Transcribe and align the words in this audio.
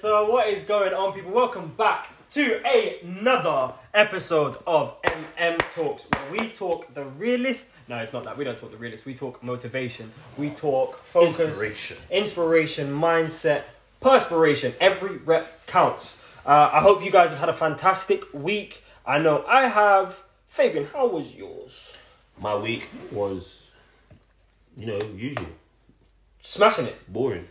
sir. 0.00 0.26
What 0.26 0.48
is 0.48 0.62
going 0.62 0.94
on, 0.94 1.12
people? 1.12 1.30
Welcome 1.30 1.74
back 1.76 2.08
to 2.30 2.62
another 3.04 3.74
episode 3.92 4.56
of 4.66 4.96
MM 5.02 5.58
Talks, 5.74 6.06
where 6.10 6.40
we 6.40 6.48
talk 6.48 6.94
the 6.94 7.04
realist. 7.04 7.68
No, 7.86 7.98
it's 7.98 8.14
not 8.14 8.24
that. 8.24 8.38
We 8.38 8.44
don't 8.44 8.56
talk 8.56 8.70
the 8.70 8.78
realist. 8.78 9.04
We 9.04 9.12
talk 9.12 9.42
motivation. 9.42 10.10
We 10.38 10.48
talk 10.48 11.02
focus, 11.02 11.40
Inspiration. 11.40 11.96
inspiration, 12.10 12.88
mindset, 12.88 13.64
perspiration. 14.00 14.72
Every 14.80 15.18
rep 15.18 15.66
counts. 15.66 16.26
Uh, 16.46 16.70
I 16.72 16.80
hope 16.80 17.04
you 17.04 17.10
guys 17.10 17.28
have 17.28 17.40
had 17.40 17.50
a 17.50 17.54
fantastic 17.54 18.24
week. 18.32 18.82
I 19.04 19.18
know 19.18 19.44
I 19.46 19.68
have. 19.68 20.22
Fabian, 20.46 20.86
how 20.86 21.08
was 21.08 21.34
yours? 21.36 21.94
My 22.40 22.56
week 22.56 22.88
was, 23.12 23.70
you 24.78 24.86
know, 24.86 24.98
usual. 25.14 25.46
Smashing 26.40 26.86
it. 26.86 26.96
Boring. 27.12 27.48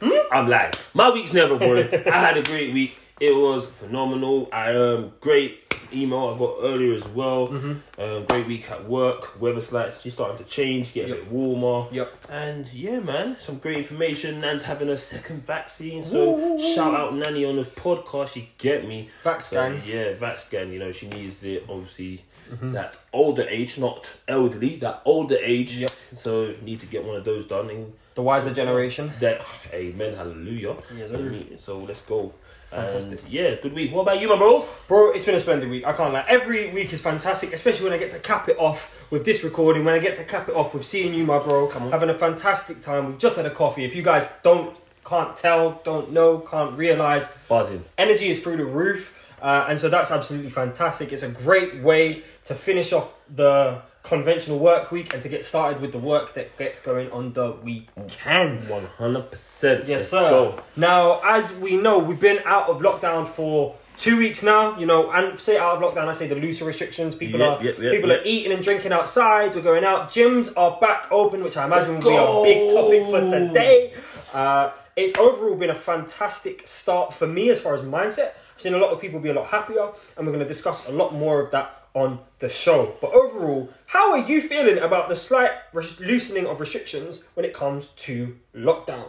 I'm 0.00 0.48
lying. 0.48 0.72
My 0.94 1.10
week's 1.10 1.32
never 1.32 1.58
boring. 1.58 1.88
I 2.06 2.18
had 2.18 2.36
a 2.36 2.42
great 2.42 2.72
week. 2.74 2.98
It 3.20 3.34
was 3.34 3.66
phenomenal. 3.66 4.48
I 4.52 4.74
um 4.76 5.12
great 5.20 5.62
email 5.92 6.34
I 6.34 6.38
got 6.38 6.56
earlier 6.60 6.94
as 6.94 7.06
well. 7.08 7.48
Um, 7.48 8.24
great 8.26 8.46
week 8.46 8.70
at 8.70 8.86
work. 8.86 9.40
Weather 9.40 9.60
slightly 9.60 10.10
starting 10.10 10.36
to 10.36 10.44
change, 10.44 10.92
get 10.92 11.06
a 11.06 11.08
Yep. 11.10 11.18
bit 11.18 11.30
warmer. 11.30 11.88
Yep. 11.94 12.12
And 12.28 12.72
yeah, 12.74 12.98
man, 12.98 13.36
some 13.38 13.56
great 13.58 13.78
information. 13.78 14.40
Nan's 14.40 14.62
having 14.64 14.88
a 14.90 14.96
second 14.96 15.46
vaccine, 15.46 16.04
so 16.04 16.58
shout 16.74 16.92
out 16.94 17.14
Nanny 17.14 17.44
on 17.46 17.56
the 17.56 17.62
podcast. 17.62 18.36
You 18.36 18.46
get 18.58 18.86
me. 18.86 19.08
Vax 19.24 19.44
So, 19.44 19.56
gang. 19.56 19.80
yeah, 19.86 20.12
Vaxgan, 20.14 20.72
you 20.72 20.78
know, 20.80 20.92
she 20.92 21.08
needs 21.08 21.42
it, 21.44 21.64
obviously, 21.68 22.22
Mm-hmm. 22.52 22.72
that 22.72 22.96
older 23.12 23.42
age, 23.48 23.76
not 23.76 24.12
elderly, 24.28 24.76
that 24.76 25.02
older 25.04 25.36
age. 25.40 25.78
Yep. 25.78 25.90
So, 25.90 26.54
need 26.62 26.78
to 26.80 26.86
get 26.86 27.04
one 27.04 27.16
of 27.16 27.24
those 27.24 27.44
done. 27.44 27.70
And 27.70 27.92
The 28.16 28.22
wiser 28.22 28.52
generation. 28.52 29.12
that, 29.20 29.42
amen, 29.72 30.14
hallelujah. 30.14 30.74
Yes, 30.74 30.90
You 30.98 31.06
sir. 31.06 31.12
what 31.12 31.20
I 31.20 31.28
mean? 31.28 31.58
So, 31.58 31.78
let's 31.80 32.00
go. 32.00 32.32
Fantastic. 32.66 33.22
And 33.22 33.30
yeah, 33.30 33.54
good 33.62 33.72
week. 33.74 33.92
What 33.92 34.02
about 34.02 34.20
you, 34.20 34.28
my 34.28 34.36
bro? 34.36 34.64
Bro, 34.88 35.12
it's 35.12 35.24
been 35.24 35.34
a 35.36 35.40
splendid 35.40 35.68
week. 35.70 35.86
I 35.86 35.92
can't 35.92 36.12
lie. 36.12 36.24
Every 36.26 36.70
week 36.70 36.92
is 36.92 37.00
fantastic, 37.00 37.52
especially 37.52 37.84
when 37.84 37.92
I 37.92 37.98
get 37.98 38.10
to 38.10 38.18
cap 38.18 38.48
it 38.48 38.58
off 38.58 39.06
with 39.12 39.24
this 39.24 39.44
recording. 39.44 39.84
When 39.84 39.94
I 39.94 39.98
get 40.00 40.16
to 40.16 40.24
cap 40.24 40.48
it 40.48 40.56
off 40.56 40.74
with 40.74 40.84
seeing 40.84 41.14
you, 41.14 41.24
my 41.24 41.38
bro, 41.38 41.68
Come 41.68 41.84
on. 41.84 41.90
having 41.92 42.08
a 42.10 42.14
fantastic 42.14 42.80
time. 42.80 43.06
We've 43.06 43.18
just 43.18 43.36
had 43.36 43.46
a 43.46 43.50
coffee. 43.50 43.84
If 43.84 43.94
you 43.94 44.02
guys 44.02 44.36
don't, 44.42 44.74
can't 45.04 45.36
tell, 45.36 45.80
don't 45.84 46.10
know, 46.12 46.38
can't 46.38 46.76
realize, 46.76 47.30
Buzzing. 47.48 47.84
energy 47.98 48.28
is 48.28 48.42
through 48.42 48.56
the 48.56 48.64
roof, 48.64 49.36
uh, 49.40 49.66
and 49.68 49.78
so 49.78 49.88
that's 49.88 50.10
absolutely 50.10 50.50
fantastic. 50.50 51.12
It's 51.12 51.22
a 51.22 51.28
great 51.28 51.82
way 51.82 52.22
to 52.44 52.54
finish 52.54 52.92
off 52.92 53.14
the 53.32 53.82
conventional 54.06 54.58
work 54.58 54.92
week 54.92 55.12
and 55.12 55.20
to 55.20 55.28
get 55.28 55.44
started 55.44 55.80
with 55.80 55.92
the 55.92 55.98
work 55.98 56.34
that 56.34 56.56
gets 56.56 56.80
going 56.80 57.10
on 57.10 57.32
the 57.32 57.52
weekends. 57.52 58.70
100%. 58.98 59.88
Yes, 59.88 60.08
sir. 60.08 60.30
Go. 60.30 60.62
Now, 60.76 61.20
as 61.24 61.58
we 61.58 61.76
know, 61.76 61.98
we've 61.98 62.20
been 62.20 62.38
out 62.44 62.68
of 62.68 62.80
lockdown 62.80 63.26
for 63.26 63.74
two 63.96 64.16
weeks 64.16 64.42
now. 64.42 64.78
You 64.78 64.86
know, 64.86 65.10
and 65.10 65.38
say 65.38 65.58
out 65.58 65.76
of 65.76 65.82
lockdown, 65.82 66.08
I 66.08 66.12
say 66.12 66.28
the 66.28 66.36
looser 66.36 66.64
restrictions. 66.64 67.14
People 67.14 67.40
Yep, 67.40 67.60
are 67.60 67.64
yep, 67.64 67.78
yep, 67.78 67.92
people 67.92 68.12
are 68.12 68.22
eating 68.24 68.52
and 68.52 68.62
drinking 68.62 68.92
outside. 68.92 69.54
We're 69.54 69.62
going 69.62 69.84
out. 69.84 70.10
Gyms 70.10 70.52
are 70.56 70.78
back 70.80 71.08
open, 71.10 71.42
which 71.42 71.56
I 71.56 71.64
imagine 71.64 71.94
Let's 71.94 72.04
will 72.04 72.44
be 72.44 72.52
a 72.52 72.54
big 72.54 72.74
topic 72.74 73.04
for 73.10 73.20
today. 73.38 73.92
Uh, 74.32 74.70
it's 74.94 75.18
overall 75.18 75.56
been 75.56 75.70
a 75.70 75.74
fantastic 75.74 76.66
start 76.66 77.12
for 77.12 77.26
me 77.26 77.50
as 77.50 77.60
far 77.60 77.74
as 77.74 77.82
mindset. 77.82 78.32
I've 78.54 78.60
seen 78.62 78.72
a 78.72 78.78
lot 78.78 78.90
of 78.90 79.00
people 79.00 79.20
be 79.20 79.28
a 79.28 79.34
lot 79.34 79.48
happier, 79.48 79.90
and 80.16 80.26
we're 80.26 80.32
going 80.32 80.38
to 80.38 80.48
discuss 80.48 80.88
a 80.88 80.92
lot 80.92 81.12
more 81.12 81.40
of 81.42 81.50
that 81.50 81.85
on 81.96 82.18
the 82.40 82.48
show. 82.48 82.94
But 83.00 83.12
overall, 83.12 83.70
how 83.86 84.12
are 84.12 84.18
you 84.18 84.40
feeling 84.42 84.78
about 84.78 85.08
the 85.08 85.16
slight 85.16 85.52
res- 85.72 85.98
loosening 85.98 86.46
of 86.46 86.60
restrictions 86.60 87.24
when 87.32 87.46
it 87.46 87.54
comes 87.54 87.88
to 87.88 88.36
lockdown? 88.54 89.06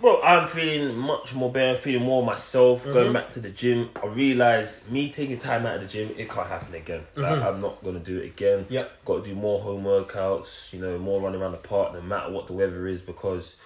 Bro, 0.00 0.22
I'm 0.22 0.46
feeling 0.46 0.96
much 0.96 1.34
more 1.34 1.50
better, 1.50 1.76
feeling 1.76 2.04
more 2.04 2.24
myself, 2.24 2.84
mm-hmm. 2.84 2.92
going 2.92 3.12
back 3.12 3.30
to 3.30 3.40
the 3.40 3.50
gym. 3.50 3.90
I 4.00 4.06
realise 4.06 4.88
me 4.88 5.10
taking 5.10 5.38
time 5.38 5.66
out 5.66 5.76
of 5.76 5.82
the 5.82 5.88
gym, 5.88 6.10
it 6.16 6.30
can't 6.30 6.46
happen 6.46 6.72
again. 6.74 7.02
Like, 7.16 7.32
mm-hmm. 7.32 7.46
I'm 7.46 7.60
not 7.60 7.82
going 7.82 7.96
to 7.96 8.00
do 8.00 8.18
it 8.18 8.26
again. 8.26 8.66
Yep. 8.70 9.04
Got 9.04 9.24
to 9.24 9.30
do 9.30 9.34
more 9.34 9.60
home 9.60 9.82
workouts, 9.82 10.72
you 10.72 10.80
know, 10.80 10.96
more 10.98 11.20
running 11.20 11.40
around 11.40 11.52
the 11.52 11.58
park, 11.58 11.92
no 11.92 12.00
matter 12.00 12.30
what 12.30 12.46
the 12.46 12.52
weather 12.52 12.86
is, 12.86 13.02
because 13.02 13.56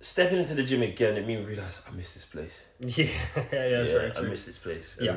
stepping 0.00 0.38
into 0.38 0.54
the 0.54 0.62
gym 0.62 0.82
again, 0.82 1.16
it 1.16 1.26
made 1.26 1.38
me 1.40 1.44
realise 1.44 1.82
I 1.88 1.96
miss 1.96 2.12
this 2.14 2.26
place. 2.26 2.60
Yeah, 2.80 3.06
yeah, 3.50 3.68
that's 3.70 3.90
very 3.90 4.14
I 4.14 4.20
miss 4.20 4.44
this 4.44 4.58
place. 4.58 4.98
Yeah. 5.00 5.16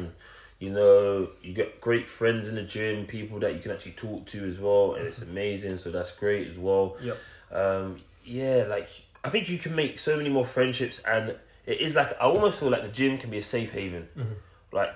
You 0.60 0.70
know, 0.70 1.30
you 1.42 1.54
get 1.54 1.82
great 1.82 2.08
friends 2.08 2.48
in 2.48 2.56
the 2.56 2.64
gym, 2.64 3.06
people 3.06 3.40
that 3.40 3.54
you 3.54 3.60
can 3.60 3.72
actually 3.72 3.94
talk 3.94 4.26
to 4.28 4.44
as 4.46 4.60
well, 4.60 4.94
and 4.94 5.06
it's 5.06 5.22
amazing. 5.22 5.78
So 5.78 5.92
that's 5.92 6.12
great 6.12 6.48
as 6.48 6.58
well. 6.58 6.98
Yep. 7.02 7.18
Um, 7.52 8.00
yeah, 8.26 8.66
like 8.70 8.90
I 9.24 9.30
think 9.30 9.50
you 9.50 9.58
can 9.58 9.76
make 9.76 10.00
so 10.00 10.18
many 10.18 10.30
more 10.30 10.46
friendships, 10.46 11.00
and 11.00 11.36
it 11.66 11.82
is 11.82 11.96
like 11.96 12.14
I 12.20 12.26
almost 12.26 12.60
feel 12.60 12.70
like 12.70 12.82
the 12.84 12.88
gym 12.90 13.18
can 13.18 13.30
be 13.30 13.38
a 13.40 13.44
safe 13.44 13.74
haven. 13.74 14.08
Like 14.72 14.90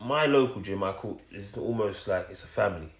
my 0.00 0.26
local 0.26 0.60
gym, 0.62 0.82
I 0.82 0.92
call 0.92 1.20
is 1.30 1.56
almost 1.56 2.08
like 2.08 2.28
it's 2.30 2.42
a 2.44 2.46
family. 2.48 2.90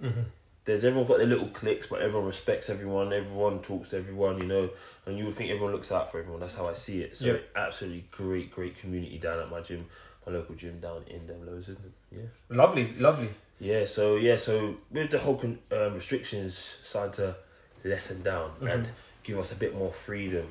There's 0.67 0.85
everyone 0.85 1.09
got 1.09 1.19
their 1.19 1.27
little 1.27 1.49
cliques, 1.49 1.87
but 1.87 2.03
everyone 2.03 2.27
respects 2.27 2.69
everyone. 2.69 3.13
Everyone 3.13 3.61
talks 3.61 3.91
to 3.91 3.97
everyone, 3.97 4.39
you 4.39 4.47
know, 4.47 4.69
and 5.07 5.17
you 5.19 5.25
would 5.25 5.35
think 5.35 5.51
everyone 5.51 5.73
looks 5.73 5.91
out 5.91 6.13
for 6.13 6.19
everyone. 6.21 6.41
That's 6.41 6.55
how 6.55 6.67
I 6.69 6.75
see 6.75 7.01
it. 7.01 7.17
So 7.17 7.27
Yeah. 7.27 7.39
absolutely 7.57 8.05
great, 8.11 8.51
great 8.53 8.77
community 8.79 9.19
down 9.19 9.41
at 9.41 9.51
my 9.51 9.63
gym, 9.63 9.87
my 10.27 10.33
local 10.33 10.55
gym 10.55 10.79
down 10.81 11.03
in 11.09 11.21
Demlos, 11.21 11.61
isn't 11.61 11.79
it? 11.85 11.93
Yeah. 12.17 12.23
Lovely, 12.57 12.93
lovely. 12.99 13.29
Yeah, 13.59 13.85
so 13.85 14.17
yeah, 14.17 14.37
so 14.37 14.77
with 14.91 15.11
the 15.11 15.19
whole 15.19 15.37
con- 15.37 15.59
um, 15.73 15.95
restrictions 15.95 16.79
starting 16.83 17.13
to 17.15 17.37
lessen 17.85 18.23
down 18.23 18.53
and 18.63 18.91
give 19.23 19.39
us 19.39 19.53
a 19.53 19.57
bit 19.57 19.77
more 19.77 19.91
freedom, 19.93 20.47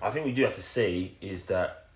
I 0.00 0.10
think 0.10 0.26
we 0.26 0.32
do 0.32 0.42
have 0.44 0.52
to 0.54 0.62
say 0.62 1.12
is 1.20 1.44
that 1.44 1.86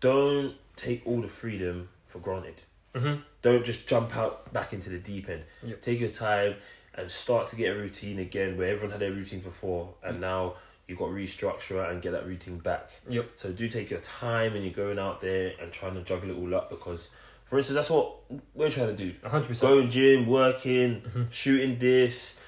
don't 0.00 0.54
take 0.76 1.06
all 1.06 1.20
the 1.20 1.28
freedom 1.28 1.88
for 2.04 2.18
granted. 2.18 2.62
Mhm. 2.94 3.22
Don't 3.42 3.64
just 3.64 3.86
jump 3.86 4.16
out 4.16 4.52
back 4.52 4.72
into 4.72 4.90
the 4.90 4.98
deep 4.98 5.28
end. 5.28 5.44
Yep. 5.62 5.80
Take 5.82 6.00
your 6.00 6.08
time 6.10 6.56
and 6.94 7.10
start 7.10 7.46
to 7.48 7.56
get 7.56 7.74
a 7.76 7.78
routine 7.78 8.18
again 8.18 8.56
where 8.56 8.68
everyone 8.68 8.90
had 8.90 9.00
their 9.00 9.12
routine 9.12 9.40
before 9.40 9.94
and 10.02 10.20
now 10.20 10.54
you've 10.88 10.98
got 10.98 11.06
to 11.06 11.12
restructure 11.12 11.90
and 11.90 12.00
get 12.02 12.12
that 12.12 12.26
routine 12.26 12.58
back. 12.58 12.90
Yep. 13.08 13.30
So 13.34 13.50
do 13.52 13.68
take 13.68 13.90
your 13.90 14.00
time 14.00 14.54
and 14.54 14.64
you're 14.64 14.72
going 14.72 14.98
out 14.98 15.20
there 15.20 15.52
and 15.60 15.72
trying 15.72 15.94
to 15.94 16.02
juggle 16.02 16.30
it 16.30 16.36
all 16.36 16.54
up 16.54 16.70
because, 16.70 17.08
for 17.44 17.58
instance, 17.58 17.74
that's 17.74 17.90
what 17.90 18.14
we're 18.54 18.70
trying 18.70 18.96
to 18.96 19.04
do. 19.04 19.12
100%. 19.24 19.60
Going 19.60 19.90
gym, 19.90 20.26
working, 20.26 21.00
Mm-hmm. 21.02 21.22
shooting 21.30 21.78
this, 21.78 22.40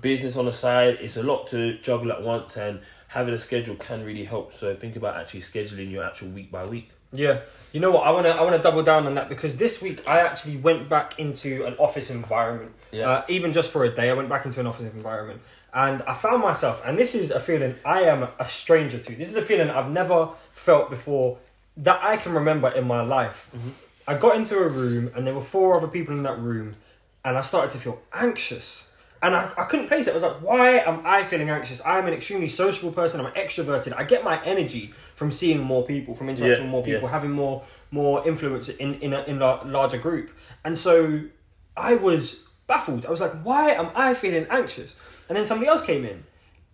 business 0.00 0.36
on 0.36 0.44
the 0.46 0.52
side. 0.52 0.98
It's 1.00 1.16
a 1.16 1.22
lot 1.22 1.46
to 1.48 1.78
juggle 1.78 2.12
at 2.12 2.22
once, 2.22 2.56
and 2.56 2.80
having 3.08 3.32
a 3.34 3.38
schedule 3.38 3.74
can 3.76 4.04
really 4.04 4.24
help. 4.24 4.52
So 4.52 4.74
think 4.74 4.94
about 4.96 5.16
actually 5.16 5.40
scheduling 5.40 5.90
your 5.90 6.04
actual 6.04 6.28
week 6.28 6.50
by 6.52 6.66
week. 6.66 6.90
Yeah, 7.12 7.40
you 7.72 7.78
know 7.80 7.92
what? 7.92 8.06
I 8.06 8.10
wanna 8.10 8.30
I 8.30 8.42
wanna 8.42 8.58
double 8.60 8.82
down 8.82 9.06
on 9.06 9.14
that 9.14 9.28
because 9.28 9.56
this 9.56 9.80
week 9.80 10.02
I 10.06 10.18
actually 10.20 10.56
went 10.56 10.88
back 10.88 11.18
into 11.18 11.64
an 11.64 11.74
office 11.78 12.10
environment. 12.10 12.72
Yeah. 12.90 13.08
Uh, 13.08 13.24
even 13.28 13.52
just 13.52 13.70
for 13.70 13.84
a 13.84 13.88
day, 13.88 14.10
I 14.10 14.14
went 14.14 14.28
back 14.28 14.44
into 14.46 14.58
an 14.60 14.66
office 14.66 14.92
environment, 14.92 15.40
and 15.74 16.02
I 16.02 16.14
found 16.14 16.42
myself. 16.42 16.82
And 16.86 16.96
this 16.96 17.14
is 17.14 17.30
a 17.30 17.40
feeling 17.40 17.74
I 17.84 18.02
am 18.02 18.28
a 18.38 18.48
stranger 18.48 18.98
to. 18.98 19.16
This 19.16 19.28
is 19.28 19.36
a 19.36 19.42
feeling 19.42 19.70
I've 19.70 19.90
never 19.90 20.30
felt 20.52 20.88
before 20.88 21.38
that 21.76 21.98
I 22.02 22.16
can 22.16 22.32
remember 22.32 22.68
in 22.68 22.86
my 22.86 23.00
life. 23.00 23.50
Mm-hmm. 23.54 23.70
I 24.06 24.14
got 24.16 24.36
into 24.36 24.56
a 24.58 24.68
room, 24.68 25.10
and 25.14 25.26
there 25.26 25.34
were 25.34 25.40
four 25.40 25.76
other 25.76 25.88
people 25.88 26.14
in 26.14 26.22
that 26.22 26.38
room, 26.38 26.76
and 27.24 27.36
I 27.36 27.40
started 27.40 27.70
to 27.72 27.78
feel 27.78 28.00
anxious. 28.12 28.90
And 29.22 29.34
I, 29.34 29.50
I 29.56 29.64
couldn't 29.64 29.88
place 29.88 30.06
it. 30.06 30.10
I 30.10 30.14
was 30.14 30.22
like, 30.22 30.42
why 30.42 30.70
am 30.80 31.00
I 31.04 31.24
feeling 31.24 31.48
anxious? 31.48 31.80
I'm 31.86 32.06
an 32.06 32.12
extremely 32.12 32.46
sociable 32.46 32.92
person. 32.92 33.24
I'm 33.24 33.32
extroverted. 33.32 33.94
I 33.96 34.04
get 34.04 34.22
my 34.22 34.44
energy 34.44 34.92
from 35.14 35.30
seeing 35.32 35.62
more 35.62 35.82
people, 35.84 36.14
from 36.14 36.28
interacting 36.28 36.58
Yeah, 36.58 36.62
with 36.64 36.70
more 36.70 36.84
people, 36.84 37.02
yeah. 37.02 37.08
having 37.08 37.30
more 37.30 37.62
more 37.90 38.26
influence 38.28 38.68
in 38.68 38.94
in 38.96 39.14
a, 39.14 39.22
in 39.22 39.40
a 39.40 39.64
larger 39.64 39.96
group. 39.98 40.30
And 40.62 40.76
so 40.76 41.22
I 41.76 41.94
was 41.94 42.46
baffled. 42.66 43.06
I 43.06 43.10
was 43.10 43.22
like, 43.22 43.32
why 43.42 43.70
am 43.70 43.90
I 43.94 44.12
feeling 44.12 44.46
anxious? 44.50 44.94
And 45.28 45.36
then 45.36 45.44
somebody 45.44 45.68
else 45.68 45.82
came 45.82 46.04
in, 46.04 46.24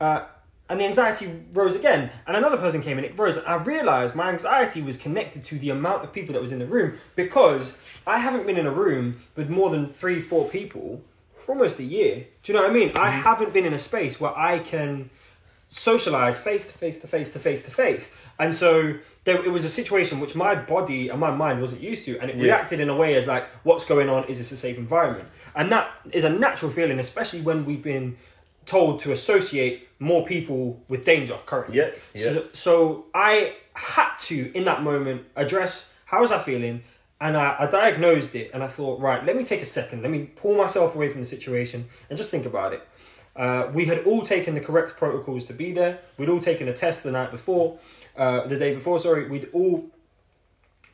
uh, 0.01 0.25
and 0.69 0.79
the 0.81 0.85
anxiety 0.85 1.29
rose 1.53 1.75
again. 1.75 2.11
And 2.27 2.37
another 2.37 2.57
person 2.57 2.81
came 2.81 2.97
in, 2.99 3.05
it 3.05 3.19
rose. 3.19 3.37
And 3.37 3.47
I 3.47 3.57
realized 3.57 4.15
my 4.15 4.29
anxiety 4.31 4.83
was 4.83 4.97
connected 4.97 5.43
to 5.45 5.59
the 5.59 5.71
amount 5.71 6.05
of 6.05 6.13
people 6.13 6.33
that 6.35 6.41
was 6.41 6.53
in 6.53 6.61
the 6.61 6.67
room 6.67 6.99
because 7.17 7.81
I 8.07 8.19
haven't 8.19 8.47
been 8.47 8.57
in 8.57 8.67
a 8.67 8.71
room 8.71 9.17
with 9.35 9.51
more 9.51 9.71
than 9.71 9.87
three, 9.89 10.21
four 10.21 10.49
people 10.49 11.03
for 11.39 11.53
almost 11.53 11.81
a 11.81 11.85
year. 11.85 12.25
Do 12.45 12.53
you 12.53 12.57
know 12.57 12.63
what 12.63 12.71
I 12.71 12.75
mean? 12.75 12.93
I 12.97 13.11
haven't 13.11 13.53
been 13.53 13.65
in 13.65 13.73
a 13.73 13.79
space 13.79 14.21
where 14.21 14.37
I 14.39 14.61
can 14.61 15.11
socialize 15.67 16.37
face 16.39 16.67
to 16.67 16.73
face 16.77 16.99
to 16.99 17.07
face 17.07 17.33
to 17.33 17.39
face 17.39 17.63
to 17.65 17.71
face. 17.71 18.17
And 18.39 18.53
so 18.53 18.95
there, 19.25 19.45
it 19.45 19.51
was 19.51 19.65
a 19.65 19.69
situation 19.69 20.19
which 20.19 20.35
my 20.35 20.55
body 20.55 21.09
and 21.09 21.21
my 21.21 21.31
mind 21.31 21.61
wasn't 21.61 21.81
used 21.81 22.05
to, 22.07 22.19
and 22.21 22.29
it 22.31 22.37
Yeah. 22.37 22.45
reacted 22.45 22.81
in 22.81 22.89
a 22.89 22.97
way 22.97 23.15
as 23.15 23.27
like, 23.29 23.47
"What's 23.63 23.85
going 23.85 24.09
on? 24.09 24.25
Is 24.25 24.39
this 24.39 24.51
a 24.51 24.57
safe 24.57 24.77
environment?" 24.79 25.29
And 25.55 25.71
that 25.71 25.91
is 26.13 26.25
a 26.25 26.31
natural 26.31 26.73
feeling, 26.73 26.99
especially 26.99 27.41
when 27.41 27.65
we've 27.67 27.83
been 27.83 28.17
told 28.71 29.01
to 29.01 29.13
associate 29.13 29.89
more 29.99 30.23
people 30.25 30.63
with 30.89 31.05
danger 31.05 31.37
currently. 31.51 31.77
Yeah, 31.79 31.91
yeah. 32.15 32.23
So, 32.23 32.31
so 32.53 33.05
I 33.15 33.55
had 33.75 34.13
to, 34.29 34.37
in 34.59 34.65
that 34.65 34.83
moment, 34.83 35.21
address 35.37 35.73
how 36.07 36.21
was 36.21 36.33
I 36.33 36.39
feeling, 36.39 36.83
and 37.21 37.37
I, 37.37 37.57
I 37.63 37.67
diagnosed 37.67 38.35
it, 38.35 38.51
and 38.55 38.63
I 38.63 38.69
thought, 38.77 39.01
right, 39.01 39.25
let 39.29 39.35
me 39.37 39.45
take 39.45 39.63
a 39.63 39.71
second, 39.81 40.03
let 40.03 40.11
me 40.11 40.21
pull 40.43 40.55
myself 40.57 40.95
away 40.95 41.09
from 41.09 41.21
the 41.21 41.27
situation 41.27 41.87
and 42.09 42.17
just 42.17 42.31
think 42.31 42.47
about 42.47 42.73
it. 42.73 42.83
Uh, 43.37 43.71
we 43.73 43.85
had 43.87 43.99
all 44.09 44.23
taken 44.23 44.55
the 44.55 44.61
correct 44.61 44.97
protocols 44.97 45.45
to 45.45 45.53
be 45.53 45.73
there. 45.73 45.99
We'd 46.19 46.29
all 46.29 46.41
taken 46.41 46.67
a 46.69 46.73
test 46.73 47.05
the 47.05 47.13
night 47.13 47.31
before. 47.31 47.79
uh, 48.17 48.47
the 48.47 48.57
day 48.57 48.75
before, 48.75 48.99
sorry, 48.99 49.29
we'd 49.29 49.49
all 49.53 49.89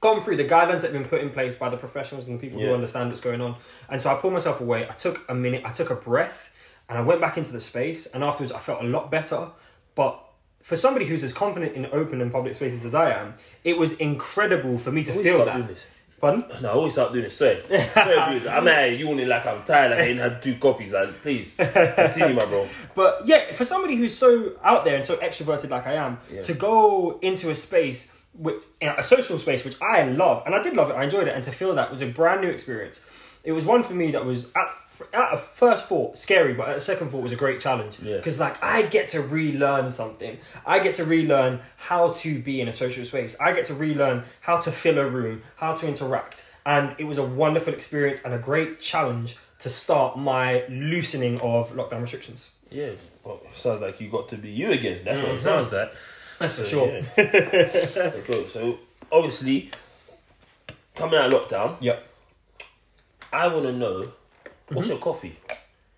gone 0.01 0.21
through 0.21 0.37
the 0.37 0.45
guidelines 0.45 0.83
that 0.83 0.93
have 0.93 1.01
been 1.01 1.05
put 1.05 1.21
in 1.23 1.31
place 1.31 1.57
by 1.57 1.69
the 1.69 1.77
professionals 1.77 2.29
and 2.29 2.39
the 2.39 2.41
people 2.41 2.59
who 2.61 2.75
understand 2.75 3.09
what's 3.09 3.21
going 3.21 3.41
on. 3.41 3.57
And 3.89 4.01
so 4.01 4.11
I 4.11 4.15
pulled 4.15 4.35
myself 4.35 4.61
away. 4.61 4.85
I 4.89 4.93
took 4.93 5.25
a 5.29 5.35
minute, 5.35 5.63
I 5.65 5.73
took 5.73 5.91
a 5.91 5.95
breath, 5.95 6.55
and 6.89 6.99
I 6.99 7.03
went 7.03 7.21
back 7.21 7.37
into 7.39 7.53
the 7.53 7.61
space. 7.61 8.07
And 8.07 8.23
afterwards, 8.25 8.53
I 8.53 8.59
felt 8.59 8.83
a 8.83 8.87
lot 8.87 9.11
better. 9.11 9.49
But 9.95 10.21
for 10.63 10.77
somebody 10.77 11.07
who's 11.07 11.23
as 11.25 11.33
confident 11.33 11.75
in 11.75 11.87
open 11.87 12.21
and 12.21 12.31
public 12.33 12.55
spaces 12.55 12.85
as 12.85 12.95
I 12.95 13.11
am, 13.13 13.35
it 13.65 13.77
was 13.79 13.95
incredible 13.95 14.79
for 14.79 14.93
me 14.93 15.03
to 15.05 15.13
feel 15.13 15.45
that. 15.45 15.55
doing 15.55 15.67
this. 15.69 15.87
Pardon? 16.21 16.45
No, 16.63 16.71
I 16.71 16.73
always 16.73 16.95
start 16.95 17.13
doing 17.13 17.25
this. 17.25 17.37
Sorry. 17.37 17.61
Sorry. 17.61 18.49
I'm 18.49 18.67
out 18.67 18.85
here 18.89 18.93
yawning 18.93 19.29
like 19.29 19.45
I'm 19.47 19.63
tired. 19.65 19.91
Like 19.91 20.01
I 20.01 20.03
ain't 20.05 20.19
had 20.19 20.41
two 20.41 20.55
coffees. 20.57 20.93
Like, 20.93 21.11
please 21.23 21.53
continue, 21.57 22.35
my 22.35 22.45
bro. 22.47 22.67
But 22.95 23.23
yeah, 23.27 23.53
for 23.53 23.65
somebody 23.67 23.97
who's 23.97 24.17
so 24.17 24.53
out 24.65 24.85
there 24.87 24.97
and 24.97 25.05
so 25.05 25.17
extroverted 25.17 25.69
like 25.71 25.87
I 25.87 25.95
am, 25.95 26.19
Yeah. 26.33 26.41
to 26.43 26.55
go 26.55 27.19
into 27.21 27.51
a 27.51 27.55
space, 27.55 28.11
which, 28.33 28.63
a 28.81 29.05
social 29.05 29.39
space, 29.39 29.65
which 29.65 29.77
I 29.83 30.05
love, 30.05 30.43
and 30.47 30.55
I 30.55 30.63
did 30.63 30.75
love 30.77 30.89
it, 30.91 30.95
I 30.95 31.05
enjoyed 31.05 31.29
it, 31.29 31.35
and 31.35 31.45
to 31.45 31.53
feel 31.53 31.75
that 31.75 31.91
was 31.91 32.01
a 32.01 32.07
brand 32.07 32.41
new 32.41 32.49
experience. 32.49 33.05
It 33.45 33.53
was 33.53 33.65
one 33.67 33.83
for 33.83 33.93
me 33.93 34.11
that 34.13 34.25
was 34.25 34.47
at, 34.57 34.69
at 35.13 35.35
a 35.35 35.37
first 35.37 35.87
thought 35.87 36.17
scary, 36.19 36.55
but 36.55 36.69
at 36.69 36.77
a 36.77 36.81
second 36.81 37.11
thought 37.11 37.23
was 37.23 37.33
a 37.33 37.37
great 37.37 37.61
challenge. 37.61 37.99
Yeah. 38.01 38.17
Because 38.17 38.41
like 38.41 38.63
I 38.63 38.83
get 38.83 39.09
to 39.09 39.21
relearn 39.21 39.91
something. 39.91 40.39
I 40.65 40.79
get 40.79 40.95
to 40.95 41.05
relearn 41.05 41.61
how 41.77 42.13
to 42.13 42.39
be 42.41 42.61
in 42.61 42.69
a 42.69 42.73
social 42.73 43.05
space. 43.05 43.39
I 43.41 43.53
get 43.53 43.65
to 43.67 43.75
relearn 43.75 44.25
how 44.41 44.59
to 44.59 44.73
fill 44.73 44.99
a 44.99 45.07
room, 45.09 45.43
how 45.57 45.75
to 45.75 45.87
interact, 45.89 46.51
and 46.65 46.95
it 46.99 47.05
was 47.05 47.19
a 47.19 47.25
wonderful 47.25 47.73
experience 47.75 48.25
and 48.25 48.33
a 48.35 48.39
great 48.39 48.81
challenge 48.81 49.37
to 49.61 49.71
start 49.71 50.19
my 50.19 50.65
loosening 50.69 51.41
of 51.41 51.71
lockdown 51.73 52.03
restrictions. 52.03 52.51
Yeah, 52.71 52.91
well, 53.25 53.41
sounds 53.53 53.81
like 53.81 54.01
you 54.01 54.09
got 54.09 54.29
to 54.31 54.37
be 54.37 54.51
you 54.51 54.71
again. 54.73 55.01
That's 55.05 55.21
what 55.23 55.31
Mhm. 55.31 55.37
it 55.37 55.41
sounds 55.41 55.73
like. 55.73 55.93
That's 56.39 56.59
for 56.59 56.65
sure. 56.67 56.89
yeah. 56.89 57.03
okay, 57.19 58.47
so 58.49 58.79
obviously, 59.11 59.71
coming 60.95 61.19
out 61.19 61.33
of 61.33 61.49
lockdown, 61.49 61.77
Yep. 61.81 62.07
I 63.33 63.47
want 63.49 63.67
to 63.67 63.73
know 63.73 64.01
Mm-hmm. 64.03 64.11
What's 64.71 64.89
your 64.89 64.99
coffee? 64.99 65.37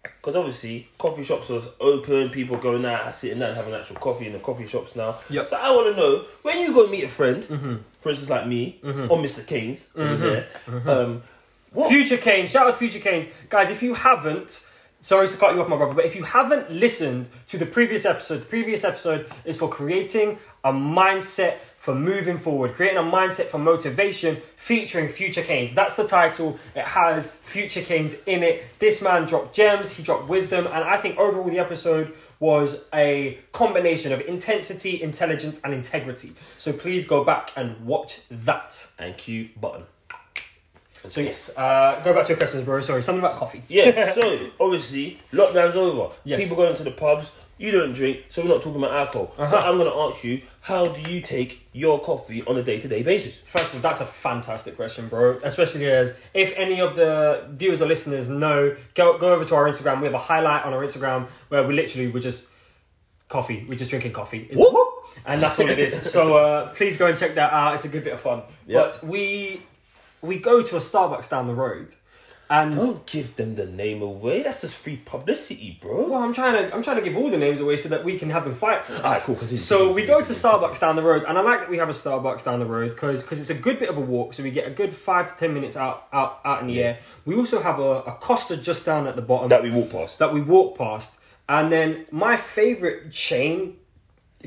Because 0.03 0.37
obviously, 0.37 0.89
coffee 0.99 1.23
shops 1.25 1.51
are 1.51 1.61
open, 1.81 2.31
people 2.31 2.57
going 2.57 2.85
out, 2.85 3.15
sitting 3.15 3.39
down, 3.39 3.55
having 3.55 3.73
actual 3.75 3.97
coffee 3.97 4.27
in 4.27 4.33
the 4.33 4.39
coffee 4.39 4.67
shops 4.67 4.95
now. 4.97 5.17
Yep. 5.31 5.47
So 5.47 5.57
I 5.57 5.71
want 5.71 5.95
to 5.95 6.01
know 6.01 6.25
when 6.43 6.59
you 6.61 6.73
go 6.75 6.87
meet 6.89 7.05
a 7.05 7.09
friend, 7.09 7.43
Mm-hmm. 7.43 7.77
for 7.99 8.09
instance, 8.11 8.31
like 8.31 8.47
me 8.47 8.79
or 8.83 9.19
Mr. 9.19 9.47
Keynes 9.47 9.91
over 9.97 10.17
there. 10.17 10.49
Um, 10.87 11.23
what? 11.73 11.89
Future 11.89 12.17
Canes, 12.17 12.51
shout 12.51 12.67
out 12.67 12.77
Future 12.79 12.99
Canes. 12.99 13.27
Guys, 13.49 13.71
if 13.71 13.83
you 13.83 13.95
haven't, 13.95 14.67
sorry 15.01 15.29
to 15.29 15.37
cut 15.37 15.55
you 15.55 15.61
off, 15.61 15.69
my 15.69 15.77
brother, 15.77 15.95
but 15.95 16.05
if 16.05 16.17
you 16.17 16.25
haven't 16.25 16.71
listened 16.71 17.29
to 17.47 17.59
the 17.59 17.67
previous 17.67 18.05
episode, 18.05 18.43
the 18.43 18.47
previous 18.47 18.85
episode 18.85 19.27
is 19.45 19.57
for 19.57 19.69
creating 19.69 20.39
a 20.65 20.73
mindset 20.73 21.55
for 21.55 21.95
moving 21.95 22.37
forward, 22.37 22.75
creating 22.75 22.99
a 22.99 23.03
mindset 23.03 23.47
for 23.47 23.59
motivation 23.59 24.37
featuring 24.57 25.09
Future 25.09 25.43
Canes. 25.43 25.75
That's 25.75 25.97
the 25.97 26.07
title. 26.07 26.59
It 26.75 26.85
has 26.85 27.33
Future 27.33 27.81
Canes 27.83 28.21
in 28.27 28.43
it. 28.43 28.65
This 28.79 29.01
man 29.01 29.27
dropped 29.27 29.55
gems, 29.55 29.93
he 29.93 30.03
dropped 30.03 30.29
wisdom, 30.29 30.67
and 30.67 30.85
I 30.85 30.97
think 30.97 31.17
overall 31.19 31.49
the 31.49 31.59
episode 31.59 32.15
was 32.41 32.85
a 32.93 33.39
combination 33.53 34.13
of 34.13 34.21
intensity, 34.23 35.01
intelligence, 35.01 35.61
and 35.63 35.73
integrity. 35.73 36.33
So 36.59 36.73
please 36.73 37.07
go 37.07 37.25
back 37.25 37.53
and 37.57 37.87
watch 37.87 38.21
that. 38.31 38.91
and 38.99 39.29
you, 39.29 39.51
button. 39.61 39.85
So 41.07 41.21
yes, 41.21 41.51
uh, 41.57 42.01
go 42.05 42.13
back 42.13 42.25
to 42.25 42.31
your 42.31 42.37
questions, 42.39 42.65
bro. 42.65 42.81
Sorry, 42.81 43.03
something 43.03 43.25
about 43.25 43.37
coffee. 43.37 43.63
Yeah, 43.69 44.05
so 44.13 44.51
obviously 44.61 45.19
lockdown's 45.33 45.77
over. 45.77 46.15
Yes. 46.25 46.41
People 46.43 46.57
going 46.57 46.75
to 46.75 46.83
the 46.85 46.91
pubs. 46.91 47.31
You 47.61 47.73
don't 47.73 47.93
drink, 47.93 48.27
so 48.29 48.41
we're 48.43 48.49
not 48.51 48.63
talking 48.63 48.81
about 48.81 48.93
alcohol. 48.97 49.33
So 49.37 49.43
Uh-huh. 49.43 49.69
I'm 49.69 49.79
going 49.79 49.91
to 49.91 49.97
ask 49.97 50.23
you, 50.23 50.43
how 50.61 50.87
do 50.87 51.11
you 51.11 51.21
take 51.21 51.67
your 51.73 51.99
coffee 51.99 52.45
on 52.45 52.57
a 52.57 52.63
day 52.63 52.79
to 52.79 52.87
day 52.87 53.03
basis? 53.03 53.37
First 53.39 53.71
of 53.71 53.75
all, 53.77 53.81
that's 53.81 54.01
a 54.01 54.05
fantastic 54.07 54.77
question, 54.77 55.09
bro. 55.09 55.41
Especially 55.43 55.91
as 55.91 56.17
if 56.35 56.55
any 56.57 56.81
of 56.81 56.95
the 56.95 57.47
viewers 57.51 57.83
or 57.83 57.87
listeners 57.87 58.29
know, 58.29 58.77
go 58.95 59.19
go 59.19 59.33
over 59.35 59.45
to 59.45 59.55
our 59.57 59.69
Instagram. 59.69 59.99
We 59.99 60.05
have 60.05 60.15
a 60.15 60.19
highlight 60.19 60.65
on 60.65 60.73
our 60.73 60.83
Instagram 60.83 61.27
where 61.49 61.65
we 61.67 61.75
literally 61.75 62.07
we're 62.09 62.21
just 62.21 62.49
coffee. 63.29 63.67
We're 63.69 63.75
just 63.77 63.91
drinking 63.91 64.13
coffee, 64.13 64.49
Whoop, 64.55 64.89
and 65.27 65.43
that's 65.43 65.59
what 65.59 65.69
it 65.69 65.79
is. 65.81 66.11
so 66.13 66.37
uh, 66.37 66.71
please 66.71 66.97
go 66.97 67.07
and 67.09 67.19
check 67.19 67.35
that 67.35 67.53
out. 67.53 67.75
It's 67.75 67.85
a 67.85 67.89
good 67.89 68.05
bit 68.05 68.13
of 68.13 68.21
fun. 68.21 68.43
Yeah. 68.69 68.83
But 68.83 69.03
we 69.03 69.63
we 70.23 70.39
go 70.39 70.63
to 70.63 70.77
a 70.77 70.81
Starbucks 70.81 71.29
down 71.31 71.47
the 71.47 71.55
road, 71.55 71.95
and 72.51 72.75
Don't 72.75 73.05
give 73.07 73.37
them 73.37 73.57
the 73.57 73.67
name 73.67 74.01
away. 74.01 74.43
That's 74.43 74.63
just 74.63 74.75
free 74.77 74.97
publicity, 74.97 75.79
bro. 75.83 76.09
Well, 76.09 76.23
I'm 76.23 76.33
trying 76.33 76.55
to 76.69 76.75
I'm 76.75 76.83
trying 76.83 76.97
to 76.97 77.03
give 77.03 77.15
all 77.17 77.29
the 77.31 77.37
names 77.37 77.61
away 77.61 77.77
so 77.77 77.91
that 77.91 78.05
we 78.05 78.19
can 78.19 78.31
have 78.31 78.45
them 78.45 78.55
fight 78.55 78.83
for 78.83 78.95
us. 78.95 78.99
Alright, 79.05 79.23
cool, 79.23 79.35
continue, 79.37 79.59
So 79.59 79.77
continue, 79.89 79.95
we 79.95 80.07
go 80.07 80.21
to 80.23 80.33
Starbucks 80.33 80.81
down 80.81 80.97
the 80.97 81.03
road, 81.03 81.25
and 81.29 81.37
I 81.37 81.43
like 81.43 81.61
that 81.61 81.69
we 81.69 81.77
have 81.77 81.91
a 81.91 81.93
Starbucks 81.93 82.45
down 82.45 82.59
the 82.59 82.65
road 82.67 82.91
because 82.93 83.23
it's 83.31 83.51
a 83.51 83.55
good 83.55 83.79
bit 83.79 83.91
of 83.91 83.99
a 83.99 84.01
walk. 84.01 84.33
So 84.33 84.43
we 84.43 84.51
get 84.51 84.67
a 84.67 84.71
good 84.71 84.95
five 84.95 85.31
to 85.31 85.39
ten 85.39 85.53
minutes 85.53 85.77
out 85.77 86.07
out 86.13 86.41
out 86.45 86.63
in 86.63 86.69
the 86.69 86.73
Yeah. 86.75 86.83
air. 86.85 86.99
We 87.27 87.37
also 87.37 87.61
have 87.61 87.79
a, 87.79 88.01
a 88.01 88.13
Costa 88.13 88.57
just 88.57 88.87
down 88.87 89.07
at 89.07 89.15
the 89.15 89.23
bottom 89.23 89.51
That 89.51 89.63
we 89.63 89.71
walk 89.71 89.91
past. 89.91 90.19
that 90.19 90.33
we 90.33 90.41
walk 90.41 90.79
past, 90.79 91.19
and 91.51 91.71
then 91.71 92.07
my 92.11 92.37
favorite 92.39 93.13
chain 93.13 93.77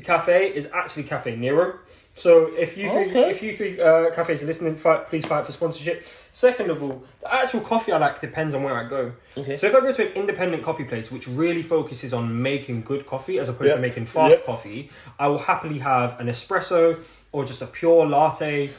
cafe 0.02 0.48
is 0.52 0.68
actually 0.72 1.04
Caffè 1.04 1.38
Nero. 1.38 1.78
So 2.14 2.48
if 2.58 2.76
you 2.76 2.90
three, 2.90 3.06
Okay. 3.10 3.30
if 3.30 3.42
you 3.42 3.56
three 3.56 3.80
uh, 3.80 4.10
cafes 4.10 4.42
are 4.42 4.46
listening, 4.46 4.76
fight, 4.76 5.08
please 5.08 5.24
fight 5.24 5.46
for 5.46 5.52
sponsorship. 5.52 6.04
Second 6.30 6.70
of 6.70 6.82
all, 6.82 7.02
the 7.20 7.34
actual 7.34 7.60
coffee 7.62 7.90
I 7.92 7.98
like 7.98 8.20
depends 8.20 8.54
on 8.54 8.62
where 8.62 8.76
I 8.76 8.84
go. 8.88 9.12
Okay. 9.36 9.56
So 9.56 9.66
if 9.66 9.74
I 9.74 9.80
go 9.80 9.92
to 9.92 10.06
an 10.08 10.12
independent 10.12 10.62
coffee 10.62 10.84
place 10.84 11.10
which 11.10 11.26
really 11.26 11.62
focuses 11.62 12.12
on 12.12 12.42
making 12.42 12.82
good 12.82 13.06
coffee 13.06 13.38
as 13.38 13.48
opposed 13.48 13.70
Yeah. 13.70 13.76
to 13.76 13.80
making 13.80 14.06
fast 14.06 14.36
Yeah. 14.38 14.44
coffee, 14.44 14.90
I 15.18 15.28
will 15.28 15.38
happily 15.38 15.78
have 15.78 16.20
an 16.20 16.26
espresso 16.28 17.02
or 17.32 17.44
just 17.44 17.62
a 17.62 17.66
pure 17.66 18.06
latte, 18.06 18.70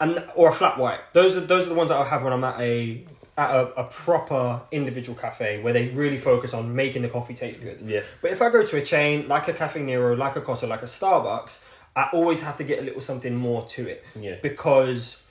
and 0.00 0.24
or 0.36 0.48
a 0.48 0.52
flat 0.52 0.78
white. 0.78 1.00
Those 1.12 1.36
are 1.36 1.40
those 1.40 1.66
are 1.66 1.70
the 1.70 1.74
ones 1.74 1.90
that 1.90 1.96
I'll 1.96 2.04
have 2.04 2.22
when 2.22 2.32
I'm 2.32 2.44
at 2.44 2.60
a 2.60 3.04
at 3.36 3.50
a, 3.50 3.66
a 3.80 3.84
proper 3.84 4.60
individual 4.70 5.18
cafe 5.18 5.60
where 5.60 5.72
they 5.72 5.88
really 5.88 6.18
focus 6.18 6.54
on 6.54 6.72
making 6.74 7.02
the 7.02 7.08
coffee 7.08 7.34
taste 7.34 7.62
good. 7.64 7.80
Yeah. 7.80 8.00
But 8.22 8.30
if 8.30 8.40
I 8.40 8.48
go 8.48 8.64
to 8.64 8.76
a 8.76 8.80
chain 8.82 9.26
like 9.26 9.48
a 9.48 9.52
Caffè 9.52 9.82
Nero, 9.82 10.14
like 10.14 10.36
a 10.36 10.40
Costa, 10.40 10.68
like 10.68 10.82
a 10.82 10.86
Starbucks, 10.86 11.64
I 11.96 12.08
always 12.12 12.40
have 12.42 12.56
to 12.56 12.64
get 12.64 12.78
a 12.80 12.82
little 12.82 13.00
something 13.00 13.34
more 13.36 13.64
to 13.66 13.88
it 13.88 14.04
Yeah. 14.18 14.36
because 14.42 15.22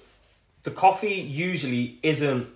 the 0.64 0.72
coffee 0.72 1.16
usually 1.16 2.00
isn't 2.04 2.48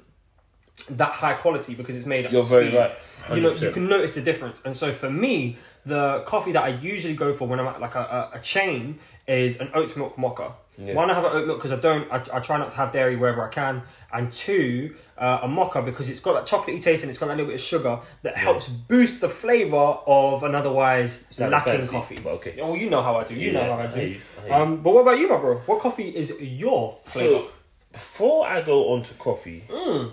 that 0.89 1.11
high 1.11 1.33
quality 1.33 1.73
because 1.75 1.97
it's 1.97 2.05
made 2.05 2.25
at 2.25 2.31
You're 2.31 2.43
very 2.43 2.67
speed. 2.67 2.77
right. 2.77 2.91
You 3.35 3.41
know, 3.41 3.49
you 3.51 3.69
100%. 3.69 3.73
can 3.73 3.87
notice 3.87 4.15
the 4.15 4.21
difference. 4.21 4.63
And 4.65 4.75
so 4.75 4.91
for 4.91 5.09
me, 5.09 5.57
the 5.85 6.21
coffee 6.25 6.51
that 6.53 6.63
I 6.63 6.69
usually 6.69 7.15
go 7.15 7.33
for 7.33 7.47
when 7.47 7.59
I'm 7.59 7.67
at 7.67 7.79
like 7.81 7.95
a, 7.95 8.29
a, 8.33 8.37
a 8.37 8.39
chain 8.39 8.99
is 9.27 9.59
an 9.59 9.69
oat 9.73 9.95
milk 9.97 10.17
mocha. 10.17 10.53
Yeah. 10.77 10.93
One, 10.93 11.09
I 11.09 11.15
have 11.15 11.23
an 11.25 11.31
oat 11.33 11.47
milk 11.47 11.57
because 11.59 11.71
I 11.71 11.77
don't. 11.77 12.11
I, 12.11 12.17
I 12.33 12.39
try 12.39 12.57
not 12.57 12.69
to 12.69 12.75
have 12.77 12.91
dairy 12.91 13.15
wherever 13.15 13.43
I 13.43 13.49
can. 13.49 13.81
And 14.13 14.31
two, 14.31 14.95
uh, 15.17 15.39
a 15.41 15.47
mocha 15.47 15.81
because 15.81 16.09
it's 16.09 16.19
got 16.19 16.33
that 16.33 16.45
chocolatey 16.45 16.79
taste 16.79 17.03
and 17.03 17.09
it's 17.09 17.17
got 17.17 17.27
that 17.27 17.37
little 17.37 17.47
bit 17.47 17.55
of 17.55 17.61
sugar 17.61 17.99
that 18.21 18.35
helps 18.37 18.67
boost 18.69 19.19
the 19.21 19.27
flavor 19.29 19.75
of 19.75 20.43
an 20.43 20.53
otherwise 20.55 21.27
lacking 21.39 21.87
coffee. 21.87 22.19
but 22.19 22.29
okay. 22.33 22.59
Oh, 22.61 22.75
you 22.75 22.89
know 22.89 23.01
how 23.01 23.15
I 23.17 23.23
do. 23.23 23.35
You 23.35 23.53
know 23.53 23.63
how 23.63 23.79
I 23.79 23.83
I 23.83 23.87
do. 23.87 24.01
you, 24.07 24.21
I 24.39 24.43
hear. 24.43 24.53
Um, 24.53 24.77
but 24.83 24.93
what 24.93 25.01
about 25.01 25.17
you, 25.19 25.27
my 25.29 25.37
bro? 25.37 25.57
What 25.59 25.81
coffee 25.81 26.09
is 26.09 26.33
your 26.39 26.99
flavor? 27.03 27.43
So, 27.45 27.51
before 27.91 28.45
I 28.47 28.61
go 28.61 28.93
on 28.93 29.01
to 29.03 29.13
coffee, 29.15 29.63
Mm. 29.69 30.11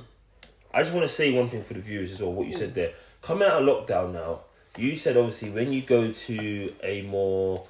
I 0.73 0.81
just 0.83 0.93
want 0.93 1.05
to 1.05 1.09
say 1.09 1.31
one 1.39 1.49
thing 1.49 1.63
for 1.63 1.75
the 1.75 1.81
viewers 1.81 2.11
as 2.11 2.21
well. 2.21 2.33
What 2.33 2.47
you 2.49 2.53
said 2.53 2.75
there, 2.75 2.93
coming 3.25 3.49
out 3.49 3.63
of 3.63 3.69
lockdown 3.69 4.13
now, 4.13 4.41
you 4.77 4.95
said 4.97 5.17
obviously 5.17 5.51
when 5.51 5.73
you 5.73 5.83
go 5.83 6.13
to 6.13 6.73
a 6.83 7.03
more 7.03 7.65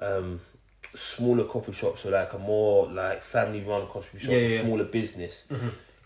um, 0.00 0.40
smaller 0.94 1.44
coffee 1.44 1.72
shop, 1.72 1.98
so 1.98 2.10
like 2.10 2.32
a 2.32 2.38
more 2.38 2.86
like 2.88 3.22
family 3.22 3.60
run 3.60 3.86
coffee 3.86 4.18
shop, 4.18 4.30
Yeah, 4.30 4.36
a 4.36 4.40
yeah, 4.42 4.48
yeah. 4.56 4.62
smaller 4.62 4.84
business, 4.84 5.48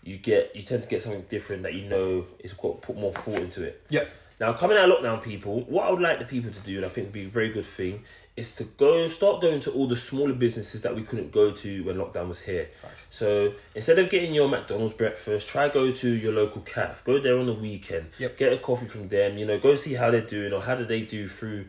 you 0.03 0.17
get 0.17 0.55
you 0.55 0.63
tend 0.63 0.83
to 0.83 0.87
get 0.89 1.03
something 1.03 1.25
different 1.29 1.63
that 1.63 1.73
you 1.73 1.87
know 1.89 2.25
is 2.39 2.53
got 2.53 2.81
put 2.81 2.95
more 2.97 3.13
thought 3.13 3.39
into 3.41 3.63
it. 3.63 3.81
Yep. 3.89 4.09
Now, 4.39 4.53
coming 4.53 4.77
out 4.77 4.89
of 4.89 4.97
lockdown, 4.97 5.23
people, 5.23 5.61
what 5.61 5.87
I 5.87 5.91
would 5.91 6.01
like 6.01 6.19
the 6.19 6.25
people 6.25 6.51
to 6.51 6.59
do, 6.59 6.77
and 6.77 6.85
I 6.85 6.89
think 6.89 7.07
would 7.07 7.13
be 7.13 7.25
a 7.25 7.29
very 7.29 7.49
good 7.49 7.65
thing, 7.65 8.03
is 8.35 8.53
to 8.55 8.65
go 8.65 9.07
start 9.07 9.41
going 9.41 9.61
to 9.61 9.71
all 9.71 9.87
the 9.87 9.95
smaller 9.95 10.33
businesses 10.33 10.81
that 10.81 10.93
we 10.93 11.03
couldn't 11.03 11.31
go 11.31 11.51
to 11.51 11.83
when 11.83 11.95
lockdown 11.95 12.27
was 12.27 12.41
here. 12.41 12.69
So 13.09 13.53
instead 13.73 13.97
of 13.97 14.09
getting 14.09 14.33
your 14.33 14.49
McDonald's 14.49 14.93
breakfast, 14.93 15.47
try 15.47 15.69
go 15.69 15.91
to 15.91 16.09
your 16.09 16.33
local 16.33 16.61
cafe. 16.61 17.01
Go 17.05 17.19
there 17.19 17.39
on 17.39 17.45
the 17.45 17.53
weekend. 17.53 18.07
Yep. 18.19 18.37
Get 18.37 18.51
a 18.51 18.57
coffee 18.57 18.87
from 18.87 19.07
them. 19.07 19.37
You 19.37 19.45
know, 19.45 19.57
go 19.57 19.75
see 19.75 19.93
how 19.93 20.11
they're 20.11 20.19
doing 20.21 20.51
or 20.51 20.61
how 20.61 20.75
did 20.75 20.89
they 20.89 21.03
do 21.03 21.29
through 21.29 21.67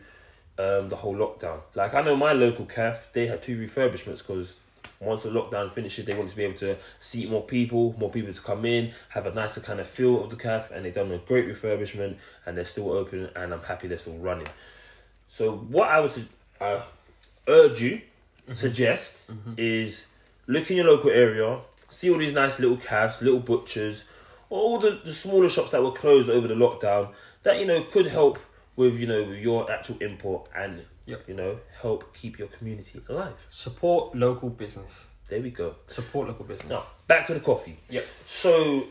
um, 0.59 0.89
the 0.89 0.97
whole 0.97 1.15
lockdown. 1.15 1.61
Like 1.75 1.95
I 1.95 2.03
know 2.03 2.17
my 2.17 2.33
local 2.33 2.65
cafe, 2.65 3.07
they 3.13 3.27
had 3.29 3.43
two 3.43 3.57
refurbishments 3.57 4.27
because 4.27 4.59
once 5.01 5.23
the 5.23 5.31
lockdown 5.31 5.71
finishes, 5.71 6.05
they 6.05 6.15
want 6.15 6.29
to 6.31 6.37
be 6.37 6.45
able 6.45 6.59
to 6.59 6.77
seat 6.99 7.31
more 7.31 7.43
people, 7.43 7.95
more 7.99 8.11
people 8.11 8.33
to 8.33 8.41
come 8.41 8.65
in, 8.65 8.93
have 9.11 9.27
a 9.27 9.35
nicer 9.35 9.61
kind 9.61 9.81
of 9.81 9.87
feel 9.87 10.25
of 10.25 10.31
the 10.31 10.37
cafe, 10.37 10.75
and 10.75 10.85
they've 10.85 10.95
done 10.95 11.13
a 11.13 11.19
great 11.19 11.47
refurbishment, 11.47 12.17
and 12.45 12.57
they're 12.57 12.65
still 12.65 12.93
open, 12.93 13.29
and 13.37 13.53
I'm 13.53 13.63
happy 13.63 13.89
they're 13.89 13.99
still 13.99 14.17
running. 14.19 14.47
So 15.29 15.57
what 15.57 15.89
I 15.89 16.01
would 16.01 16.13
uh, 16.61 16.81
urge 17.47 17.83
you, 17.83 18.01
suggest, 18.53 19.31
is 19.57 20.13
look 20.47 20.71
in 20.71 20.77
your 20.79 20.87
local 20.87 21.11
area, 21.11 21.59
see 21.89 22.11
all 22.11 22.19
these 22.19 22.35
nice 22.35 22.59
little 22.59 22.77
cafes, 22.77 23.23
little 23.23 23.41
butchers, 23.41 24.05
all 24.49 24.79
the, 24.79 25.01
the 25.05 25.13
smaller 25.13 25.49
shops 25.49 25.73
that 25.73 25.83
were 25.83 25.93
closed 25.93 26.31
over 26.31 26.47
the 26.47 26.55
lockdown 26.55 27.09
that 27.43 27.59
you 27.59 27.67
know 27.67 27.83
could 27.83 28.07
help 28.07 28.39
with 28.77 28.99
you 28.99 29.07
know 29.07 29.25
with 29.25 29.39
your 29.39 29.71
actual 29.71 29.97
import 29.99 30.49
and 30.55 30.85
Yep. 31.07 31.29
you 31.29 31.35
know 31.35 31.59
help 31.83 32.15
keep 32.15 32.39
your 32.39 32.49
community 32.49 33.01
alive. 33.09 33.47
Support 33.51 34.15
local 34.17 34.51
business. 34.51 35.09
There 35.29 35.41
we 35.41 35.51
go. 35.51 35.77
Support 35.89 36.29
local 36.29 36.45
business. 36.45 36.71
Now 36.71 36.83
back 37.07 37.27
to 37.27 37.35
the 37.35 37.41
coffee. 37.41 37.77
Yep. 37.91 38.07
So, 38.27 38.85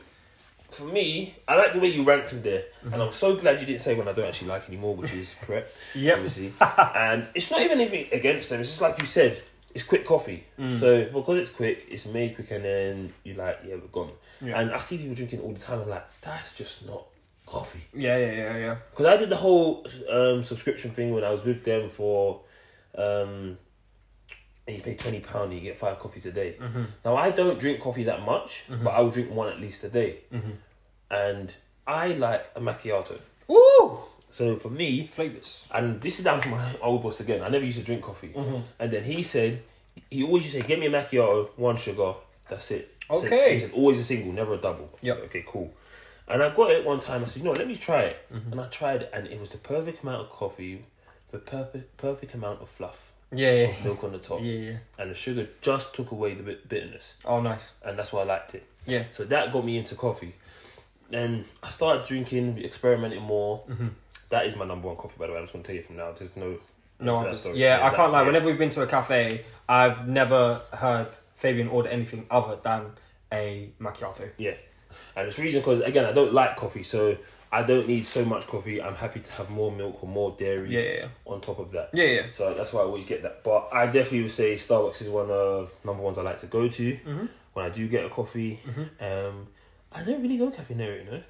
for 0.72 0.84
me, 0.86 1.36
I 1.48 1.56
like 1.56 1.72
the 1.74 1.80
way 1.80 1.88
you 1.88 2.04
ranked 2.04 2.30
them 2.32 2.42
there, 2.42 2.64
Mm-hmm. 2.84 2.94
and 2.94 3.02
I'm 3.04 3.12
so 3.12 3.36
glad 3.38 3.60
you 3.62 3.66
didn't 3.66 3.82
say 3.82 3.96
when 3.96 4.08
I 4.08 4.12
don't 4.14 4.26
actually 4.26 4.50
like 4.50 4.68
anymore, 4.68 4.96
which 4.96 5.14
is 5.14 5.36
correct. 5.42 5.76
Yep. 5.96 6.16
Obviously, 6.18 6.52
and 6.96 7.28
it's 7.34 7.50
not 7.52 7.62
even 7.62 7.80
anything 7.80 8.08
against 8.12 8.50
them. 8.50 8.60
It's 8.62 8.70
just 8.70 8.82
like 8.82 9.00
you 9.00 9.06
said, 9.06 9.42
it's 9.74 9.84
quick 9.84 10.06
coffee. 10.06 10.44
Mm. 10.60 10.74
So 10.74 11.06
because 11.06 11.38
it's 11.40 11.50
quick, 11.50 11.86
it's 11.90 12.06
made 12.08 12.36
quick, 12.36 12.52
and 12.52 12.64
then 12.66 13.14
you 13.24 13.34
like, 13.36 13.60
yeah, 13.66 13.76
we're 13.76 13.88
gone. 13.88 14.12
Yeah. 14.42 14.60
And 14.60 14.72
I 14.72 14.78
see 14.82 14.98
people 14.98 15.16
drinking 15.16 15.40
all 15.42 15.54
the 15.54 15.60
time. 15.60 15.82
I'm 15.82 15.90
like, 15.90 16.06
that's 16.22 16.54
just 16.54 16.86
not 16.86 17.04
coffee. 17.46 17.84
Yeah, 17.94 18.18
yeah, 18.18 18.32
yeah, 18.32 18.58
yeah. 18.58 18.76
Because 18.92 19.06
I 19.06 19.18
did 19.18 19.30
the 19.30 19.36
whole 19.36 19.86
um, 20.10 20.44
subscription 20.44 20.92
thing 20.92 21.14
when 21.14 21.24
I 21.24 21.30
was 21.32 21.44
with 21.44 21.64
them 21.64 21.90
for, 21.90 22.42
um, 22.98 23.58
and 24.68 24.76
you 24.78 24.82
pay 24.82 24.96
twenty 24.96 25.20
pound, 25.20 25.54
you 25.54 25.60
get 25.60 25.78
five 25.78 26.00
coffees 26.00 26.26
a 26.26 26.32
day. 26.32 26.56
Mm-hmm. 26.60 26.84
Now 27.04 27.16
I 27.16 27.30
don't 27.32 27.60
drink 27.60 27.80
coffee 27.80 28.04
that 28.06 28.24
much, 28.26 28.64
but 28.84 28.90
I 28.92 29.02
will 29.02 29.12
drink 29.12 29.32
one 29.32 29.50
at 29.50 29.60
least 29.60 29.84
a 29.84 29.90
day, 29.90 30.18
Mm-hmm. 30.34 30.52
and 31.12 31.56
I 31.88 32.08
like 32.14 32.50
a 32.56 32.60
macchiato. 32.62 33.20
Ooh, 33.50 34.00
So 34.32 34.56
for 34.58 34.70
me, 34.72 35.06
flavors. 35.08 35.68
and 35.72 36.02
this 36.02 36.18
is 36.18 36.26
down 36.26 36.42
to 36.42 36.50
my 36.50 36.64
old 36.82 37.04
boss 37.04 37.20
again. 37.20 37.44
I 37.44 37.50
never 37.50 37.64
used 37.66 37.78
to 37.80 37.84
drink 37.86 38.02
coffee, 38.02 38.30
Mm-hmm. 38.36 38.58
and 38.80 38.92
then 38.92 39.04
he 39.04 39.22
said 39.22 39.62
he 40.10 40.24
always 40.24 40.44
used 40.46 40.56
to 40.56 40.62
say, 40.62 40.68
"Get 40.68 40.80
me 40.80 40.88
a 40.88 40.90
macchiato, 40.90 41.50
one 41.58 41.78
sugar, 41.78 42.14
that's 42.50 42.72
it." 42.72 42.92
He 43.10 43.16
said- 43.18 43.28
Okay. 43.34 43.52
he 43.52 43.58
said 43.58 43.72
always 43.74 44.00
a 44.00 44.04
single, 44.04 44.34
never 44.34 44.56
a 44.56 44.58
double. 44.58 44.90
Yeah. 45.02 45.14
Okay, 45.30 45.44
cool. 45.46 45.72
And 46.28 46.42
I 46.42 46.54
got 46.54 46.72
it 46.72 46.84
one 46.86 47.00
time. 47.00 47.24
I 47.24 47.26
said, 47.28 47.38
you 47.38 47.44
know, 47.44 47.52
let 47.52 47.68
me 47.68 47.76
try 47.76 48.02
it. 48.02 48.18
Mm-hmm. 48.34 48.52
And 48.54 48.62
I 48.62 48.68
tried 48.68 49.04
it, 49.04 49.10
and 49.14 49.28
it 49.28 49.40
was 49.40 49.52
the 49.52 49.58
perfect 49.60 50.02
amount 50.04 50.22
of 50.22 50.30
coffee, 50.30 50.86
the 51.32 51.38
perfect 51.38 51.98
perfect 51.98 52.34
amount 52.34 52.62
of 52.62 52.70
fluff, 52.70 53.12
Yeah, 53.32 53.52
yeah, 53.54 53.74
milk 53.84 54.04
on 54.04 54.12
the 54.14 54.18
top, 54.20 54.40
yeah, 54.42 54.54
yeah. 54.54 54.78
and 54.98 55.12
the 55.12 55.16
sugar 55.16 55.48
just 55.62 55.94
took 55.94 56.12
away 56.12 56.34
the 56.34 56.44
bit 56.44 56.68
bitterness, 56.68 57.14
Oh, 57.26 57.42
nice. 57.42 57.74
and 57.84 57.98
that's 58.00 58.12
why 58.12 58.22
I 58.22 58.24
liked 58.26 58.56
it. 58.56 58.64
Yeah. 58.88 59.04
So 59.12 59.24
that 59.26 59.52
got 59.52 59.64
me 59.66 59.78
into 59.78 59.94
coffee. 59.96 60.34
Then 61.10 61.46
I 61.62 61.70
started 61.70 62.06
drinking, 62.08 62.58
experimenting 62.64 63.22
more. 63.22 63.64
Mm-hmm. 63.70 63.88
That 64.30 64.48
is 64.48 64.56
my 64.56 64.66
number 64.66 64.88
one 64.88 64.98
coffee, 64.98 65.16
by 65.20 65.28
the 65.28 65.34
way. 65.34 65.38
I'm 65.38 65.44
just 65.44 65.54
gonna 65.54 65.64
tell 65.64 65.76
you 65.76 65.84
from 65.84 65.98
now. 65.98 66.12
There's 66.12 66.36
no 66.36 66.58
No, 67.00 67.16
to 67.16 67.20
that 67.22 67.28
others. 67.28 67.40
story. 67.42 67.58
yeah, 67.60 67.80
I 67.86 67.96
can't 67.96 68.12
lie. 68.12 68.22
yeah. 68.22 68.26
Whenever 68.28 68.48
we've 68.48 68.58
been 68.58 68.70
to 68.70 68.82
a 68.82 68.88
cafe, 68.88 69.44
I've 69.70 70.08
never 70.08 70.62
heard 70.74 71.10
Fabian 71.36 71.68
order 71.68 71.90
anything 71.90 72.26
other 72.32 72.58
than 72.64 72.92
a 73.32 73.70
macchiato. 73.80 74.30
Yeah, 74.38 74.56
and 75.16 75.28
it's 75.28 75.38
reason 75.40 75.62
because 75.62 75.82
again 75.82 76.06
I 76.06 76.12
don't 76.12 76.34
like 76.34 76.56
coffee, 76.56 76.84
so 76.84 77.18
I 77.52 77.64
don't 77.64 77.88
need 77.88 78.06
so 78.06 78.26
much 78.26 78.48
coffee. 78.48 78.82
I'm 78.82 78.96
happy 78.96 79.20
to 79.22 79.32
have 79.34 79.50
more 79.50 79.72
milk 79.72 80.04
or 80.04 80.10
more 80.10 80.36
dairy 80.38 80.72
Yeah, 80.72 80.98
yeah, 81.02 81.08
on 81.26 81.40
top 81.42 81.60
of 81.60 81.72
that. 81.72 81.90
yeah, 81.94 82.04
yeah. 82.06 82.22
So 82.32 82.54
that's 82.54 82.74
why 82.74 82.82
I 82.82 82.84
always 82.84 83.06
get 83.06 83.22
that. 83.24 83.44
But 83.44 83.70
I 83.72 83.86
definitely 83.86 84.24
would 84.24 84.32
say 84.32 84.56
Starbucks 84.56 85.02
is 85.04 85.10
one 85.10 85.30
of 85.30 85.72
number 85.86 86.02
ones 86.04 86.18
I 86.18 86.24
like 86.24 86.40
to 86.40 86.48
go 86.48 86.68
to 86.68 86.94
Mhm. 86.98 87.30
when 87.54 87.66
I 87.66 87.70
do 87.70 87.88
get 87.88 88.04
a 88.06 88.10
coffee. 88.10 88.60
Um, 89.00 89.48
I 89.94 90.04
don't 90.04 90.22
really 90.22 90.38
go 90.38 90.52
you 90.52 90.76
know. 90.76 91.22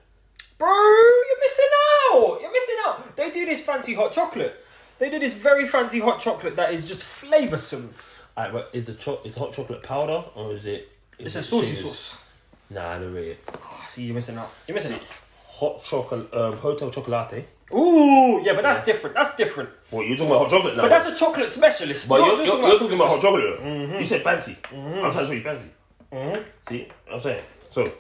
Bro, 0.57 0.69
you're 0.69 1.39
missing 1.39 1.65
out. 2.13 2.41
You're 2.41 2.51
missing 2.51 2.75
out. 2.85 3.15
They 3.15 3.29
do 3.29 3.45
this 3.45 3.61
fancy 3.61 3.93
hot 3.93 4.11
chocolate. 4.11 4.55
They 4.97 5.09
do 5.09 5.19
this 5.19 5.33
very 5.33 5.67
fancy 5.67 5.99
hot 5.99 6.19
chocolate 6.21 6.55
that 6.55 6.73
is 6.73 6.87
just 6.87 7.03
flavoursome. 7.03 7.89
Alright, 8.37 8.53
but 8.53 8.69
is 8.73 8.85
the 8.85 8.93
cho- 8.93 9.19
is 9.25 9.33
the 9.33 9.39
hot 9.41 9.53
chocolate 9.53 9.83
powder 9.83 10.23
or 10.33 10.53
is 10.53 10.65
it? 10.65 10.89
It's 11.19 11.35
is 11.35 11.35
a 11.35 11.43
saucy 11.43 11.73
sauce. 11.75 12.21
Nah, 12.69 12.93
I 12.93 12.99
don't 12.99 13.13
rate 13.13 13.27
it. 13.29 13.39
Oh, 13.53 13.85
see, 13.87 14.03
you're 14.05 14.15
missing 14.15 14.37
out. 14.37 14.49
You're 14.67 14.75
missing 14.75 14.93
out. 14.93 15.01
Hot 15.47 15.83
chocolate, 15.83 16.33
um, 16.33 16.57
hotel 16.57 16.89
chocolate. 16.89 17.47
Ooh, 17.73 18.41
yeah, 18.43 18.53
but 18.53 18.63
that's 18.63 18.85
different. 18.85 19.15
That's 19.15 19.35
different. 19.35 19.69
What 19.89 20.05
you're 20.07 20.17
talking 20.17 20.31
about 20.31 20.41
hot 20.43 20.49
chocolate 20.51 20.75
now? 20.75 20.83
But 20.83 20.89
that's 20.89 21.05
a 21.07 21.15
chocolate 21.15 21.49
specialist. 21.49 22.09
But 22.09 22.19
No, 22.19 22.25
you're, 22.35 22.45
you're, 22.45 22.67
you're 22.67 22.77
talking 22.79 22.93
about 22.95 23.09
hot 23.09 23.21
chocolate 23.21 23.57
chocolate. 23.57 23.99
You 23.99 24.05
said 24.05 24.23
fancy. 24.23 24.57
I'm 24.71 25.11
trying 25.11 25.13
to 25.13 25.25
show 25.25 25.31
you 25.31 25.41
fancy. 25.41 25.69
Mhm. 26.11 26.43
See, 26.67 26.87
I'm 27.11 27.19
saying. 27.19 27.43
So, 27.69 27.91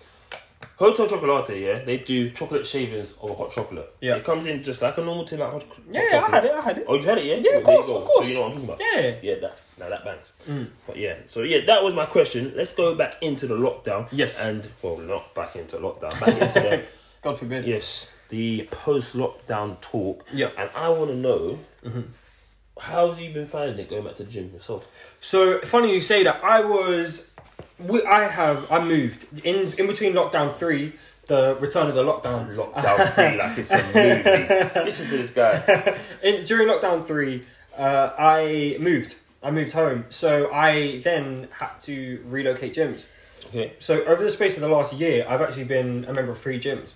Hotel 0.77 1.07
Chocolate, 1.07 1.57
yeah, 1.57 1.79
they 1.79 1.99
do 1.99 2.29
chocolate 2.31 2.67
shavings 2.67 3.13
of 3.21 3.37
hot 3.37 3.51
chocolate. 3.51 3.95
Yeah. 4.01 4.15
It 4.15 4.25
comes 4.25 4.45
in 4.45 4.61
just 4.61 4.81
like 4.81 4.97
a 4.97 5.01
normal 5.01 5.23
tin, 5.23 5.39
like 5.39 5.51
hot, 5.51 5.63
hot 5.63 5.77
Yeah, 5.89 6.01
yeah, 6.11 6.25
I 6.25 6.29
had 6.29 6.45
it. 6.45 6.51
I 6.51 6.61
had 6.61 6.77
it. 6.79 6.85
Oh, 6.87 6.95
you 6.95 7.03
had 7.03 7.17
it, 7.17 7.25
yeah? 7.25 7.35
Yeah, 7.35 7.57
of 7.59 7.63
course, 7.63 7.87
of 7.87 8.03
course. 8.03 8.25
So 8.25 8.31
you 8.31 8.35
know 8.35 8.41
what 8.41 8.47
I'm 8.47 8.51
talking 8.53 8.69
about. 8.69 8.81
Yeah. 8.81 9.15
Yeah, 9.21 9.35
that 9.39 9.59
now 9.79 9.89
that 9.89 10.03
bangs. 10.05 10.31
Mm. 10.47 10.67
But 10.85 10.97
yeah, 10.97 11.15
so 11.27 11.41
yeah, 11.41 11.65
that 11.65 11.81
was 11.83 11.93
my 11.93 12.05
question. 12.05 12.53
Let's 12.55 12.73
go 12.73 12.93
back 12.93 13.15
into 13.21 13.47
the 13.47 13.55
lockdown. 13.55 14.07
Yes. 14.11 14.43
And 14.43 14.67
well, 14.83 14.97
not 14.97 15.33
back 15.33 15.55
into 15.55 15.77
lockdown, 15.77 16.19
back 16.19 16.41
into 16.41 16.59
the 16.59 16.83
God 17.21 17.39
forbid. 17.39 17.65
yes, 17.65 18.11
the 18.29 18.67
post-lockdown 18.71 19.81
talk. 19.81 20.25
Yeah. 20.33 20.49
And 20.57 20.69
I 20.75 20.89
want 20.89 21.09
to 21.11 21.15
know 21.15 21.59
mm-hmm. 21.83 22.01
how's 22.79 23.19
you 23.19 23.33
been 23.33 23.47
finding 23.47 23.79
it 23.79 23.89
going 23.89 24.03
back 24.03 24.15
to 24.15 24.23
the 24.23 24.31
gym 24.31 24.51
yourself? 24.53 25.15
So 25.19 25.59
funny 25.61 25.93
you 25.93 26.01
say 26.01 26.23
that. 26.23 26.43
I 26.43 26.61
was, 26.61 27.34
we, 27.79 28.03
I 28.05 28.27
have, 28.27 28.71
I 28.71 28.83
moved 28.83 29.41
in 29.45 29.73
in 29.77 29.87
between 29.87 30.13
lockdown 30.13 30.53
three, 30.53 30.93
the 31.27 31.57
return 31.59 31.87
of 31.87 31.95
the 31.95 32.03
lockdown. 32.03 32.55
Lockdown 32.55 33.11
free 33.13 33.37
like 33.37 33.57
it's 33.57 33.71
a 33.71 33.83
movie. 34.75 34.85
Listen 34.85 35.09
to 35.09 35.17
this 35.17 35.31
guy. 35.31 35.97
In, 36.23 36.45
during 36.45 36.67
lockdown 36.67 37.05
three, 37.05 37.43
uh, 37.77 38.11
I 38.17 38.77
moved. 38.79 39.15
I 39.43 39.51
moved 39.51 39.73
home. 39.73 40.05
So 40.09 40.51
I 40.51 40.99
then 41.03 41.47
had 41.59 41.79
to 41.81 42.21
relocate 42.25 42.73
gyms. 42.75 43.07
Okay. 43.47 43.73
So 43.79 44.03
over 44.05 44.23
the 44.23 44.31
space 44.31 44.55
of 44.55 44.61
the 44.61 44.69
last 44.69 44.93
year, 44.93 45.25
I've 45.27 45.41
actually 45.41 45.65
been 45.65 46.05
a 46.05 46.13
member 46.13 46.31
of 46.31 46.37
three 46.37 46.59
gyms. 46.59 46.93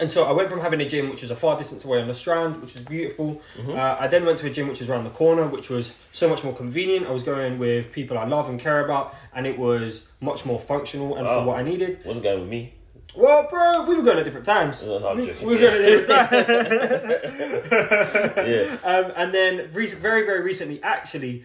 And 0.00 0.10
so 0.10 0.24
I 0.24 0.32
went 0.32 0.48
from 0.48 0.60
having 0.60 0.80
a 0.80 0.88
gym 0.88 1.10
which 1.10 1.22
was 1.22 1.30
a 1.30 1.36
far 1.36 1.56
distance 1.58 1.84
away 1.84 2.00
on 2.00 2.06
the 2.06 2.14
Strand, 2.14 2.60
which 2.62 2.74
was 2.74 2.82
beautiful. 2.84 3.42
Uh, 3.68 3.96
I 3.98 4.06
then 4.06 4.24
went 4.24 4.38
to 4.40 4.46
a 4.46 4.50
gym 4.50 4.68
which 4.68 4.78
was 4.78 4.88
around 4.88 5.04
the 5.04 5.10
corner, 5.10 5.46
which 5.46 5.68
was 5.70 5.96
so 6.12 6.28
much 6.28 6.44
more 6.44 6.54
convenient. 6.54 7.06
I 7.06 7.10
was 7.10 7.22
going 7.24 7.58
with 7.58 7.90
people 7.92 8.16
I 8.16 8.24
love 8.24 8.48
and 8.48 8.60
care 8.60 8.84
about, 8.84 9.14
and 9.34 9.46
it 9.46 9.58
was 9.58 10.12
much 10.20 10.46
more 10.46 10.60
functional 10.60 11.16
and 11.16 11.26
Wow. 11.26 11.40
for 11.40 11.46
what 11.48 11.58
I 11.58 11.62
needed. 11.62 11.98
Wasn't 12.04 12.22
going 12.22 12.40
with 12.40 12.48
me. 12.48 12.74
Well, 13.16 13.48
bro, 13.50 13.84
we 13.86 13.96
were 13.96 14.02
going 14.02 14.18
at 14.18 14.24
different 14.24 14.46
times. 14.46 14.84
No, 14.84 14.98
no, 15.00 15.16
we, 15.16 15.32
we 15.44 15.54
were 15.54 15.58
going 15.58 15.82
at 15.82 16.06
different 16.06 16.08
times. 16.30 16.48
Yeah. 18.48 18.76
Um, 18.84 19.12
and 19.16 19.34
then 19.34 19.68
rec- 19.72 19.90
very, 19.90 20.24
very 20.24 20.42
recently, 20.42 20.80
actually, 20.82 21.42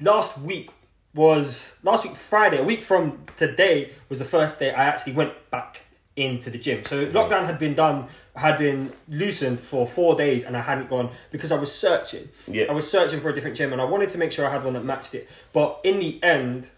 last 0.00 0.38
week 0.38 0.70
was 1.14 1.78
last 1.82 2.04
week 2.04 2.14
Friday, 2.14 2.58
a 2.58 2.62
week 2.64 2.82
from 2.82 3.24
today 3.36 3.90
was 4.08 4.20
the 4.20 4.24
first 4.24 4.60
day 4.60 4.70
I 4.70 4.84
actually 4.84 5.14
went 5.14 5.32
back 5.50 5.82
into 6.18 6.50
the 6.50 6.58
gym. 6.58 6.84
So 6.84 7.06
lockdown 7.06 7.46
had 7.46 7.58
been 7.58 7.74
done, 7.74 8.06
had 8.34 8.58
been 8.58 8.92
loosened 9.08 9.60
for 9.60 9.86
four 9.86 10.16
days, 10.16 10.44
and 10.44 10.56
I 10.56 10.60
hadn't 10.60 10.90
gone 10.90 11.10
because 11.30 11.52
I 11.52 11.58
was 11.58 11.72
searching. 11.72 12.28
Yeah. 12.46 12.64
I 12.68 12.72
was 12.72 12.90
searching 12.90 13.20
for 13.20 13.30
a 13.30 13.34
different 13.34 13.56
gym, 13.56 13.72
and 13.72 13.80
I 13.80 13.84
wanted 13.84 14.08
to 14.10 14.18
make 14.18 14.32
sure 14.32 14.46
I 14.46 14.50
had 14.50 14.64
one 14.64 14.74
that 14.74 14.84
matched 14.84 15.14
it. 15.14 15.28
But 15.52 15.80
in 15.84 16.00
the 16.00 16.22
end, 16.22 16.70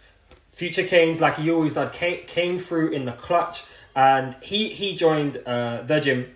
Future 0.53 0.85
Canes, 0.85 1.21
like 1.21 1.37
he 1.37 1.51
always 1.51 1.75
did, 1.75 1.93
came, 1.93 2.25
came 2.27 2.59
through 2.59 2.91
in 2.91 3.07
the 3.07 3.13
clutch, 3.13 3.65
and 3.97 4.35
he 4.43 4.69
he 4.69 4.95
joined 4.95 5.39
uh, 5.47 5.83
the 5.83 6.01
gym. 6.01 6.27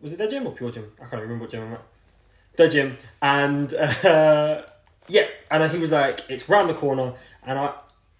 Was 0.00 0.12
it 0.12 0.16
their 0.16 0.28
gym 0.28 0.46
or 0.46 0.52
Pure 0.52 0.70
Gym? 0.70 0.92
I 0.98 1.06
can't 1.06 1.22
remember 1.22 1.44
what 1.44 1.50
gym 1.50 1.64
I'm 1.64 1.74
at. 1.74 1.82
The 2.56 2.68
gym, 2.68 2.96
and 3.20 3.74
uh, 4.04 4.62
yeah, 5.06 5.26
and 5.50 5.70
he 5.70 5.78
was 5.78 5.92
like, 5.92 6.22
"It's 6.28 6.48
round 6.48 6.68
the 6.70 6.74
corner," 6.74 7.12
and 7.44 7.58
I. 7.58 7.74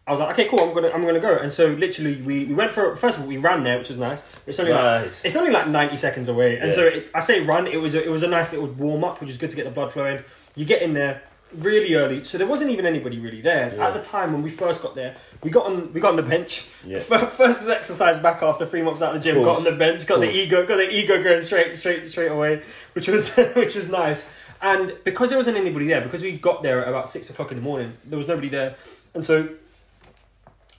I 0.08 0.10
was 0.10 0.20
like, 0.20 0.30
okay, 0.38 0.48
cool. 0.48 0.60
I'm 0.60 0.72
gonna, 0.74 0.88
I'm 0.88 1.04
gonna 1.04 1.20
go. 1.20 1.36
And 1.36 1.52
so, 1.52 1.66
literally, 1.66 2.16
we, 2.22 2.46
we 2.46 2.54
went 2.54 2.72
for. 2.72 2.96
First 2.96 3.18
of 3.18 3.24
all, 3.24 3.28
we 3.28 3.36
ran 3.36 3.62
there, 3.62 3.76
which 3.78 3.88
was 3.88 3.98
nice. 3.98 4.24
It's 4.46 4.58
only 4.58 4.72
like, 4.72 5.12
it's 5.22 5.36
only 5.36 5.50
like 5.52 5.68
ninety 5.68 5.96
seconds 5.96 6.28
away. 6.28 6.56
And 6.56 6.66
Yeah. 6.68 6.74
so, 6.74 6.82
it, 6.86 7.10
I 7.14 7.20
say 7.20 7.40
run. 7.42 7.66
It 7.66 7.80
was, 7.80 7.94
a, 7.94 8.02
it 8.02 8.10
was 8.10 8.22
a 8.22 8.28
nice 8.28 8.52
little 8.52 8.68
warm 8.68 9.04
up, 9.04 9.20
which 9.20 9.28
was 9.28 9.36
good 9.36 9.50
to 9.50 9.56
get 9.56 9.66
the 9.66 9.70
blood 9.70 9.92
flowing. 9.92 10.24
You 10.56 10.64
get 10.64 10.80
in 10.82 10.94
there 10.94 11.22
really 11.54 11.94
early, 11.94 12.22
so 12.24 12.36
there 12.36 12.46
wasn't 12.46 12.70
even 12.70 12.84
anybody 12.84 13.18
really 13.18 13.40
there 13.40 13.74
Yeah. 13.74 13.86
at 13.88 13.94
the 13.94 14.00
time 14.00 14.32
when 14.34 14.42
we 14.42 14.50
first 14.50 14.82
got 14.82 14.94
there. 14.94 15.14
We 15.42 15.50
got 15.50 15.64
on, 15.66 15.92
we 15.94 16.00
got 16.00 16.10
on 16.10 16.16
the 16.16 16.22
bench. 16.22 16.66
Yeah. 16.86 16.98
First 17.00 17.68
exercise 17.70 18.18
back 18.18 18.42
after 18.42 18.66
three 18.66 18.82
months 18.82 19.00
out 19.00 19.14
of 19.16 19.22
the 19.22 19.32
gym. 19.32 19.42
Got 19.42 19.56
on 19.58 19.64
the 19.64 19.72
bench. 19.72 20.06
Got 20.06 20.20
the 20.20 20.30
ego. 20.30 20.66
Got 20.66 20.76
the 20.76 20.90
ego 20.94 21.22
going 21.22 21.40
straight, 21.40 21.74
straight, 21.76 22.06
straight 22.06 22.30
away, 22.30 22.62
which 22.92 23.08
was, 23.08 23.34
which 23.56 23.74
was 23.76 23.90
nice. 23.90 24.30
And 24.60 24.92
because 25.04 25.30
there 25.30 25.38
wasn't 25.38 25.56
anybody 25.56 25.86
there, 25.86 26.00
because 26.02 26.22
we 26.22 26.32
got 26.32 26.62
there 26.62 26.82
at 26.82 26.88
about 26.88 27.08
six 27.08 27.30
o'clock 27.30 27.50
in 27.50 27.56
the 27.56 27.62
morning, 27.62 27.94
there 28.04 28.18
was 28.18 28.26
nobody 28.26 28.48
there, 28.48 28.74
and 29.14 29.24
so 29.24 29.48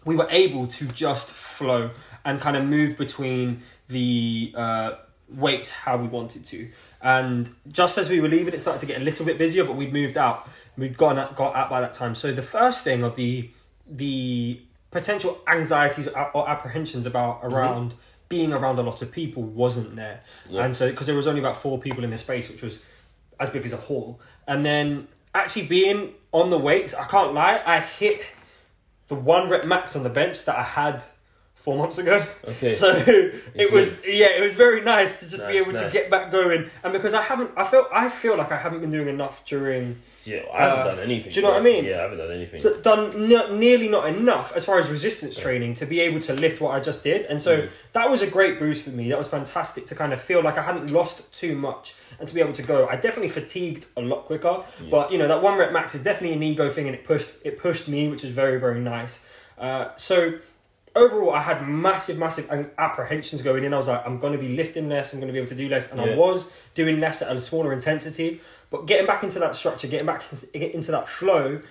we 0.10 0.16
were 0.16 0.28
able 0.32 0.66
to 0.66 0.88
just 0.88 1.30
flow 1.30 1.92
and 2.26 2.42
kind 2.42 2.58
of 2.58 2.66
move 2.66 2.98
between 2.98 3.62
the 3.90 4.52
uh, 4.58 4.94
weights 5.30 5.70
how 5.70 5.98
we 5.98 6.08
wanted 6.08 6.44
to. 6.44 6.68
And 7.00 7.48
just 7.72 7.96
as 8.00 8.10
we 8.10 8.20
were 8.20 8.28
leaving, 8.28 8.56
it 8.56 8.60
started 8.60 8.80
to 8.80 8.88
get 8.88 9.00
a 9.00 9.04
little 9.04 9.24
bit 9.24 9.38
busier, 9.38 9.64
but 9.66 9.76
we'd 9.76 9.94
moved 9.94 10.18
out. 10.18 10.50
We'd 10.76 10.98
gone 10.98 11.20
out, 11.20 11.36
got 11.36 11.56
out 11.56 11.70
by 11.70 11.80
that 11.82 11.94
time. 11.94 12.16
So 12.16 12.32
the 12.32 12.42
first 12.42 12.84
thing 12.84 13.04
of 13.04 13.16
the 13.18 13.52
the 13.88 14.60
potential 14.90 15.42
anxieties 15.48 16.08
or 16.34 16.50
apprehensions 16.50 17.06
about 17.06 17.42
around 17.44 17.94
being 18.30 18.52
around 18.52 18.80
a 18.80 18.82
lot 18.82 19.04
of 19.04 19.12
people 19.12 19.44
wasn't 19.44 19.96
there. 19.96 20.22
Yeah. 20.50 20.66
And 20.66 20.76
so 20.76 20.90
because 20.90 21.06
there 21.06 21.16
was 21.16 21.28
only 21.28 21.40
about 21.40 21.56
four 21.56 21.78
people 21.78 22.04
in 22.04 22.10
the 22.10 22.18
space, 22.18 22.50
which 22.50 22.64
was 22.64 22.84
as 23.40 23.52
big 23.52 23.64
as 23.64 23.74
a 23.74 23.78
hall. 23.78 24.20
And 24.48 24.66
then 24.66 25.08
actually 25.36 25.68
being 25.68 26.16
on 26.32 26.50
the 26.50 26.58
weights, 26.58 26.96
I 26.96 27.04
can't 27.06 27.36
lie, 27.36 27.62
I 27.64 27.80
hit 27.80 28.26
the 29.10 29.16
one 29.16 29.50
rep 29.50 29.66
max 29.66 29.96
on 29.96 30.04
the 30.04 30.10
bench 30.10 30.46
that 30.46 30.58
I 30.58 30.64
had 30.64 31.04
four 31.62 31.78
months 31.78 31.98
ago. 31.98 32.26
Okay. 32.48 32.72
So 32.72 32.90
it 33.56 33.72
was 33.72 33.92
yeah, 34.06 34.28
it 34.38 34.42
was 34.42 34.54
very 34.54 34.82
nice 34.82 35.20
to 35.22 35.30
just 35.30 35.46
be 35.48 35.54
Nice, 35.60 35.68
able 35.68 35.74
to 35.80 35.90
get 35.92 36.10
back 36.10 36.32
going, 36.32 36.70
and 36.84 36.94
because 36.94 37.14
I 37.14 37.22
haven't, 37.22 37.52
I 37.58 37.64
felt 37.64 37.88
I 37.94 38.08
feel 38.10 38.38
like 38.38 38.52
I 38.52 38.58
haven't 38.58 38.80
been 38.82 38.92
doing 38.92 39.08
enough 39.10 39.46
during 39.46 39.98
Yeah, 40.26 40.42
I 40.54 40.62
haven't 40.64 40.80
Uh, 40.80 40.84
done 40.92 41.00
anything. 41.00 41.32
do 41.34 41.36
you 41.40 41.42
know 41.46 41.52
what 41.52 41.60
I 41.62 41.64
mean? 41.64 41.84
Yeah, 41.86 42.00
I 42.00 42.02
haven't 42.04 42.18
done 42.20 42.32
anything. 42.32 42.62
d- 42.62 42.76
done 42.82 43.32
n- 43.32 43.60
nearly 43.60 43.90
not 43.90 44.08
enough 44.08 44.54
as 44.56 44.64
far 44.66 44.80
as 44.80 44.90
resistance 44.90 45.40
training 45.40 45.74
to 45.76 45.86
be 45.86 46.00
able 46.02 46.20
to 46.22 46.34
lift 46.34 46.62
what 46.62 46.72
I 46.76 46.80
just 46.80 47.04
did, 47.04 47.26
and 47.26 47.42
so 47.42 47.52
Mm. 47.64 47.70
that 47.94 48.10
was 48.10 48.22
a 48.22 48.28
great 48.28 48.58
boost 48.60 48.84
for 48.86 48.92
me. 48.92 49.10
That 49.10 49.18
was 49.18 49.28
fantastic 49.28 49.86
to 49.88 49.96
kind 49.96 50.14
of 50.14 50.20
feel 50.22 50.42
like 50.42 50.58
I 50.58 50.64
hadn't 50.64 50.88
lost 51.00 51.32
too 51.34 51.56
much 51.56 51.94
and 52.20 52.28
to 52.28 52.34
be 52.34 52.42
able 52.42 52.54
to 52.54 52.64
go. 52.64 52.88
I 52.88 52.96
definitely 52.96 53.30
fatigued 53.30 53.86
a 53.98 54.02
lot 54.02 54.26
quicker, 54.26 54.56
but 54.90 55.12
you 55.12 55.18
know 55.18 55.28
that 55.28 55.42
one 55.42 55.58
rep 55.60 55.72
max 55.74 55.94
is 55.94 56.04
definitely 56.04 56.36
an 56.38 56.44
ego 56.44 56.70
thing, 56.70 56.86
and 56.88 56.96
it 56.96 57.04
pushed 57.04 57.30
it 57.44 57.58
pushed 57.60 57.88
me, 57.90 58.08
which 58.08 58.24
is 58.24 58.32
very 58.32 58.58
very 58.60 58.80
nice. 58.80 59.26
Uh, 59.58 59.90
so 59.98 60.36
overall, 61.00 61.34
I 61.34 61.42
had 61.42 61.68
massive, 61.68 62.18
massive 62.18 62.72
apprehensions 62.78 63.42
going 63.42 63.64
in. 63.64 63.74
I 63.74 63.78
was 63.78 63.88
like, 63.88 64.06
I'm 64.06 64.20
going 64.20 64.34
to 64.34 64.40
be 64.40 64.50
lifting 64.50 64.90
less, 64.90 65.14
I'm 65.14 65.20
going 65.20 65.28
to 65.28 65.34
be 65.34 65.40
able 65.40 65.50
to 65.50 65.56
do 65.56 65.70
less, 65.70 65.92
and 65.92 66.00
I 66.02 66.16
was 66.16 66.54
doing 66.76 67.00
less 67.00 67.22
at 67.22 67.36
a 67.36 67.42
smaller 67.42 67.74
intensity. 67.74 68.42
But 68.70 68.86
getting 68.86 69.08
back 69.08 69.24
into 69.24 69.40
that 69.40 69.56
structure, 69.56 69.88
getting 69.88 70.06
back 70.06 70.24
into 70.54 70.92
that 70.92 71.08
flow, 71.08 71.62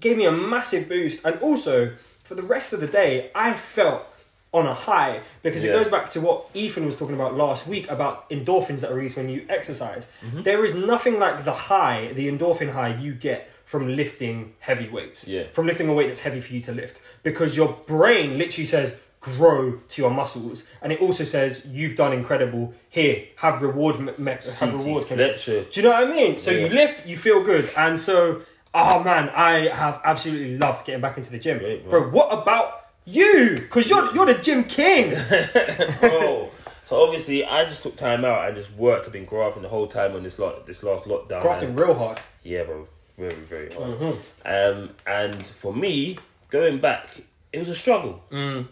gave 0.00 0.16
me 0.16 0.24
a 0.24 0.32
massive 0.32 0.88
boost. 0.88 1.24
And 1.24 1.38
also, 1.40 1.94
for 2.24 2.34
the 2.34 2.42
rest 2.42 2.72
of 2.72 2.80
the 2.80 2.86
day, 2.86 3.30
I 3.34 3.52
felt 3.54 4.08
on 4.52 4.66
a 4.66 4.74
high 4.74 5.20
because 5.42 5.64
it 5.64 5.68
goes 5.68 5.88
back 5.88 6.10
to 6.10 6.20
what 6.20 6.46
Ethan 6.52 6.84
was 6.84 6.96
talking 6.98 7.14
about 7.14 7.34
last 7.34 7.66
week 7.66 7.90
about 7.90 8.28
endorphins 8.28 8.80
that 8.80 8.90
are 8.90 8.94
released 8.94 9.16
when 9.16 9.28
you 9.28 9.46
exercise. 9.48 10.12
Mm-hmm. 10.22 10.42
There 10.42 10.62
is 10.64 10.74
nothing 10.74 11.18
like 11.18 11.44
the 11.44 11.52
high, 11.52 12.12
the 12.12 12.28
endorphin 12.28 12.72
high 12.72 12.94
you 12.94 13.14
get 13.14 13.50
from 13.64 13.94
lifting 13.96 14.54
heavy 14.60 14.88
weights. 14.88 15.26
Yeah. 15.28 15.44
from 15.52 15.66
lifting 15.66 15.88
a 15.88 15.92
weight 15.94 16.08
that's 16.08 16.20
heavy 16.20 16.40
for 16.40 16.52
you 16.52 16.60
to 16.60 16.72
lift. 16.72 17.00
Because 17.22 17.56
your 17.56 17.72
brain 17.86 18.38
literally 18.38 18.66
says 18.66 18.96
grow 19.20 19.78
to 19.88 20.02
your 20.02 20.10
muscles. 20.10 20.68
And 20.82 20.92
it 20.92 21.00
also 21.00 21.22
says 21.24 21.64
you've 21.70 21.94
done 21.96 22.12
incredible. 22.12 22.74
Here 22.88 23.24
have 23.36 23.62
reward 23.62 24.00
me- 24.00 24.12
me- 24.18 24.36
have 24.60 24.74
reward 24.74 25.04
Fletcher. 25.06 25.64
do 25.70 25.80
you 25.80 25.84
know 25.86 25.92
what 25.92 26.08
I 26.08 26.10
mean? 26.10 26.36
So 26.36 26.50
you 26.50 26.68
lift 26.68 27.06
you 27.06 27.16
feel 27.16 27.42
good. 27.44 27.70
And 27.76 27.98
so 27.98 28.42
oh 28.74 29.02
man 29.04 29.28
I 29.30 29.68
have 29.68 30.00
absolutely 30.04 30.58
loved 30.58 30.86
getting 30.86 31.00
back 31.00 31.16
into 31.16 31.30
the 31.30 31.38
gym. 31.38 31.58
Great, 31.58 31.88
bro 31.88 32.08
what 32.10 32.32
about 32.36 32.86
you? 33.04 33.56
Because 33.60 33.88
you're 33.88 34.12
you're 34.14 34.26
the 34.26 34.34
gym 34.34 34.64
king. 34.64 35.12
Oh, 36.02 36.50
so 36.84 37.02
obviously 37.04 37.44
I 37.44 37.64
just 37.64 37.82
took 37.82 37.96
time 37.96 38.24
out 38.24 38.44
and 38.46 38.56
just 38.56 38.72
worked. 38.74 39.06
I've 39.06 39.12
been 39.12 39.24
grafting 39.24 39.62
the 39.62 39.68
whole 39.68 39.86
time 39.86 40.14
on 40.16 40.22
this 40.24 40.38
lot, 40.38 40.66
this 40.66 40.82
last 40.82 41.06
lockdown. 41.06 41.42
crafting 41.42 41.68
and- 41.68 41.78
real 41.78 41.94
hard. 41.94 42.20
Yeah, 42.42 42.64
bro, 42.64 42.88
very 43.16 43.34
very 43.34 43.72
hard. 43.72 43.98
Mm-hmm. 43.98 44.80
Um, 44.82 44.90
and 45.06 45.34
for 45.46 45.72
me, 45.74 46.18
going 46.50 46.78
back, 46.80 47.20
it 47.52 47.58
was 47.58 47.68
a 47.68 47.74
struggle. 47.74 48.22
Mm. 48.30 48.68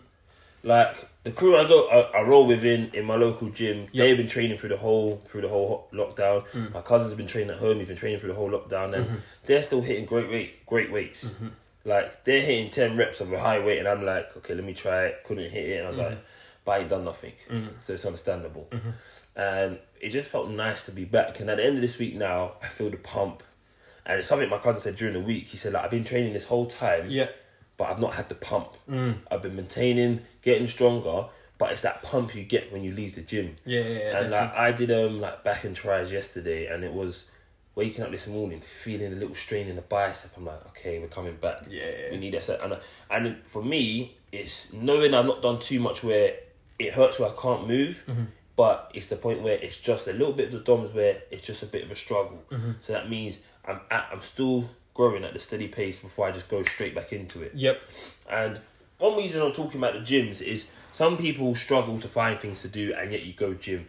Like 0.63 1.09
the 1.25 1.31
crew 1.33 1.57
I 1.57 1.65
go, 1.67 1.89
I, 1.89 2.19
I 2.19 2.23
roll 2.23 2.47
within 2.47 2.91
in 2.93 3.05
my 3.07 3.17
local 3.17 3.49
gym. 3.49 3.79
Yep. 3.81 3.93
They've 3.95 4.17
been 4.17 4.29
training 4.29 4.59
through 4.59 4.71
the 4.71 4.77
whole 4.77 5.17
through 5.25 5.41
the 5.43 5.49
whole 5.49 5.89
lockdown. 5.93 6.47
Mm. 6.49 6.75
My 6.75 6.83
cousins 6.83 7.11
have 7.11 7.19
been 7.19 7.27
training 7.27 7.51
at 7.51 7.57
home. 7.57 7.79
He's 7.79 7.89
been 7.89 7.97
training 7.97 8.19
through 8.21 8.31
the 8.31 8.35
whole 8.37 8.51
lockdown, 8.51 8.95
and 8.95 9.07
Mm-hmm. 9.07 9.17
they're 9.47 9.63
still 9.63 9.81
hitting 9.83 10.05
great 10.05 10.29
weight, 10.29 10.67
great 10.67 10.93
weights. 10.93 11.33
Like 11.85 12.25
they're 12.25 12.43
hitting 12.43 12.71
ten 12.71 12.97
reps 12.97 13.21
of 13.23 13.33
a 13.33 13.41
high 13.41 13.59
weight, 13.59 13.79
and 13.79 13.89
I'm 13.89 14.05
like, 14.05 14.37
okay, 14.39 14.55
let 14.55 14.65
me 14.65 14.75
try 14.75 15.07
it. 15.07 15.25
Couldn't 15.25 15.51
hit 15.51 15.67
it, 15.71 15.77
and 15.79 15.87
I 15.87 15.91
was 15.91 15.99
Mm-hmm. 15.99 16.09
like, 16.11 16.25
but 16.65 16.73
I 16.73 16.79
ain't 16.81 16.91
done 16.91 17.05
nothing, 17.05 17.33
so 17.81 17.95
it's 17.95 18.05
understandable. 18.05 18.69
And 19.35 19.79
it 19.99 20.11
just 20.11 20.29
felt 20.31 20.51
nice 20.51 20.85
to 20.87 20.93
be 20.93 21.07
back. 21.07 21.41
And 21.41 21.49
at 21.49 21.57
the 21.57 21.65
end 21.65 21.77
of 21.77 21.81
this 21.81 21.99
week 21.99 22.17
now, 22.17 22.53
I 22.63 22.67
feel 22.69 22.91
the 22.91 22.99
pump. 22.99 23.43
And 24.07 24.19
it's 24.19 24.29
something 24.29 24.49
my 24.49 24.59
cousin 24.59 24.81
said 24.81 24.97
during 24.97 25.15
the 25.15 25.21
week. 25.21 25.47
He 25.47 25.57
said, 25.57 25.73
like, 25.73 25.85
I've 25.85 25.91
been 25.91 26.05
training 26.05 26.33
this 26.33 26.47
whole 26.47 26.67
time, 26.67 27.11
yeah 27.11 27.29
but 27.81 27.89
I've 27.89 27.99
not 27.99 28.13
had 28.13 28.29
the 28.29 28.35
pump. 28.35 28.77
I've 29.31 29.41
been 29.41 29.57
maintaining, 29.57 30.21
getting 30.43 30.67
stronger, 30.67 31.25
but 31.57 31.73
it's 31.73 31.81
that 31.81 32.03
pump 32.03 32.35
you 32.35 32.45
get 32.45 32.71
when 32.71 32.85
you 32.85 32.93
leave 32.93 33.15
the 33.15 33.23
gym. 33.23 33.57
yeah 33.65 33.81
yeah, 33.81 33.89
yeah 33.89 34.19
and 34.19 34.31
definitely. 34.31 34.31
like 34.33 34.53
I 34.55 34.73
did 34.73 34.91
um 34.91 35.21
like 35.23 35.43
back 35.45 35.65
and 35.65 35.75
tris 35.75 36.13
yesterday, 36.13 36.67
and 36.67 36.85
it 36.85 36.93
was 36.93 37.25
waking 37.75 38.05
up 38.05 38.11
this 38.11 38.27
morning 38.29 38.61
feeling 38.61 39.15
a 39.15 39.17
little 39.17 39.35
strain 39.35 39.67
in 39.67 39.77
the 39.77 39.83
bicep. 39.83 40.33
I'm 40.37 40.45
like, 40.45 40.67
okay, 40.67 40.99
we're 40.99 41.09
coming 41.09 41.37
back. 41.37 41.63
Yeah, 41.71 41.85
yeah, 41.85 42.11
we 42.11 42.19
need 42.19 42.35
that. 42.35 42.45
set. 42.45 42.61
And 42.61 42.75
uh, 42.75 42.81
and 43.11 43.39
for 43.47 43.65
me, 43.65 44.19
it's 44.31 44.75
knowing 44.75 45.15
I've 45.15 45.25
not 45.25 45.41
done 45.41 45.59
too 45.59 45.81
much 45.81 46.05
where 46.05 46.35
it 46.79 46.93
hurts 46.93 47.19
where 47.19 47.31
I 47.31 47.33
can't 47.41 47.67
move. 47.67 48.05
Mm-hmm. 48.07 48.25
But 48.57 48.91
it's 48.93 49.07
the 49.07 49.17
point 49.17 49.41
where 49.41 49.55
it's 49.55 49.81
just 49.81 50.07
a 50.07 50.13
little 50.13 50.35
bit 50.35 50.49
of 50.49 50.53
the 50.53 50.59
DOMs 50.59 50.93
where 50.93 51.23
it's 51.31 51.47
just 51.47 51.63
a 51.63 51.67
bit 51.67 51.83
of 51.83 51.91
a 51.91 51.97
struggle. 51.97 52.43
Mm-hmm. 52.51 52.73
So 52.81 52.93
that 52.93 53.09
means 53.09 53.39
I'm 53.67 53.81
at, 53.91 54.09
I'm 54.13 54.23
still 54.23 54.71
growing 54.95 55.25
at 55.25 55.33
the 55.33 55.39
steady 55.39 55.69
pace 55.69 56.01
before 56.01 56.27
I 56.27 56.33
just 56.33 56.49
go 56.49 56.63
straight 56.63 56.95
back 56.95 57.13
into 57.13 57.43
it. 57.43 57.53
yep. 57.55 57.81
And 58.29 58.61
one 58.99 59.17
reason 59.17 59.41
I'm 59.43 59.53
talking 59.53 59.81
about 59.81 59.95
the 59.95 60.01
gyms 60.01 60.43
is 60.43 60.71
some 60.93 61.17
people 61.17 61.55
struggle 61.55 61.99
to 62.01 62.09
find 62.09 62.39
things 62.39 62.63
to 62.63 62.69
do 62.69 62.93
and 62.95 63.13
yet 63.13 63.25
you 63.25 63.33
go 63.33 63.55
gym. 63.55 63.87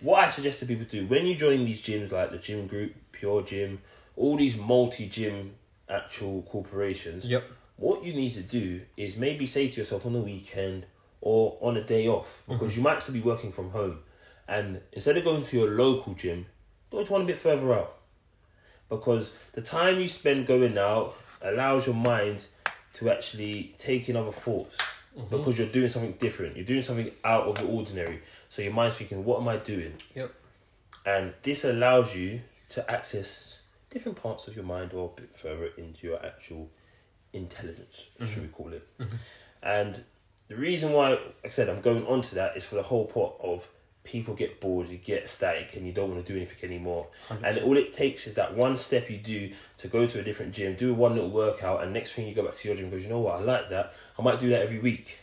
What 0.00 0.24
I 0.24 0.30
suggest 0.30 0.60
to 0.60 0.66
people 0.66 0.86
do 0.86 1.06
when 1.06 1.26
you 1.26 1.36
join 1.36 1.64
these 1.64 1.82
gyms 1.82 2.10
like 2.10 2.30
the 2.30 2.38
gym 2.38 2.66
group, 2.66 2.94
Pure 3.12 3.42
Gym, 3.42 3.80
all 4.16 4.36
these 4.36 4.56
multi 4.56 5.06
gym 5.06 5.54
actual 5.88 6.42
corporations, 6.42 7.24
yep. 7.24 7.44
what 7.76 8.02
you 8.02 8.12
need 8.12 8.32
to 8.32 8.42
do 8.42 8.80
is 8.96 9.16
maybe 9.16 9.46
say 9.46 9.68
to 9.68 9.80
yourself 9.80 10.06
on 10.06 10.14
the 10.14 10.20
weekend 10.20 10.86
or 11.20 11.58
on 11.60 11.76
a 11.76 11.84
day 11.84 12.08
off 12.08 12.42
mm-hmm. 12.42 12.54
because 12.54 12.76
you 12.76 12.82
might 12.82 13.02
still 13.02 13.14
be 13.14 13.20
working 13.20 13.52
from 13.52 13.70
home. 13.70 13.98
And 14.48 14.80
instead 14.92 15.16
of 15.16 15.22
going 15.24 15.44
to 15.44 15.56
your 15.56 15.70
local 15.70 16.14
gym 16.14 16.46
go 16.90 17.04
to 17.04 17.12
one 17.12 17.22
a 17.22 17.24
bit 17.24 17.38
further 17.38 17.72
out 17.72 17.99
because 18.90 19.32
the 19.52 19.62
time 19.62 20.00
you 20.00 20.08
spend 20.08 20.46
going 20.46 20.76
out 20.76 21.14
allows 21.40 21.86
your 21.86 21.96
mind 21.96 22.46
to 22.94 23.08
actually 23.08 23.74
take 23.78 24.08
in 24.08 24.16
other 24.16 24.32
thoughts. 24.32 24.76
Mm-hmm. 25.16 25.36
Because 25.36 25.58
you're 25.58 25.68
doing 25.68 25.88
something 25.88 26.12
different. 26.12 26.56
You're 26.56 26.66
doing 26.66 26.82
something 26.82 27.10
out 27.24 27.46
of 27.46 27.56
the 27.56 27.66
ordinary. 27.66 28.20
So 28.48 28.62
your 28.62 28.72
mind's 28.72 28.96
thinking 28.96 29.24
what 29.24 29.40
am 29.40 29.48
i 29.48 29.56
doing? 29.56 29.94
Yep. 30.14 30.32
And 31.06 31.34
this 31.42 31.64
allows 31.64 32.14
you 32.14 32.42
to 32.70 32.90
access 32.90 33.58
different 33.90 34.20
parts 34.20 34.46
of 34.46 34.54
your 34.54 34.64
mind 34.64 34.92
or 34.92 35.10
a 35.16 35.20
bit 35.20 35.34
further 35.34 35.70
into 35.76 36.06
your 36.06 36.24
actual 36.24 36.70
intelligence, 37.32 38.10
should 38.18 38.28
mm-hmm. 38.28 38.42
we 38.42 38.48
call 38.48 38.72
it. 38.72 38.86
Mm-hmm. 38.98 39.16
And 39.62 40.04
the 40.48 40.56
reason 40.56 40.92
why, 40.92 41.10
like 41.10 41.36
I 41.44 41.48
said, 41.48 41.68
I'm 41.68 41.80
going 41.80 42.06
on 42.06 42.22
to 42.22 42.34
that 42.36 42.56
is 42.56 42.64
for 42.64 42.76
the 42.76 42.82
whole 42.82 43.06
pot 43.06 43.36
of 43.42 43.68
people 44.04 44.34
get 44.34 44.60
bored, 44.60 44.88
you 44.88 44.96
get 44.96 45.28
static, 45.28 45.76
and 45.76 45.86
you 45.86 45.92
don't 45.92 46.10
want 46.10 46.24
to 46.24 46.32
do 46.32 46.36
anything 46.36 46.68
anymore. 46.68 47.06
And 47.44 47.58
all 47.58 47.76
it 47.76 47.92
takes 47.92 48.26
is 48.26 48.34
that 48.34 48.56
one 48.56 48.76
step 48.76 49.10
you 49.10 49.18
do 49.18 49.52
to 49.78 49.88
go 49.88 50.06
to 50.06 50.18
a 50.18 50.22
different 50.22 50.54
gym, 50.54 50.74
do 50.74 50.94
one 50.94 51.14
little 51.14 51.30
workout, 51.30 51.82
and 51.82 51.92
next 51.92 52.12
thing 52.12 52.26
you 52.26 52.34
go 52.34 52.42
back 52.42 52.54
to 52.56 52.68
your 52.68 52.76
gym, 52.76 52.90
goes, 52.90 53.02
you 53.02 53.10
know 53.10 53.20
what, 53.20 53.40
I 53.40 53.44
like 53.44 53.68
that. 53.68 53.92
I 54.18 54.22
might 54.22 54.38
do 54.38 54.48
that 54.50 54.62
every 54.62 54.78
week. 54.78 55.20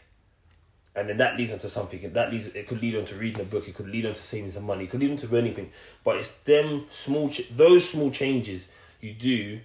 And 0.95 1.07
then 1.07 1.17
that 1.17 1.37
leads 1.37 1.51
on 1.51 1.59
to 1.59 1.69
something 1.69 2.03
and 2.03 2.15
that 2.15 2.31
leads 2.31 2.47
it 2.47 2.67
could 2.67 2.81
lead 2.81 2.95
on 2.95 3.05
to 3.05 3.15
reading 3.15 3.39
a 3.41 3.43
book 3.43 3.67
it 3.67 3.75
could 3.75 3.87
lead 3.87 4.07
on 4.07 4.13
to 4.13 4.19
saving 4.19 4.49
some 4.49 4.63
money 4.63 4.85
it 4.85 4.89
could 4.89 4.99
lead 4.99 5.11
on 5.11 5.17
to 5.17 5.37
anything 5.37 5.69
but 6.03 6.17
it's 6.17 6.37
them 6.39 6.85
small 6.89 7.29
ch- 7.29 7.47
those 7.55 7.87
small 7.87 8.09
changes 8.09 8.69
you 8.99 9.13
do 9.13 9.59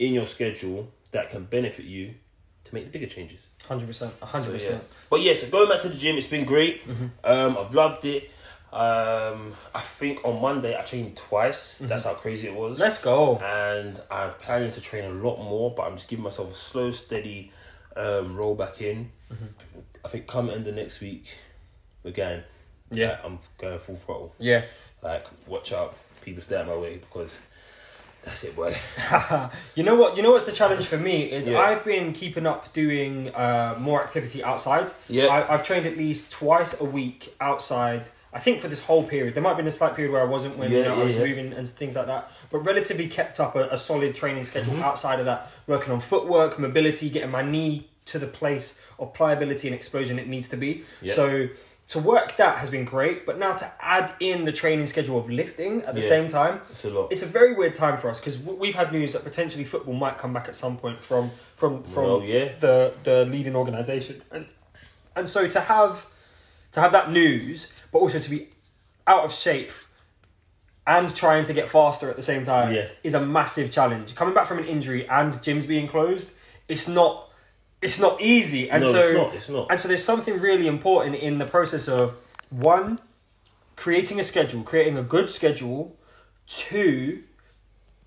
in 0.00 0.12
your 0.12 0.26
schedule 0.26 0.90
that 1.12 1.30
can 1.30 1.44
benefit 1.44 1.84
you 1.84 2.14
to 2.64 2.74
make 2.74 2.84
the 2.84 2.90
bigger 2.90 3.06
changes. 3.06 3.46
100% 3.68 3.86
100% 3.86 4.60
so, 4.60 4.72
yeah. 4.72 4.78
but 5.08 5.22
yeah 5.22 5.34
so 5.34 5.48
going 5.48 5.68
back 5.68 5.80
to 5.80 5.88
the 5.88 5.94
gym 5.94 6.16
it's 6.16 6.26
been 6.26 6.44
great. 6.44 6.82
Um, 7.22 7.56
I've 7.56 7.72
loved 7.72 8.04
it 8.04 8.30
um, 8.74 9.52
I 9.74 9.80
think 9.80 10.20
on 10.24 10.42
Monday 10.42 10.76
I 10.76 10.82
trained 10.82 11.16
twice 11.16 11.78
that's 11.78 12.04
how 12.04 12.14
crazy 12.14 12.48
it 12.48 12.54
was 12.54 12.80
let's 12.80 13.00
go 13.00 13.36
and 13.38 14.00
I'm 14.10 14.32
planning 14.32 14.72
to 14.72 14.80
train 14.80 15.04
a 15.04 15.10
lot 15.14 15.38
more, 15.38 15.72
but 15.74 15.82
I'm 15.84 15.96
just 15.96 16.08
giving 16.08 16.24
myself 16.24 16.52
a 16.52 16.54
slow, 16.56 16.90
steady 16.90 17.52
um, 17.96 18.36
roll 18.36 18.54
back 18.54 18.80
in. 18.80 19.10
I 20.04 20.08
think 20.08 20.26
come 20.26 20.50
end 20.50 20.66
of 20.66 20.74
next 20.74 21.00
week, 21.00 21.34
going. 22.12 22.42
Yeah. 22.90 23.18
I'm 23.24 23.38
going 23.58 23.78
full 23.78 23.96
throttle. 23.96 24.34
yeah 24.38 24.62
Like, 25.02 25.26
watch 25.46 25.72
out, 25.72 25.96
people 26.22 26.42
stay 26.42 26.56
out 26.56 26.66
my 26.66 26.76
way 26.76 26.98
because 26.98 27.38
that's 28.24 28.44
it, 28.44 28.56
boy. 28.56 28.74
you 29.74 29.82
know 29.82 29.96
what? 29.96 30.16
You 30.16 30.22
know 30.22 30.32
what's 30.32 30.46
the 30.46 30.52
challenge 30.52 30.86
for 30.86 30.96
me 30.96 31.30
is 31.30 31.46
Yeah. 31.48 31.58
I've 31.58 31.84
been 31.84 32.12
keeping 32.12 32.46
up 32.46 32.72
doing 32.72 33.34
uh, 33.34 33.76
more 33.78 34.02
activity 34.02 34.42
outside. 34.42 34.90
Yeah. 35.08 35.26
I, 35.26 35.52
I've 35.54 35.62
trained 35.62 35.86
at 35.86 35.96
least 35.96 36.32
twice 36.32 36.80
a 36.80 36.84
week 36.84 37.34
outside. 37.40 38.08
I 38.34 38.40
think 38.40 38.60
for 38.60 38.66
this 38.68 38.80
whole 38.80 39.04
period, 39.04 39.34
there 39.34 39.42
might 39.42 39.50
have 39.50 39.56
been 39.58 39.66
a 39.68 39.70
slight 39.80 39.94
period 39.94 40.12
where 40.12 40.20
I 40.22 40.26
wasn't 40.26 40.58
when 40.58 40.70
you 40.72 40.82
know, 40.82 40.96
yeah, 40.96 41.00
I 41.02 41.04
was 41.04 41.14
yeah. 41.14 41.24
moving 41.24 41.52
and 41.52 41.68
things 41.68 41.94
like 41.94 42.06
that. 42.06 42.30
But 42.50 42.58
relatively 42.58 43.06
kept 43.06 43.38
up 43.38 43.54
a, 43.54 43.68
a 43.70 43.78
solid 43.78 44.14
training 44.16 44.44
schedule 44.44 44.74
Mm-hmm. 44.74 44.82
outside 44.82 45.20
of 45.20 45.26
that, 45.26 45.50
working 45.68 45.92
on 45.92 46.00
footwork, 46.00 46.58
mobility, 46.58 47.08
getting 47.10 47.30
my 47.30 47.42
knee 47.42 47.88
to 48.06 48.18
the 48.18 48.26
place 48.26 48.84
of 48.98 49.14
pliability 49.14 49.68
and 49.68 49.74
explosion 49.74 50.18
it 50.18 50.26
needs 50.28 50.48
to 50.48 50.56
be. 50.56 50.82
Yeah. 51.00 51.14
So 51.14 51.48
to 51.90 51.98
work 51.98 52.36
that 52.38 52.58
has 52.58 52.70
been 52.70 52.84
great, 52.84 53.24
but 53.24 53.38
now 53.38 53.52
to 53.54 53.70
add 53.80 54.12
in 54.18 54.46
the 54.46 54.52
training 54.52 54.86
schedule 54.86 55.18
of 55.18 55.30
lifting 55.30 55.82
at 55.84 55.94
the 55.94 56.00
Yeah. 56.00 56.08
same 56.08 56.26
time, 56.28 56.60
It's 56.70 56.84
a 56.84 56.90
lot. 56.90 57.12
it's 57.12 57.22
a 57.22 57.26
very 57.26 57.54
weird 57.54 57.72
time 57.74 57.96
for 57.98 58.08
us 58.10 58.18
because 58.20 58.36
we've 58.38 58.74
had 58.74 58.90
news 58.92 59.12
that 59.12 59.22
potentially 59.22 59.64
football 59.64 59.94
might 59.94 60.18
come 60.18 60.32
back 60.32 60.48
at 60.48 60.56
some 60.56 60.76
point 60.76 61.00
from 61.02 61.30
from 61.56 61.82
from 61.84 62.02
Well, 62.04 62.22
yeah. 62.24 62.48
the 62.58 62.94
the 63.04 63.24
leading 63.26 63.54
organisation, 63.54 64.22
and 64.32 64.46
and 65.14 65.28
so 65.28 65.46
to 65.46 65.60
have 65.60 66.06
to 66.74 66.80
have 66.80 66.92
that 66.92 67.10
news, 67.10 67.72
but 67.92 67.98
also 68.00 68.18
to 68.18 68.30
be 68.30 68.48
out 69.06 69.24
of 69.24 69.32
shape 69.32 69.70
and 70.86 71.14
trying 71.14 71.44
to 71.44 71.52
get 71.54 71.68
faster 71.68 72.10
at 72.10 72.16
the 72.16 72.22
same 72.22 72.42
time 72.42 72.74
Yeah. 72.74 72.88
is 73.02 73.14
a 73.14 73.24
massive 73.24 73.70
challenge. 73.70 74.14
Coming 74.14 74.34
back 74.34 74.46
from 74.46 74.58
an 74.58 74.64
injury 74.64 75.08
and 75.08 75.32
gyms 75.34 75.66
being 75.66 75.88
closed, 75.88 76.32
it's 76.68 76.86
not 76.88 77.30
it's 77.82 78.00
not 78.00 78.18
easy, 78.18 78.70
and 78.70 78.82
no, 78.82 78.90
so 78.92 78.98
it's 78.98 79.14
not. 79.16 79.34
It's 79.34 79.48
not. 79.50 79.66
and 79.70 79.78
so 79.78 79.88
there's 79.88 80.02
something 80.02 80.40
really 80.40 80.66
important 80.66 81.16
in 81.16 81.36
the 81.36 81.44
process 81.44 81.86
of 81.86 82.16
one, 82.48 82.98
creating 83.76 84.18
a 84.18 84.24
schedule, 84.24 84.62
creating 84.62 84.96
a 84.96 85.02
good 85.02 85.28
schedule, 85.28 85.94
two, 86.46 87.22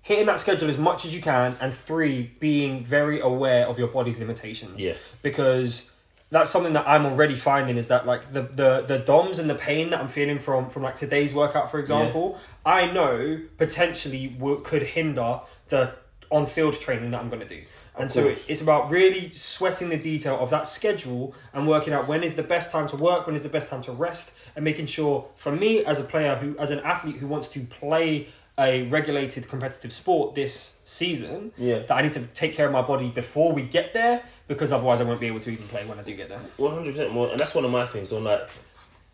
hitting 0.02 0.26
that 0.26 0.40
schedule 0.40 0.68
as 0.68 0.78
much 0.78 1.04
as 1.04 1.14
you 1.14 1.22
can, 1.22 1.56
and 1.60 1.72
three, 1.72 2.32
being 2.40 2.84
very 2.84 3.20
aware 3.20 3.68
of 3.68 3.78
your 3.78 3.86
body's 3.86 4.18
limitations. 4.18 4.82
Yeah. 4.82 4.94
Because 5.22 5.92
that's 6.30 6.50
something 6.50 6.74
that 6.74 6.86
I'm 6.86 7.06
already 7.06 7.36
finding 7.36 7.76
is 7.76 7.88
that 7.88 8.06
like 8.06 8.32
the 8.32 8.42
the 8.42 8.84
the 8.86 8.98
DOMs 8.98 9.38
and 9.38 9.48
the 9.48 9.54
pain 9.54 9.90
that 9.90 10.00
I'm 10.00 10.08
feeling 10.08 10.38
from 10.38 10.68
from 10.68 10.82
like 10.82 10.94
today's 10.94 11.32
workout, 11.34 11.70
for 11.70 11.78
example, 11.78 12.38
I 12.66 12.90
know 12.92 13.40
potentially 13.56 14.28
w- 14.28 14.60
could 14.60 14.82
hinder 14.82 15.40
the 15.68 15.94
on 16.30 16.46
field 16.46 16.78
training 16.78 17.10
that 17.12 17.20
I'm 17.20 17.28
going 17.30 17.40
to 17.40 17.48
do. 17.48 17.62
And 17.98 18.12
so 18.12 18.26
it's, 18.28 18.48
it's 18.48 18.60
about 18.62 18.90
really 18.90 19.30
sweating 19.32 19.88
the 19.88 19.96
detail 19.96 20.38
of 20.38 20.50
that 20.50 20.68
schedule 20.68 21.34
and 21.52 21.66
working 21.66 21.92
out 21.92 22.06
when 22.06 22.22
is 22.22 22.36
the 22.36 22.44
best 22.44 22.70
time 22.70 22.86
to 22.88 22.96
work, 22.96 23.26
when 23.26 23.34
is 23.34 23.42
the 23.42 23.48
best 23.48 23.70
time 23.70 23.82
to 23.82 23.92
rest, 23.92 24.34
and 24.54 24.64
making 24.64 24.86
sure 24.86 25.26
for 25.34 25.50
me 25.50 25.84
as 25.84 25.98
a 25.98 26.04
player 26.04 26.36
who, 26.36 26.56
as 26.58 26.70
an 26.70 26.78
athlete 26.80 27.16
who 27.16 27.26
wants 27.26 27.48
to 27.48 27.60
play 27.64 28.28
a 28.56 28.82
regulated 28.88 29.48
competitive 29.48 29.92
sport 29.92 30.34
this 30.36 30.78
season, 30.84 31.50
Yeah. 31.56 31.80
that 31.80 31.92
I 31.92 32.02
need 32.02 32.12
to 32.12 32.22
take 32.26 32.54
care 32.54 32.66
of 32.66 32.72
my 32.72 32.82
body 32.82 33.08
before 33.08 33.52
we 33.52 33.62
get 33.62 33.94
there 33.94 34.22
because 34.48 34.72
otherwise 34.72 35.00
I 35.00 35.04
won't 35.04 35.20
be 35.20 35.26
able 35.26 35.40
to 35.40 35.50
even 35.50 35.66
play 35.68 35.84
when 35.86 35.98
I 35.98 36.02
do 36.02 36.14
get 36.16 36.28
there. 36.30 36.40
One 36.56 36.74
hundred 36.74 36.92
percent 36.92 37.12
more, 37.12 37.28
and 37.30 37.38
that's 37.38 37.54
one 37.54 37.64
of 37.64 37.70
my 37.70 37.84
things. 37.86 38.12
On 38.12 38.24
like, 38.24 38.48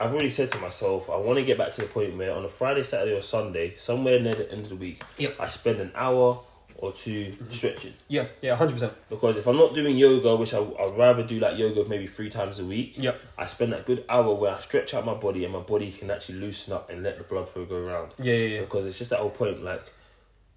I've 0.01 0.13
already 0.13 0.31
said 0.31 0.51
to 0.53 0.59
myself, 0.59 1.11
I 1.11 1.17
want 1.17 1.39
to 1.39 1.45
get 1.45 1.59
back 1.59 1.73
to 1.73 1.83
the 1.83 1.87
point 1.89 2.17
where 2.17 2.35
on 2.35 2.45
a 2.45 2.49
Friday, 2.49 2.83
Saturday, 2.85 3.17
or 3.17 3.21
Sunday, 3.21 3.75
somewhere 3.77 4.21
near 4.21 4.33
the 4.33 4.51
end 4.51 4.63
of 4.63 4.69
the 4.71 4.77
week, 4.77 5.03
Yep. 5.19 5.37
I 5.39 5.47
spend 5.49 5.81
an 5.81 5.93
hour 5.95 6.41
or 6.77 6.93
2 6.93 7.11
mm-hmm. 7.11 7.51
stretching. 7.51 7.95
Yeah, 8.09 8.27
yeah, 8.43 8.57
hundred 8.57 8.75
percent. 8.75 8.93
Because 9.09 9.39
if 9.39 9.47
I'm 9.47 9.57
not 9.57 9.75
doing 9.75 9.97
yoga, 9.97 10.37
which 10.37 10.55
I, 10.55 10.59
I'd 10.59 10.97
rather 10.97 11.23
do 11.23 11.39
like 11.39 11.57
yoga 11.57 11.85
maybe 11.89 12.07
three 12.07 12.31
times 12.31 12.59
a 12.59 12.65
week, 12.65 12.95
Yep. 12.97 13.21
I 13.39 13.47
spend 13.47 13.73
that 13.73 13.87
good 13.87 14.05
hour 14.09 14.35
where 14.35 14.55
I 14.55 14.61
stretch 14.61 14.95
out 14.95 15.05
my 15.05 15.15
body 15.15 15.45
and 15.45 15.53
my 15.53 15.61
body 15.61 15.91
can 15.91 16.11
actually 16.11 16.41
loosen 16.41 16.73
up 16.73 16.91
and 16.91 17.03
let 17.03 17.19
the 17.19 17.25
blood 17.25 17.49
flow 17.49 17.65
go 17.65 17.77
around. 17.77 18.13
Yeah, 18.19 18.35
yeah, 18.35 18.49
yeah. 18.49 18.61
Because 18.61 18.87
it's 18.87 18.99
just 18.99 19.11
that 19.11 19.21
whole 19.21 19.31
point, 19.31 19.63
like 19.65 19.83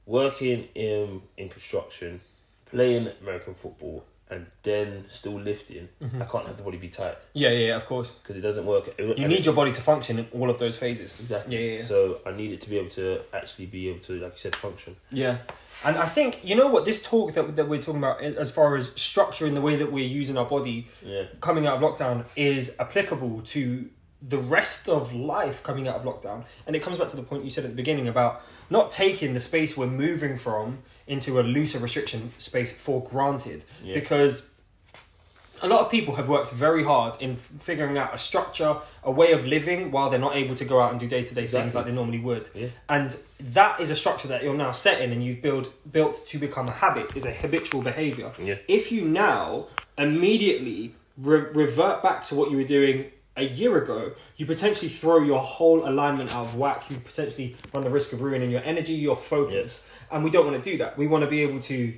working 0.05 0.67
in 0.73 1.21
in 1.37 1.49
construction, 1.49 2.21
playing 2.65 3.09
American 3.21 3.53
football, 3.53 4.03
and 4.29 4.45
then 4.63 5.05
still 5.09 5.39
lifting. 5.39 5.87
Mm-hmm. 6.01 6.21
I 6.21 6.25
can't 6.25 6.45
have 6.47 6.57
the 6.57 6.63
body 6.63 6.77
be 6.77 6.89
tight 6.89 7.17
Yeah, 7.33 7.49
yeah, 7.49 7.75
of 7.75 7.85
course. 7.85 8.11
because 8.11 8.35
it 8.35 8.41
doesn't 8.41 8.65
work. 8.65 8.93
You 8.99 9.27
need 9.27 9.45
your 9.45 9.53
body 9.55 9.71
to 9.71 9.81
function 9.81 10.19
in 10.19 10.27
all 10.33 10.49
of 10.49 10.59
those 10.59 10.75
phases. 10.77 11.17
exactly. 11.19 11.55
Yeah, 11.55 11.61
yeah, 11.71 11.77
yeah. 11.79 11.83
So 11.83 12.19
I 12.25 12.31
need 12.33 12.51
it 12.51 12.61
to 12.61 12.69
be 12.69 12.77
able 12.77 12.89
to 12.91 13.21
actually 13.33 13.67
be 13.67 13.89
able 13.89 13.99
to, 13.99 14.19
like 14.19 14.33
you 14.33 14.37
said, 14.39 14.55
function. 14.55 14.95
Yeah. 15.11 15.37
And 15.85 15.95
I 15.97 16.05
think, 16.05 16.41
you 16.43 16.55
know 16.55 16.67
what, 16.67 16.85
this 16.85 17.01
talk 17.01 17.33
that, 17.33 17.55
that 17.55 17.67
we're 17.69 17.79
talking 17.79 17.99
about 18.03 18.21
as 18.21 18.51
far 18.51 18.75
as 18.75 18.89
structuring 18.91 19.53
the 19.53 19.61
way 19.61 19.75
that 19.77 19.91
we're 19.91 20.05
using 20.07 20.37
our 20.37 20.45
body 20.45 20.87
Yeah. 21.05 21.23
coming 21.39 21.65
out 21.67 21.81
of 21.81 21.81
lockdown 21.81 22.25
is 22.35 22.75
applicable 22.79 23.41
to 23.43 23.89
the 24.21 24.39
rest 24.39 24.89
of 24.89 25.13
life 25.13 25.61
coming 25.61 25.87
out 25.87 25.95
of 25.95 26.03
lockdown. 26.03 26.43
And 26.65 26.75
it 26.75 26.81
comes 26.81 26.97
back 26.97 27.07
to 27.09 27.15
the 27.15 27.21
point 27.23 27.43
you 27.43 27.51
said 27.51 27.63
at 27.65 27.69
the 27.69 27.75
beginning 27.75 28.07
about 28.07 28.41
not 28.69 28.91
taking 28.91 29.34
the 29.34 29.39
space 29.39 29.77
we're 29.77 29.88
moving 29.88 30.38
from 30.38 30.80
into 31.06 31.39
a 31.39 31.41
looser 31.41 31.80
restriction 31.80 32.32
space 32.38 32.71
for 32.71 33.03
granted. 33.03 33.63
Yeah. 33.84 33.95
Because 33.95 34.49
a 35.63 35.67
lot 35.67 35.82
of 35.82 35.89
people 35.89 36.15
have 36.15 36.27
worked 36.27 36.51
very 36.51 36.84
hard 36.84 37.19
in 37.21 37.32
f- 37.34 37.39
figuring 37.60 37.97
out 37.97 38.13
a 38.13 38.17
structure, 38.17 38.77
a 39.03 39.12
way 39.12 39.32
of 39.32 39.47
living 39.47 39.91
while 39.91 40.10
they're 40.10 40.19
not 40.19 40.36
able 40.36 40.53
to 40.56 40.65
go 40.65 40.80
out 40.80 40.91
and 40.91 40.99
do 40.99 41.08
day 41.08 41.23
to 41.23 41.34
day 41.34 41.47
things 41.47 41.73
like 41.73 41.86
they 41.86 41.91
normally 41.91 42.19
would. 42.19 42.49
Yeah. 42.53 42.67
And 42.89 43.15
that 43.39 43.80
is 43.80 43.89
a 43.89 43.95
structure 43.95 44.27
that 44.27 44.43
you're 44.43 44.53
now 44.53 44.71
setting 44.71 45.12
and 45.12 45.23
you've 45.23 45.41
built 45.41 45.71
built 45.91 46.23
to 46.27 46.38
become 46.38 46.67
a 46.67 46.71
habit, 46.73 47.15
is 47.15 47.25
a 47.25 47.32
habitual 47.32 47.82
behavior. 47.82 48.32
Yeah. 48.38 48.56
If 48.67 48.91
you 48.91 49.06
now 49.06 49.67
immediately 49.97 50.93
re- 51.17 51.47
revert 51.53 52.03
back 52.03 52.23
to 52.25 52.36
what 52.36 52.51
you 52.51 52.58
were 52.58 52.63
doing 52.63 53.12
a 53.38 53.43
year 53.43 53.78
ago, 53.82 54.12
you 54.38 54.45
potentially 54.45 54.89
throw 54.89 55.19
your 55.23 55.39
whole 55.39 55.88
alignment 55.88 56.34
out 56.36 56.41
of 56.45 56.56
whack. 56.58 56.89
You 56.89 56.97
potentially 56.97 57.56
run 57.73 57.84
the 57.84 57.89
risk 57.89 58.12
of 58.13 58.21
ruining 58.21 58.52
your 58.52 58.62
energy, 58.63 58.93
your 58.93 59.15
focus. 59.15 59.88
And 60.12 60.23
we 60.23 60.30
don't 60.30 60.45
want 60.45 60.62
to 60.63 60.71
do 60.71 60.78
that. 60.80 60.97
We 60.97 61.08
want 61.08 61.23
to 61.23 61.30
be 61.30 61.41
able 61.43 61.60
to 61.62 61.93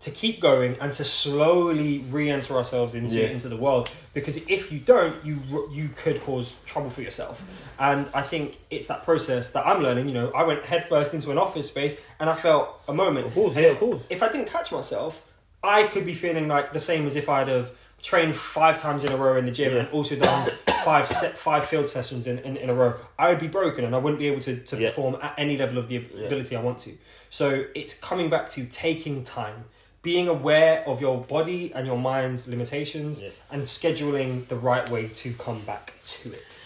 to 0.00 0.10
keep 0.10 0.40
going 0.40 0.76
and 0.80 0.92
to 0.92 1.04
slowly 1.04 2.04
re-enter 2.10 2.56
ourselves 2.56 2.92
into 2.94 3.14
Yeah. 3.14 3.28
into 3.28 3.48
the 3.48 3.56
world 3.56 3.88
because 4.14 4.36
if 4.48 4.72
you 4.72 4.80
don't 4.80 5.24
you 5.24 5.38
you 5.70 5.90
could 5.94 6.20
cause 6.22 6.56
trouble 6.66 6.90
for 6.90 7.02
yourself 7.02 7.44
and 7.78 8.06
i 8.12 8.20
think 8.20 8.58
it's 8.68 8.88
that 8.88 9.04
process 9.04 9.52
that 9.52 9.64
i'm 9.64 9.80
learning 9.80 10.08
you 10.08 10.14
know 10.14 10.32
i 10.32 10.42
went 10.42 10.64
headfirst 10.64 11.14
into 11.14 11.30
an 11.30 11.38
office 11.38 11.68
space 11.68 12.02
and 12.18 12.28
i 12.28 12.34
felt 12.34 12.80
a 12.88 12.92
moment 12.92 13.28
Of 13.28 13.34
course, 13.34 13.54
yeah, 13.56 13.66
of 13.74 13.78
course. 13.78 14.02
if 14.10 14.24
i 14.24 14.28
didn't 14.28 14.48
catch 14.48 14.72
myself 14.72 15.24
i 15.62 15.84
could 15.84 16.04
be 16.04 16.14
feeling 16.14 16.48
like 16.48 16.72
the 16.72 16.80
same 16.80 17.06
as 17.06 17.14
if 17.14 17.28
i'd 17.28 17.46
have 17.46 17.70
trained 18.02 18.34
five 18.36 18.78
times 18.80 19.04
in 19.04 19.12
a 19.12 19.16
row 19.16 19.36
in 19.36 19.44
the 19.46 19.52
gym 19.52 19.72
Yeah. 19.72 19.80
and 19.80 19.88
also 19.90 20.16
done 20.16 20.50
five 20.84 21.06
set 21.06 21.32
five 21.32 21.64
field 21.64 21.88
sessions 21.88 22.26
in, 22.26 22.38
in, 22.40 22.56
in 22.56 22.68
a 22.68 22.74
row 22.74 22.94
i 23.18 23.28
would 23.30 23.38
be 23.38 23.48
broken 23.48 23.84
and 23.84 23.94
i 23.94 23.98
wouldn't 23.98 24.18
be 24.18 24.26
able 24.26 24.40
to, 24.40 24.56
to 24.56 24.76
Yeah. 24.76 24.88
perform 24.88 25.16
at 25.22 25.34
any 25.38 25.56
level 25.56 25.78
of 25.78 25.86
the 25.88 25.96
Yeah. 26.14 26.26
ability 26.26 26.56
i 26.56 26.60
want 26.60 26.78
to 26.80 26.92
so 27.30 27.64
it's 27.74 27.94
coming 27.98 28.28
back 28.28 28.50
to 28.50 28.64
taking 28.66 29.22
time 29.24 29.64
being 30.02 30.26
aware 30.26 30.82
of 30.88 31.00
your 31.00 31.20
body 31.20 31.72
and 31.74 31.86
your 31.86 31.96
mind's 31.96 32.48
limitations 32.48 33.22
Yeah. 33.22 33.28
and 33.52 33.62
scheduling 33.62 34.48
the 34.48 34.56
right 34.56 34.88
way 34.90 35.06
to 35.22 35.32
come 35.34 35.60
back 35.60 35.92
to 36.06 36.32
it. 36.32 36.60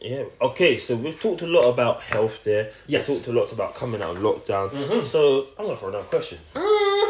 Yeah. 0.00 0.24
Okay, 0.40 0.78
so 0.78 0.96
we've 0.96 1.20
talked 1.20 1.42
a 1.42 1.46
lot 1.46 1.68
about 1.68 2.00
health 2.00 2.42
there. 2.44 2.70
Yes. 2.86 3.06
We've 3.06 3.18
talked 3.18 3.28
a 3.28 3.38
lot 3.38 3.52
about 3.52 3.74
coming 3.74 4.00
out 4.00 4.16
of 4.16 4.22
lockdown. 4.22 4.70
Mhm. 4.70 5.04
So 5.04 5.48
I'm 5.58 5.66
going 5.66 5.76
to 5.76 5.80
for 5.82 5.90
another 5.90 6.04
question. 6.04 6.38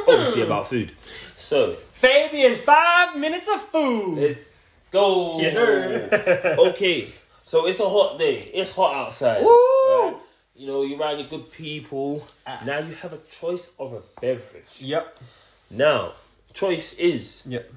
Obviously 0.09 0.43
about 0.43 0.69
food. 0.69 0.93
So 1.37 1.73
Fabian's 1.93 2.59
five 2.59 3.17
minutes 3.17 3.49
of 3.49 3.61
food. 3.61 4.19
let's 4.19 4.61
go. 4.91 5.41
Yes, 5.41 5.53
sir. 5.55 6.57
okay, 6.71 7.09
so 7.45 7.67
it's 7.67 7.81
a 7.81 7.89
hot 7.89 8.19
day. 8.19 8.51
It's 8.55 8.71
hot 8.73 8.95
outside. 8.95 9.43
Woo! 9.43 9.49
right? 9.51 10.17
You 10.55 10.67
know, 10.67 10.83
you're 10.83 10.99
around 11.01 11.19
your 11.19 11.29
good 11.29 11.51
people. 11.53 12.27
Ah. 12.47 12.61
Now 12.65 12.79
you 12.79 12.95
have 12.95 13.13
a 13.13 13.19
choice 13.41 13.75
of 13.79 13.93
a 13.95 14.01
beverage. 14.21 14.77
Yep. 14.79 15.19
Now, 15.71 16.13
choice 16.53 16.95
is 16.99 17.43
Yep. 17.47 17.71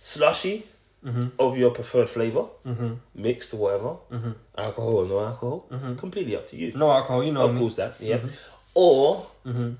slushy 0.00 0.64
Mm-hmm. 1.04 1.28
of 1.38 1.56
your 1.56 1.70
preferred 1.70 2.08
flavor, 2.10 2.46
Mm-hmm. 2.66 2.94
mixed 3.14 3.54
or 3.54 3.58
whatever, 3.58 3.96
Mm-hmm. 4.10 4.32
alcohol 4.56 4.96
or 4.96 5.06
no 5.06 5.20
alcohol, 5.24 5.66
Mhm. 5.70 5.96
completely 5.96 6.34
up 6.34 6.48
to 6.48 6.56
you. 6.56 6.72
No 6.74 6.90
alcohol, 6.90 7.22
you 7.22 7.30
know 7.30 7.46
of 7.48 7.56
course, 7.56 7.76
that 7.76 7.94
yeah. 8.00 8.16
Mhm. 8.18 8.30
Or 8.74 9.26
Mm-hmm. 9.46 9.70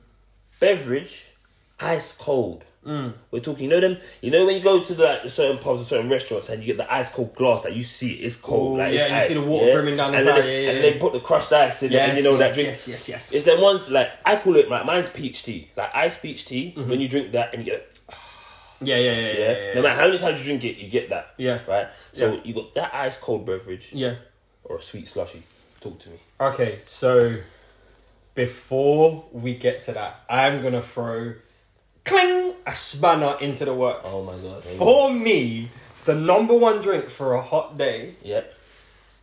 beverage, 0.60 1.24
ice 1.80 2.12
cold. 2.12 2.64
Mm. 2.86 3.12
We're 3.30 3.40
talking, 3.40 3.64
you 3.64 3.70
know 3.70 3.80
them. 3.80 3.98
You 4.22 4.30
know 4.30 4.46
when 4.46 4.56
you 4.56 4.62
go 4.62 4.82
to 4.82 4.94
the, 4.94 5.02
like, 5.04 5.28
certain 5.30 5.58
pubs 5.58 5.82
or 5.82 5.84
certain 5.84 6.08
restaurants 6.10 6.48
and 6.48 6.62
you 6.62 6.68
get 6.68 6.78
the 6.78 6.90
ice 6.92 7.10
cold 7.12 7.34
glass 7.34 7.62
that 7.62 7.74
you 7.76 7.82
see 7.82 8.14
it's 8.14 8.36
cold, 8.36 8.78
Oh, 8.80 8.82
like 8.84 8.94
yeah, 8.94 9.08
you 9.08 9.14
ice, 9.14 9.28
see 9.28 9.34
the 9.34 9.42
water 9.42 9.74
brimming 9.74 9.96
down 9.96 10.12
the 10.12 10.18
and 10.18 10.26
side, 10.26 10.36
Then, 10.38 10.46
yeah, 10.46 10.52
yeah, 10.60 10.68
and 10.70 10.76
yeah. 10.84 10.90
then 10.92 11.00
put 11.00 11.12
the 11.12 11.20
crushed 11.20 11.52
ice 11.52 11.82
in, 11.82 11.92
it, 11.92 11.96
and 11.96 12.16
you 12.16 12.24
know 12.24 12.38
yes, 12.38 12.40
that 12.40 12.54
drink. 12.54 12.68
yes, 12.68 12.88
yes, 12.88 13.08
yes. 13.08 13.32
It's 13.32 13.44
them 13.44 13.60
ones 13.60 13.90
like 13.90 14.12
I 14.24 14.36
call 14.36 14.56
it 14.56 14.70
like 14.70 14.86
mine's 14.86 15.10
peach 15.10 15.42
tea, 15.42 15.68
like 15.76 15.94
ice 15.94 16.18
peach 16.18 16.46
tea. 16.46 16.72
Mm-hmm. 16.76 16.88
When 16.88 17.00
you 17.00 17.08
drink 17.08 17.32
that 17.32 17.52
and 17.52 17.66
you 17.66 17.72
get, 17.72 17.92
Yeah, 18.80 18.96
yeah, 18.96 19.10
yeah, 19.12 19.20
yeah, 19.20 19.32
yeah, 19.32 19.58
yeah. 19.66 19.74
no 19.74 19.82
matter 19.82 20.00
how 20.00 20.06
many 20.06 20.18
times 20.18 20.38
you 20.38 20.44
drink 20.44 20.64
it, 20.64 20.76
you 20.82 20.88
get 20.88 21.10
that, 21.10 21.34
Yeah. 21.36 21.58
right? 21.68 21.88
So 22.12 22.34
Yeah. 22.34 22.40
you 22.44 22.54
got 22.54 22.74
that 22.76 22.94
ice 22.94 23.18
cold 23.18 23.44
beverage 23.44 23.88
Yeah. 23.92 24.14
or 24.64 24.76
a 24.76 24.80
sweet 24.82 25.08
slushy. 25.08 25.42
Talk 25.80 25.98
to 25.98 26.08
me. 26.10 26.16
Okay, 26.40 26.78
so 26.86 27.36
before 28.34 29.24
we 29.32 29.54
get 29.54 29.82
to 29.82 29.92
that, 29.92 30.20
I'm 30.30 30.62
gonna 30.62 30.80
throw 30.82 31.34
cling 32.08 32.54
a 32.66 32.74
spanner 32.74 33.36
into 33.40 33.64
the 33.64 33.74
works. 33.74 34.10
Oh 34.12 34.24
my 34.24 34.36
god. 34.38 34.64
For 34.64 35.12
me, 35.12 35.70
the 36.04 36.14
number 36.14 36.54
one 36.54 36.80
drink 36.80 37.04
for 37.04 37.34
a 37.34 37.42
hot 37.42 37.76
day 37.78 38.14
Yep. 38.24 38.54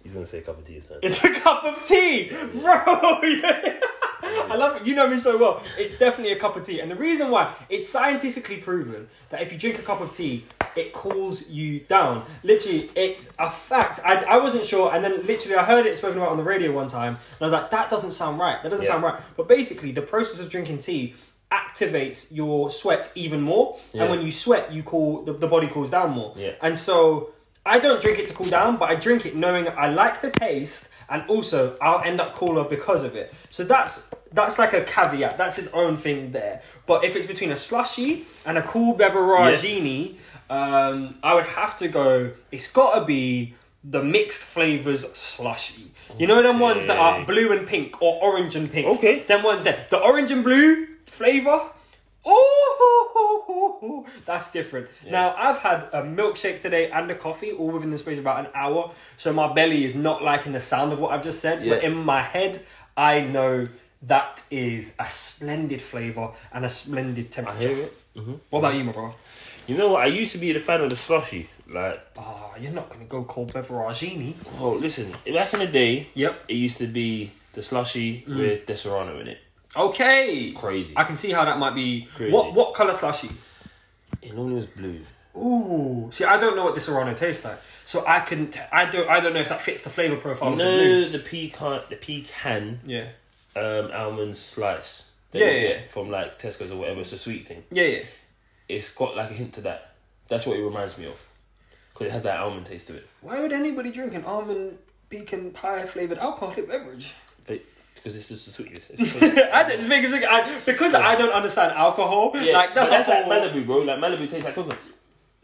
He's 0.03 0.11
gonna 0.11 0.25
say 0.25 0.37
a 0.39 0.41
cup 0.41 0.59
of 0.59 0.65
tea, 0.65 0.79
son. 0.79 0.99
is 1.01 1.23
a 1.23 1.33
cup 1.33 1.63
of 1.63 1.83
tea, 1.83 2.29
bro. 2.29 3.19
Yeah. 3.23 3.79
I 4.23 4.55
love 4.55 4.77
it. 4.81 4.87
You 4.87 4.95
know 4.95 5.07
me 5.07 5.17
so 5.17 5.37
well. 5.37 5.61
It's 5.77 5.99
definitely 5.99 6.33
a 6.33 6.39
cup 6.39 6.55
of 6.55 6.63
tea, 6.63 6.79
and 6.79 6.89
the 6.89 6.95
reason 6.95 7.29
why 7.29 7.53
it's 7.69 7.87
scientifically 7.87 8.57
proven 8.57 9.07
that 9.29 9.41
if 9.41 9.51
you 9.51 9.57
drink 9.57 9.77
a 9.77 9.83
cup 9.83 10.01
of 10.01 10.15
tea, 10.15 10.45
it 10.75 10.93
cools 10.93 11.49
you 11.49 11.81
down. 11.81 12.23
Literally, 12.43 12.89
it's 12.95 13.31
a 13.37 13.49
fact. 13.49 13.99
I, 14.03 14.23
I 14.23 14.37
wasn't 14.37 14.65
sure, 14.65 14.93
and 14.93 15.03
then 15.03 15.25
literally 15.25 15.55
I 15.57 15.63
heard 15.63 15.85
it 15.85 15.95
spoken 15.97 16.17
about 16.17 16.29
on 16.31 16.37
the 16.37 16.43
radio 16.43 16.71
one 16.71 16.87
time, 16.87 17.13
and 17.15 17.41
I 17.41 17.45
was 17.45 17.53
like, 17.53 17.69
that 17.71 17.89
doesn't 17.89 18.11
sound 18.11 18.39
right. 18.39 18.61
That 18.63 18.69
doesn't 18.69 18.85
Yeah. 18.85 18.91
sound 18.93 19.03
right. 19.03 19.21
But 19.37 19.47
basically, 19.47 19.91
the 19.91 20.01
process 20.01 20.39
of 20.39 20.49
drinking 20.49 20.79
tea 20.79 21.13
activates 21.61 22.33
your 22.39 22.69
sweat 22.69 23.11
even 23.15 23.41
more, 23.41 23.65
Yeah. 23.93 24.01
and 24.01 24.11
when 24.11 24.21
you 24.25 24.31
sweat, 24.31 24.71
you 24.75 24.81
cool 24.83 25.23
the, 25.27 25.33
the 25.33 25.47
body 25.55 25.67
cools 25.67 25.91
down 25.91 26.09
more. 26.19 26.31
Yeah. 26.35 26.51
And 26.61 26.77
so 26.77 27.29
I 27.65 27.79
don't 27.85 28.01
drink 28.01 28.17
it 28.19 28.25
to 28.27 28.33
cool 28.33 28.49
down, 28.59 28.77
but 28.77 28.87
I 28.89 28.95
drink 28.95 29.25
it 29.25 29.33
knowing 29.35 29.67
I 29.85 29.87
like 30.03 30.15
the 30.21 30.31
taste 30.45 30.89
and 31.09 31.23
also 31.33 31.77
I'll 31.81 32.01
end 32.09 32.19
up 32.23 32.33
cooler 32.33 32.63
because 32.63 33.03
of 33.03 33.15
it. 33.15 33.27
So 33.49 33.63
that's 33.63 34.09
that's 34.37 34.57
like 34.59 34.73
a 34.73 34.83
caveat. 34.83 35.37
That's 35.37 35.55
his 35.55 35.69
own 35.81 35.95
thing 35.97 36.31
there. 36.31 36.61
But 36.89 37.03
if 37.07 37.15
it's 37.15 37.25
between 37.33 37.51
a 37.51 37.55
slushy 37.55 38.25
and 38.45 38.57
a 38.57 38.61
cool 38.61 38.91
beveragini, 38.97 40.15
um, 40.49 41.15
I 41.23 41.33
would 41.35 41.45
have 41.45 41.77
to 41.79 41.87
go. 41.87 42.31
It's 42.51 42.69
got 42.71 42.99
to 42.99 43.05
be 43.05 43.55
the 43.87 44.03
mixed 44.03 44.41
flavors 44.41 45.11
slushy. 45.13 45.91
You 46.17 46.27
know 46.27 46.41
them 46.41 46.59
ones 46.59 46.87
that 46.87 46.97
are 46.97 47.25
blue 47.25 47.51
and 47.51 47.67
pink 47.67 48.01
or 48.01 48.21
orange 48.21 48.55
and 48.55 48.71
pink. 48.71 48.87
Okay. 48.87 49.19
Them 49.19 49.43
ones 49.43 49.63
there. 49.63 49.85
The 49.89 49.99
orange 49.99 50.31
and 50.31 50.43
blue 50.43 50.87
flavor. 51.05 51.69
Oh, 52.27 54.07
that's 54.25 54.51
different. 54.51 54.87
Now 55.07 55.35
I've 55.37 55.59
had 55.59 55.87
a 55.93 56.01
milkshake 56.01 56.59
today 56.59 56.89
and 56.89 57.09
a 57.11 57.15
coffee, 57.15 57.51
all 57.51 57.69
within 57.69 57.91
the 57.91 57.97
space 57.97 58.17
of 58.17 58.23
about 58.23 58.45
an 58.45 58.51
hour. 58.55 58.91
So 59.17 59.31
my 59.31 59.53
belly 59.53 59.85
is 59.85 59.93
not 59.93 60.23
liking 60.23 60.53
the 60.53 60.59
sound 60.59 60.91
of 60.91 60.99
what 60.99 61.11
I've 61.11 61.23
just 61.23 61.39
said, 61.39 61.67
but 61.67 61.83
in 61.83 61.95
my 61.95 62.21
head, 62.21 62.65
I 62.97 63.21
know 63.21 63.67
that 64.03 64.43
is 64.49 64.95
a 64.99 65.09
splendid 65.09 65.81
flavor 65.81 66.31
and 66.51 66.65
a 66.65 66.69
splendid 66.69 67.31
temperature. 67.31 67.69
I 67.69 67.73
hear 67.73 67.83
it. 67.83 67.93
Mm-hmm. 68.15 68.33
What 68.49 68.59
about 68.59 68.75
you, 68.75 68.83
my 68.83 68.91
bro? 68.91 69.13
You 69.67 69.77
know 69.77 69.93
what? 69.93 70.01
I 70.01 70.05
used 70.07 70.31
to 70.31 70.37
be 70.37 70.51
the 70.51 70.59
fan 70.59 70.81
of 70.81 70.89
the 70.89 70.95
slushy. 70.95 71.49
Like, 71.67 71.99
Oh, 72.17 72.53
you're 72.59 72.71
not 72.71 72.89
gonna 72.89 73.05
go 73.05 73.23
cold 73.23 73.51
beveragini. 73.53 74.33
oh, 74.59 74.73
listen. 74.73 75.11
Back 75.33 75.53
in 75.53 75.59
the 75.59 75.67
day, 75.67 76.07
Yep. 76.13 76.43
it 76.47 76.53
used 76.53 76.77
to 76.77 76.87
be 76.87 77.31
the 77.53 77.61
slushy 77.61 78.23
with 78.27 78.65
Disaronno 78.65 79.19
in 79.21 79.27
it. 79.29 79.39
Okay. 79.75 80.51
Crazy. 80.55 80.93
I 80.95 81.03
can 81.03 81.17
see 81.17 81.31
how 81.31 81.43
that 81.45 81.57
might 81.59 81.75
be. 81.75 82.07
Crazy. 82.15 82.31
What 82.31 82.53
what 82.53 82.73
color 82.75 82.93
slushy? 82.93 83.29
It 84.21 84.33
normally 84.33 84.55
was 84.55 84.67
blue. 84.67 84.99
Ooh. 85.37 86.09
See, 86.13 86.23
I 86.23 86.37
don't 86.37 86.55
know 86.55 86.63
what 86.63 86.75
Disaronno 86.75 87.15
tastes 87.15 87.43
like, 87.43 87.59
so 87.83 88.05
I 88.07 88.21
couldn't. 88.21 88.51
T- 88.51 88.59
I 88.71 88.85
don't. 88.85 89.09
I 89.09 89.19
don't 89.19 89.33
know 89.33 89.41
if 89.41 89.49
that 89.49 89.61
fits 89.61 89.81
the 89.81 89.89
flavor 89.89 90.15
profile 90.15 90.49
You 90.49 90.53
of 90.53 90.59
the 90.59 90.63
blue. 90.63 91.01
know 91.05 91.09
the 91.09 91.19
pecan, 91.19 91.81
the 91.89 91.95
pecan 91.97 92.79
Yeah. 92.85 93.07
um, 93.55 93.91
almond 93.91 94.37
slice. 94.37 95.09
Yeah, 95.33 95.41
you 95.41 95.45
yeah, 95.51 95.59
get 95.61 95.79
yeah. 95.81 95.87
From 95.87 96.09
like 96.09 96.39
Tesco's 96.39 96.71
or 96.71 96.77
whatever. 96.77 97.01
It's 97.01 97.11
a 97.11 97.17
sweet 97.17 97.45
thing. 97.47 97.63
Yeah. 97.71 97.83
Yeah. 97.83 98.03
It's 98.69 98.93
got 98.95 99.17
like 99.17 99.31
a 99.31 99.33
hint 99.33 99.53
to 99.55 99.61
that. 99.61 99.93
That's 100.29 100.45
what 100.45 100.57
it 100.57 100.63
reminds 100.63 100.97
me 100.97 101.07
of. 101.07 101.21
Because 101.95 102.07
it 102.07 102.11
has 102.11 102.23
that 102.23 102.39
almond 102.41 102.65
taste 102.65 102.87
to 102.87 102.95
it. 102.95 103.07
Why 103.21 103.39
would 103.41 103.53
anybody 103.53 103.89
drink 103.89 104.13
an 104.13 104.25
almond 104.25 104.77
pecan 105.09 105.51
pie 105.51 105.85
flavored 105.85 106.17
alcoholic 106.17 106.67
beverage? 106.67 107.13
But, 107.47 107.61
because 107.95 108.17
it's 108.17 108.27
just 108.27 108.45
the 108.45 108.51
sweetness. 108.51 108.89
It's 108.89 109.11
sweet. 109.17 109.31
I 109.39 109.63
just. 109.63 109.89
I, 109.89 110.59
because 110.65 110.93
I 110.93 111.15
don't 111.15 111.31
understand 111.31 111.71
alcohol. 111.73 112.31
yeah, 112.35 112.51
like 112.51 112.75
that's, 112.75 112.89
that's 112.89 113.07
like 113.07 113.25
Malibu, 113.25 113.65
bro. 113.65 113.77
Like 113.79 113.99
Malibu 113.99 114.27
tastes 114.29 114.43
like 114.45 114.55
coconuts. 114.55 114.91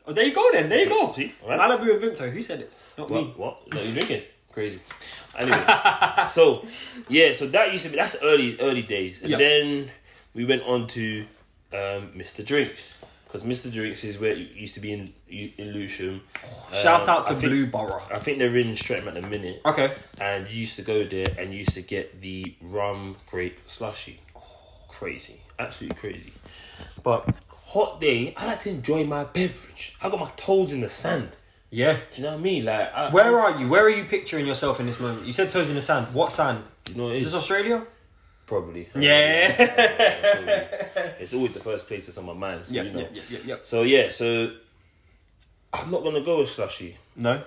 Oh, 0.06 0.12
there 0.12 0.26
you 0.26 0.34
go. 0.36 0.50
Then 0.52 0.68
there 0.68 0.80
you 0.84 0.90
go. 0.90 1.12
See? 1.14 1.34
Alright. 1.42 1.58
Malibu 1.60 1.90
and 1.94 2.02
Vimto. 2.18 2.30
Who 2.30 2.42
said 2.42 2.60
it? 2.62 2.74
Not 2.98 3.10
What? 3.10 3.24
me. 3.24 3.34
What? 3.38 3.74
No, 3.74 3.82
you 3.82 3.94
drinking? 3.94 4.24
Crazy. 4.52 4.82
Anyway, 5.40 5.64
so 6.28 6.66
yeah, 7.08 7.32
so 7.32 7.48
that 7.48 7.72
used 7.72 7.86
to 7.86 7.92
be 7.92 7.96
that's 7.96 8.18
early 8.22 8.60
early 8.60 8.82
days, 8.82 9.22
and 9.22 9.32
Yeah. 9.32 9.38
then 9.38 9.90
we 10.34 10.44
went 10.44 10.64
on 10.64 10.88
to 10.88 11.22
um, 11.72 12.12
Mr. 12.18 12.46
Drinks 12.46 12.98
because 13.32 13.44
Mr. 13.48 13.72
Drinks 13.72 14.04
is 14.04 14.20
where 14.20 14.34
it 14.34 14.52
used 14.52 14.74
to 14.74 14.82
be 14.82 14.92
in 14.92 15.14
in 15.30 15.72
Lewisham. 15.74 16.22
Shout 16.74 17.04
Um, 17.04 17.10
out 17.10 17.26
to 17.28 17.32
I 17.32 17.36
think- 17.36 17.50
Blue 17.52 17.66
Borough. 17.68 18.02
I 18.12 18.20
think 18.20 18.40
they're 18.40 18.56
in 18.58 18.76
Streatham 18.76 19.08
at 19.08 19.14
the 19.14 19.22
minute, 19.22 19.62
Okay. 19.66 19.94
and 20.20 20.50
you 20.52 20.60
used 20.62 20.76
to 20.76 20.82
go 20.82 21.06
there 21.06 21.26
and 21.38 21.54
you 21.54 21.60
used 21.60 21.74
to 21.76 21.82
get 21.82 22.22
the 22.22 22.54
rum 22.62 23.16
grape 23.30 23.60
slushy. 23.66 24.20
Crazy, 24.90 25.40
absolutely 25.58 25.98
crazy. 25.98 26.34
But 27.02 27.30
hot 27.68 28.02
day, 28.02 28.34
I 28.36 28.46
like 28.46 28.60
to 28.60 28.70
enjoy 28.70 29.06
my 29.06 29.24
beverage. 29.24 29.96
I 30.02 30.10
got 30.10 30.20
my 30.20 30.30
toes 30.36 30.74
in 30.74 30.82
the 30.82 30.90
sand. 30.90 31.38
Yeah. 31.70 31.94
Do 31.94 32.00
you 32.16 32.24
know 32.24 32.32
what 32.34 32.40
I 32.40 32.42
mean? 32.42 32.66
Like, 32.66 32.94
I, 32.94 33.10
Where 33.12 33.40
are 33.40 33.58
you? 33.58 33.70
Where 33.70 33.86
are 33.86 33.90
you 33.90 34.04
picturing 34.04 34.46
yourself 34.46 34.82
in 34.82 34.86
this 34.88 35.00
moment? 35.00 35.26
You 35.26 35.32
said 35.32 35.50
toes 35.50 35.70
in 35.70 35.76
the 35.76 35.82
sand. 35.82 36.14
What 36.14 36.30
sand? 36.34 36.66
you 36.90 36.96
know, 36.96 37.10
Is 37.12 37.24
this 37.24 37.34
Australia? 37.34 37.86
Probably 38.52 38.84
Yeah. 38.96 39.56
it's 41.22 41.34
always 41.34 41.54
the 41.54 41.60
first 41.70 41.88
place 41.88 42.06
that's 42.06 42.18
on 42.18 42.26
my 42.26 42.34
mind. 42.34 42.66
So 42.68 42.74
Yeah, 42.76 42.84
you 42.84 42.92
know. 42.92 43.00
yeah, 43.00 43.08
yeah, 43.14 43.22
yeah, 43.30 43.40
yeah. 43.46 43.56
So 43.64 43.84
yeah, 43.84 44.10
so 44.12 44.52
I'm 45.74 45.90
not 45.90 46.04
gonna 46.04 46.22
go 46.22 46.40
with 46.40 46.50
slushy. 46.50 46.98
No. 47.16 47.42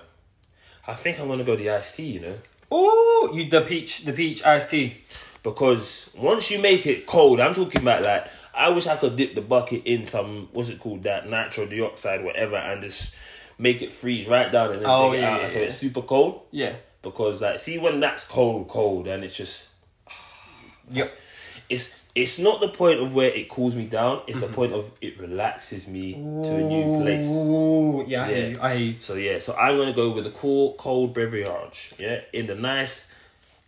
I 0.87 0.93
think 0.93 1.19
I'm 1.19 1.27
gonna 1.27 1.43
go 1.43 1.55
the 1.55 1.69
iced 1.69 1.95
tea. 1.95 2.11
You 2.17 2.19
know, 2.21 2.37
Oh, 2.71 3.31
you 3.33 3.49
the 3.49 3.61
peach, 3.61 4.03
the 4.05 4.13
peach 4.13 4.43
iced 4.43 4.71
tea. 4.71 4.95
because 5.43 6.09
once 6.17 6.49
you 6.51 6.59
make 6.59 6.85
it 6.87 7.05
cold, 7.05 7.39
I'm 7.39 7.53
talking 7.53 7.81
about 7.81 8.01
like 8.03 8.27
I 8.55 8.69
wish 8.69 8.87
I 8.87 8.95
could 8.95 9.15
dip 9.15 9.35
the 9.35 9.41
bucket 9.41 9.83
in 9.85 10.05
some 10.05 10.49
what's 10.53 10.69
it 10.69 10.79
called 10.79 11.03
that 11.03 11.29
natural 11.29 11.67
dioxide 11.67 12.23
whatever 12.23 12.55
and 12.55 12.81
just 12.81 13.13
make 13.59 13.81
it 13.81 13.93
freeze 13.93 14.27
right 14.27 14.51
down 14.51 14.71
and 14.73 14.81
then 14.81 14.89
Oh, 14.89 15.11
take 15.11 15.19
it 15.21 15.23
out 15.23 15.41
yeah, 15.41 15.47
so 15.47 15.59
yeah. 15.59 15.65
it's 15.65 15.77
super 15.77 16.01
cold. 16.01 16.41
Yeah. 16.51 16.73
Because 17.01 17.41
like 17.41 17.59
see 17.59 17.77
when 17.77 17.99
that's 17.99 18.23
cold, 18.25 18.67
cold 18.67 19.07
and 19.07 19.23
it's 19.23 19.37
just 19.37 19.67
Yep. 20.91 21.17
it's 21.69 22.01
it's 22.15 22.39
not 22.39 22.61
the 22.61 22.69
point 22.69 22.99
of 23.01 23.13
where 23.13 23.29
it 23.29 23.49
cools 23.49 23.75
me 23.75 23.85
down. 23.85 24.21
It's 24.27 24.37
Mm-hmm. 24.39 24.47
the 24.47 24.53
point 24.53 24.73
of 24.73 24.91
it 25.01 25.19
relaxes 25.19 25.87
me 25.87 26.13
to 26.13 26.55
a 26.55 26.61
new 26.63 27.01
place. 27.01 27.27
Ooh, 27.27 28.05
yeah, 28.07 28.23
I 28.23 28.29
Yeah. 28.31 28.47
you. 28.47 28.57
I. 28.61 28.95
So 29.01 29.15
yeah, 29.15 29.39
so 29.39 29.53
I'm 29.55 29.75
gonna 29.77 29.91
go 29.93 30.11
with 30.11 30.25
a 30.25 30.31
cool 30.31 30.73
cold 30.73 31.13
beverage. 31.13 31.91
Yeah, 31.99 32.21
in 32.31 32.47
the 32.47 32.55
nice, 32.55 33.13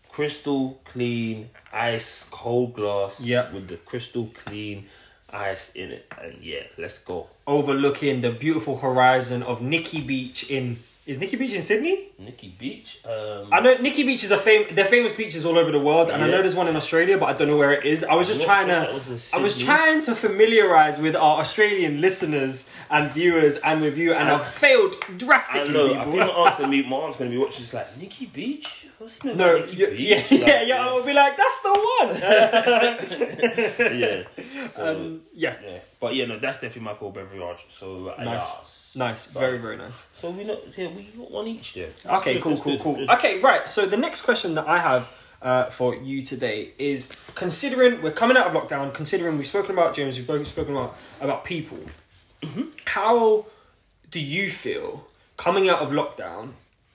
crystal 0.09 0.79
clean 0.85 1.49
ice 1.73 2.25
cold 2.31 2.73
glass. 2.73 3.19
Yeah. 3.21 3.51
with 3.51 3.67
the 3.67 3.77
crystal 3.77 4.29
clean 4.33 4.85
ice 5.33 5.75
in 5.75 5.91
it, 5.91 6.05
and 6.21 6.41
yeah, 6.41 6.63
let's 6.77 6.99
go. 6.99 7.27
Overlooking 7.45 8.21
the 8.21 8.31
beautiful 8.31 8.77
horizon 8.77 9.43
of 9.43 9.61
Nikki 9.61 9.99
Beach 9.99 10.49
in 10.49 10.77
is 11.07 11.19
Nikki 11.19 11.37
Beach 11.37 11.53
in 11.53 11.61
Sydney? 11.61 12.09
Nikki 12.19 12.49
Beach. 12.59 12.99
Um, 13.05 13.47
I 13.51 13.59
know 13.61 13.75
Nikki 13.75 14.03
Beach 14.03 14.23
is 14.23 14.31
a 14.31 14.37
fam- 14.37 14.65
they're 14.75 14.85
famous 14.85 15.13
beaches 15.13 15.45
all 15.45 15.57
over 15.57 15.71
the 15.71 15.79
world, 15.79 16.09
and 16.09 16.21
I 16.23 16.27
know 16.27 16.41
there's 16.41 16.55
one 16.55 16.67
in 16.67 16.75
Australia, 16.75 17.17
but 17.17 17.27
I 17.29 17.33
don't 17.33 17.47
know 17.47 17.57
where 17.57 17.71
it 17.73 17.85
is. 17.85 18.03
I 18.03 18.13
was 18.15 18.27
just 18.27 18.41
trying 18.43 18.67
sure 18.67 18.85
to, 18.87 18.93
was 18.93 19.33
I 19.33 19.37
was 19.39 19.57
trying 19.57 20.01
to 20.03 20.13
familiarize 20.15 20.99
with 20.99 21.15
our 21.15 21.39
Australian 21.39 22.01
listeners 22.01 22.69
and 22.89 23.09
viewers 23.11 23.57
and 23.57 23.81
with 23.81 23.97
you, 23.97 24.13
and 24.13 24.27
I've 24.29 24.45
failed 24.45 24.95
I 25.09 25.13
drastically. 25.13 25.73
know. 25.73 25.93
I 25.93 25.97
people. 26.05 26.11
think 26.11 26.23
my 26.25 26.27
aunt's 26.29 26.57
gonna 26.57 26.69
be 26.71 26.83
my 26.87 26.95
aunt's 26.97 27.17
gonna 27.17 27.29
be 27.29 27.37
watching. 27.37 27.59
This 27.61 27.73
like 27.73 27.97
Nikki 27.97 28.25
Beach. 28.27 28.83
What's 28.97 29.21
he 29.21 29.27
know 29.29 29.35
no, 29.35 29.59
Nikki 29.59 29.75
yeah, 29.77 29.89
Beach? 29.91 29.99
yeah, 29.99 30.15
Like, 30.17 30.47
yeah, 30.47 30.61
yeah, 30.63 30.81
I'll 30.87 31.03
be 31.05 31.13
like, 31.13 31.37
that's 31.37 31.59
the 31.61 31.69
one. 31.97 32.09
yeah. 33.99 34.23
So, 34.67 34.95
um, 34.95 35.21
yeah, 35.33 35.55
yeah, 35.63 35.79
but 35.99 36.15
yeah, 36.15 36.25
no, 36.25 36.37
that's 36.39 36.59
definitely 36.59 36.83
my 36.83 36.93
core 36.93 37.11
beverage. 37.11 37.65
So 37.69 38.13
uh, 38.17 38.23
Nice. 38.23 38.43
yes. 38.43 38.95
nice, 38.97 39.21
So- 39.21 39.39
very, 39.39 39.57
very 39.57 39.77
nice. 39.77 40.07
So 40.15 40.29
we 40.31 40.43
know, 40.43 40.59
yeah, 40.77 40.89
we 40.89 41.03
got 41.03 41.31
one 41.31 41.47
each 41.47 41.73
there. 41.73 41.89
Okay, 42.05 42.39
cool, 42.39 42.57
cool, 42.57 42.77
cool. 42.79 43.11
Okay, 43.11 43.39
right. 43.41 43.67
So 43.67 43.85
the 43.85 43.97
next 43.97 44.21
question 44.23 44.55
that 44.55 44.67
I 44.67 44.79
have 44.79 45.11
uh, 45.41 45.65
for 45.65 45.95
you 45.95 46.23
today 46.23 46.71
is 46.79 47.11
considering 47.35 48.01
we're 48.01 48.11
coming 48.11 48.37
out 48.37 48.47
of 48.47 48.53
lockdown, 48.53 48.93
considering 48.93 49.37
we've 49.37 49.45
spoken 49.47 49.71
about 49.71 49.93
James, 49.95 50.17
we've 50.17 50.25
both 50.27 50.47
spoken 50.47 50.75
about 50.75 50.97
about 51.21 51.45
people. 51.45 51.79
How 52.85 53.45
do 54.11 54.19
you 54.19 54.49
feel 54.49 55.07
coming 55.37 55.69
out 55.69 55.79
of 55.81 55.89
lockdown 55.91 56.51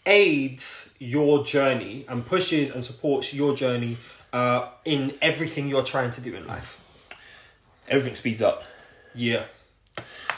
aids 0.06 0.94
your 0.98 1.44
journey 1.44 2.04
and 2.08 2.26
pushes 2.26 2.70
and 2.74 2.84
supports 2.84 3.32
your 3.32 3.54
journey 3.54 3.98
uh, 4.32 4.68
in 4.84 5.14
everything 5.22 5.68
you're 5.68 5.82
trying 5.84 6.10
to 6.10 6.20
do 6.20 6.34
in 6.34 6.46
life? 6.46 6.81
Everything 7.92 8.14
speeds 8.14 8.40
up. 8.40 8.64
Yeah. 9.14 9.44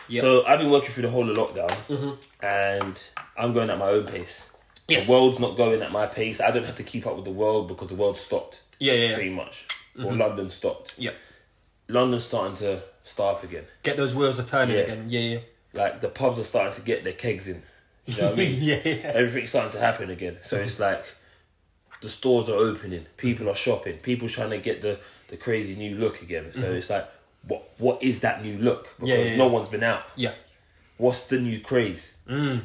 Yeah. 0.09 0.21
So 0.21 0.45
I've 0.45 0.59
been 0.59 0.71
working 0.71 0.91
through 0.91 1.05
the 1.05 1.11
whole 1.11 1.31
of 1.31 1.37
lockdown, 1.37 1.71
mm-hmm. 1.89 2.45
and 2.45 3.01
I'm 3.39 3.53
going 3.53 3.71
at 3.71 3.79
my 3.79 3.89
own 3.89 4.07
pace. 4.07 4.51
Yes. 4.89 5.07
The 5.07 5.13
world's 5.13 5.39
not 5.39 5.57
going 5.57 5.81
at 5.81 5.93
my 5.93 6.07
pace. 6.07 6.41
I 6.41 6.51
don't 6.51 6.67
have 6.67 6.77
to 6.77 6.83
keep 6.83 7.07
up 7.07 7.17
with 7.17 7.25
the 7.25 7.31
world 7.31 7.69
because 7.69 7.89
the 7.89 7.95
world 7.95 8.19
stopped 8.19 8.61
Yeah, 8.79 8.93
yeah, 8.93 9.09
yeah. 9.09 9.15
pretty 9.15 9.31
much. 9.31 9.67
Or 9.97 10.07
mm-hmm. 10.07 10.19
London 10.19 10.51
stopped. 10.51 10.99
Yeah. 10.99 11.13
London's 11.89 12.25
starting 12.25 12.57
to 12.57 12.83
start 13.03 13.37
up 13.37 13.45
again. 13.45 13.65
Get 13.83 13.97
those 13.97 14.15
wheels 14.15 14.39
a 14.39 14.45
turning 14.45 14.77
Yeah. 14.77 14.83
again. 14.83 15.05
Yeah, 15.09 15.21
yeah. 15.21 15.39
Like 15.73 16.01
the 16.01 16.09
pubs 16.09 16.39
are 16.39 16.45
starting 16.45 16.75
to 16.75 16.83
get 16.83 17.05
their 17.05 17.13
kegs 17.15 17.49
in. 17.49 17.63
You 18.07 18.17
know 18.21 18.31
what 18.31 18.33
I 18.35 18.37
mean? 18.45 18.63
yeah, 18.63 18.81
yeah. 18.85 19.13
Everything's 19.15 19.51
starting 19.51 19.73
to 19.73 19.81
happen 19.81 20.11
again. 20.11 20.37
So 20.43 20.57
it's 20.57 20.75
mm-hmm. 20.75 20.97
like 20.97 21.07
the 22.03 22.11
stores 22.11 22.51
are 22.51 22.57
opening, 22.57 23.07
people 23.17 23.49
are 23.49 23.55
shopping, 23.55 23.97
people 23.99 24.29
trying 24.29 24.51
to 24.51 24.59
get 24.59 24.83
the, 24.83 25.01
the 25.29 25.39
crazy 25.39 25.75
new 25.75 25.97
look 25.97 26.21
again. 26.21 26.53
So 26.53 26.73
it's 26.73 26.91
like, 26.91 27.09
what 27.49 27.63
what 27.79 28.03
is 28.03 28.21
that 28.21 28.43
new 28.43 28.59
look? 28.59 28.85
Because 28.97 29.09
Yeah, 29.09 29.17
yeah, 29.17 29.37
no 29.37 29.49
one's 29.49 29.69
been 29.69 29.83
out. 29.83 30.03
Yeah. 30.17 30.33
What's 30.97 31.27
the 31.27 31.39
new 31.41 31.61
craze? 31.61 32.15
Mm. 32.29 32.63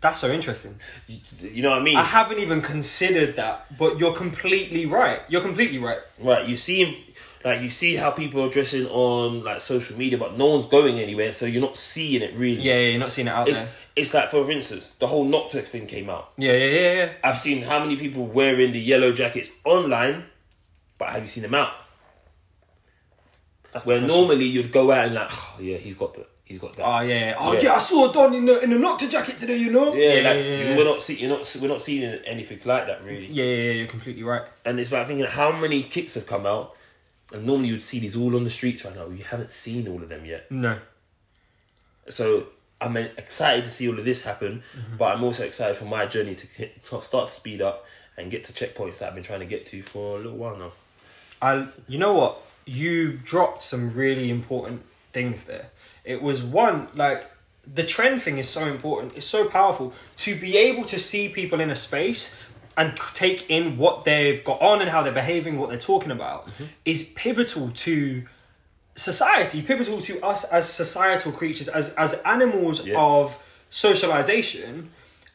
That's 0.00 0.18
so 0.18 0.30
interesting. 0.30 0.76
You, 1.08 1.18
you 1.48 1.62
know 1.62 1.70
what 1.70 1.80
I 1.80 1.84
mean? 1.84 1.96
I 1.96 2.02
haven't 2.02 2.38
even 2.38 2.62
considered 2.62 3.36
that, 3.36 3.76
but 3.76 3.98
you're 3.98 4.14
completely 4.14 4.86
right. 4.86 5.20
You're 5.28 5.42
completely 5.42 5.78
right. 5.78 5.98
Right, 6.18 6.48
you 6.48 6.56
see, 6.56 7.04
like 7.44 7.60
you 7.60 7.68
see 7.68 7.96
how 7.96 8.10
people 8.10 8.42
are 8.42 8.48
dressing 8.50 8.86
on 8.86 9.44
like 9.44 9.60
social 9.60 9.98
media, 9.98 10.16
but 10.16 10.38
no 10.38 10.46
one's 10.46 10.66
going 10.66 10.98
anywhere, 10.98 11.32
so 11.32 11.44
you're 11.44 11.60
not 11.60 11.76
seeing 11.76 12.22
it 12.22 12.32
really. 12.38 12.62
Yeah, 12.62 12.74
yeah, 12.78 12.88
you're 12.90 12.98
not 12.98 13.12
seeing 13.12 13.28
it 13.28 13.32
out 13.32 13.46
It's 13.48 13.60
there. 13.60 13.70
it's 13.96 14.14
like 14.14 14.30
for 14.30 14.50
instance, 14.50 14.90
the 14.92 15.06
whole 15.06 15.26
Noctex 15.26 15.64
thing 15.64 15.86
came 15.86 16.08
out. 16.08 16.32
Yeah, 16.38 16.52
yeah, 16.52 16.80
yeah, 16.80 16.92
yeah. 16.94 17.12
I've 17.22 17.38
seen 17.38 17.62
how 17.62 17.80
many 17.80 17.96
people 17.96 18.26
wearing 18.26 18.72
the 18.72 18.80
yellow 18.80 19.12
jackets 19.12 19.50
online, 19.64 20.24
but 20.98 21.10
have 21.10 21.20
you 21.22 21.28
seen 21.28 21.42
them 21.42 21.54
out? 21.54 21.74
That's 23.72 23.86
Where 23.86 24.00
normally 24.00 24.46
you'd 24.46 24.72
go 24.72 24.90
out 24.90 25.06
and 25.06 25.14
like, 25.14 25.28
oh 25.30 25.56
yeah, 25.60 25.76
he's 25.76 25.94
got 25.94 26.14
that, 26.14 26.28
he's 26.44 26.58
got 26.58 26.74
that. 26.74 26.84
Oh 26.84 27.00
yeah. 27.00 27.36
Oh 27.38 27.52
Yeah. 27.52 27.60
yeah. 27.62 27.74
I 27.74 27.78
saw 27.78 28.10
Don 28.10 28.34
in 28.34 28.44
the 28.46 28.60
in 28.60 28.70
the 28.70 28.76
Nocta 28.76 29.08
jacket 29.08 29.38
today. 29.38 29.56
You 29.56 29.70
know. 29.70 29.94
yeah, 29.94 30.14
yeah, 30.14 30.28
like 30.28 30.38
yeah, 30.38 30.42
yeah. 30.42 30.76
we're 30.76 30.84
not 30.84 31.02
see, 31.02 31.14
you're 31.20 31.30
not 31.30 31.56
we're 31.60 31.68
not 31.68 31.80
seeing 31.82 32.02
anything 32.04 32.58
like 32.64 32.86
that 32.86 33.04
really. 33.04 33.26
yeah, 33.26 33.44
yeah, 33.44 33.62
yeah, 33.62 33.72
You're 33.72 33.86
completely 33.86 34.22
right. 34.24 34.42
And 34.64 34.80
it's 34.80 34.90
like 34.90 35.06
thinking 35.06 35.26
how 35.26 35.52
many 35.52 35.82
kicks 35.84 36.14
have 36.14 36.26
come 36.26 36.46
out, 36.46 36.74
and 37.32 37.46
normally 37.46 37.68
you'd 37.68 37.82
see 37.82 38.00
these 38.00 38.16
all 38.16 38.34
on 38.34 38.44
the 38.44 38.50
streets 38.50 38.84
right 38.84 38.94
now. 38.96 39.06
You 39.08 39.22
haven't 39.24 39.52
seen 39.52 39.86
all 39.86 40.02
of 40.02 40.08
them 40.08 40.24
yet. 40.24 40.50
No. 40.50 40.78
So 42.08 42.46
I'm 42.80 42.96
excited 42.96 43.64
to 43.64 43.70
see 43.70 43.88
all 43.88 43.98
of 43.98 44.04
this 44.04 44.22
happen, 44.24 44.62
mm-hmm. 44.76 44.96
but 44.96 45.14
I'm 45.14 45.22
also 45.22 45.44
excited 45.44 45.76
for 45.76 45.84
my 45.84 46.06
journey 46.06 46.34
to, 46.34 46.46
to 46.66 47.02
start 47.02 47.28
to 47.28 47.32
speed 47.32 47.62
up 47.62 47.86
and 48.16 48.30
get 48.30 48.42
to 48.44 48.52
checkpoints 48.52 48.98
that 48.98 49.08
I've 49.08 49.14
been 49.14 49.22
trying 49.22 49.40
to 49.40 49.46
get 49.46 49.66
to 49.66 49.82
for 49.82 50.16
a 50.16 50.20
little 50.20 50.36
while 50.36 50.56
now. 50.56 50.72
I. 51.40 51.68
You 51.88 51.98
know 51.98 52.14
what? 52.14 52.42
You 52.70 53.14
dropped 53.24 53.62
some 53.62 53.92
really 53.94 54.30
important 54.30 54.82
things 55.12 55.44
there. 55.44 55.66
It 56.04 56.22
was 56.22 56.42
one 56.42 56.86
like 56.94 57.26
the 57.74 57.82
trend 57.82 58.22
thing 58.22 58.38
is 58.38 58.48
so 58.48 58.64
important. 58.66 59.16
It's 59.16 59.26
so 59.26 59.48
powerful 59.48 59.92
to 60.18 60.38
be 60.38 60.56
able 60.56 60.84
to 60.84 60.98
see 60.98 61.28
people 61.28 61.60
in 61.60 61.70
a 61.70 61.74
space 61.74 62.36
and 62.76 62.96
take 63.14 63.50
in 63.50 63.76
what 63.76 64.04
they've 64.04 64.42
got 64.44 64.60
on 64.62 64.80
and 64.80 64.88
how 64.90 65.02
they're 65.02 65.12
behaving, 65.12 65.58
what 65.58 65.68
they're 65.68 65.78
talking 65.78 66.12
about, 66.12 66.46
mm-hmm. 66.46 66.64
is 66.84 67.12
pivotal 67.16 67.70
to 67.70 68.26
society, 68.94 69.62
pivotal 69.62 70.00
to 70.02 70.20
us 70.24 70.44
as 70.44 70.68
societal 70.68 71.32
creatures, 71.32 71.68
as 71.68 71.92
as 71.94 72.14
animals 72.24 72.86
Yeah. 72.86 72.98
of 72.98 73.24
socialization 73.70 74.90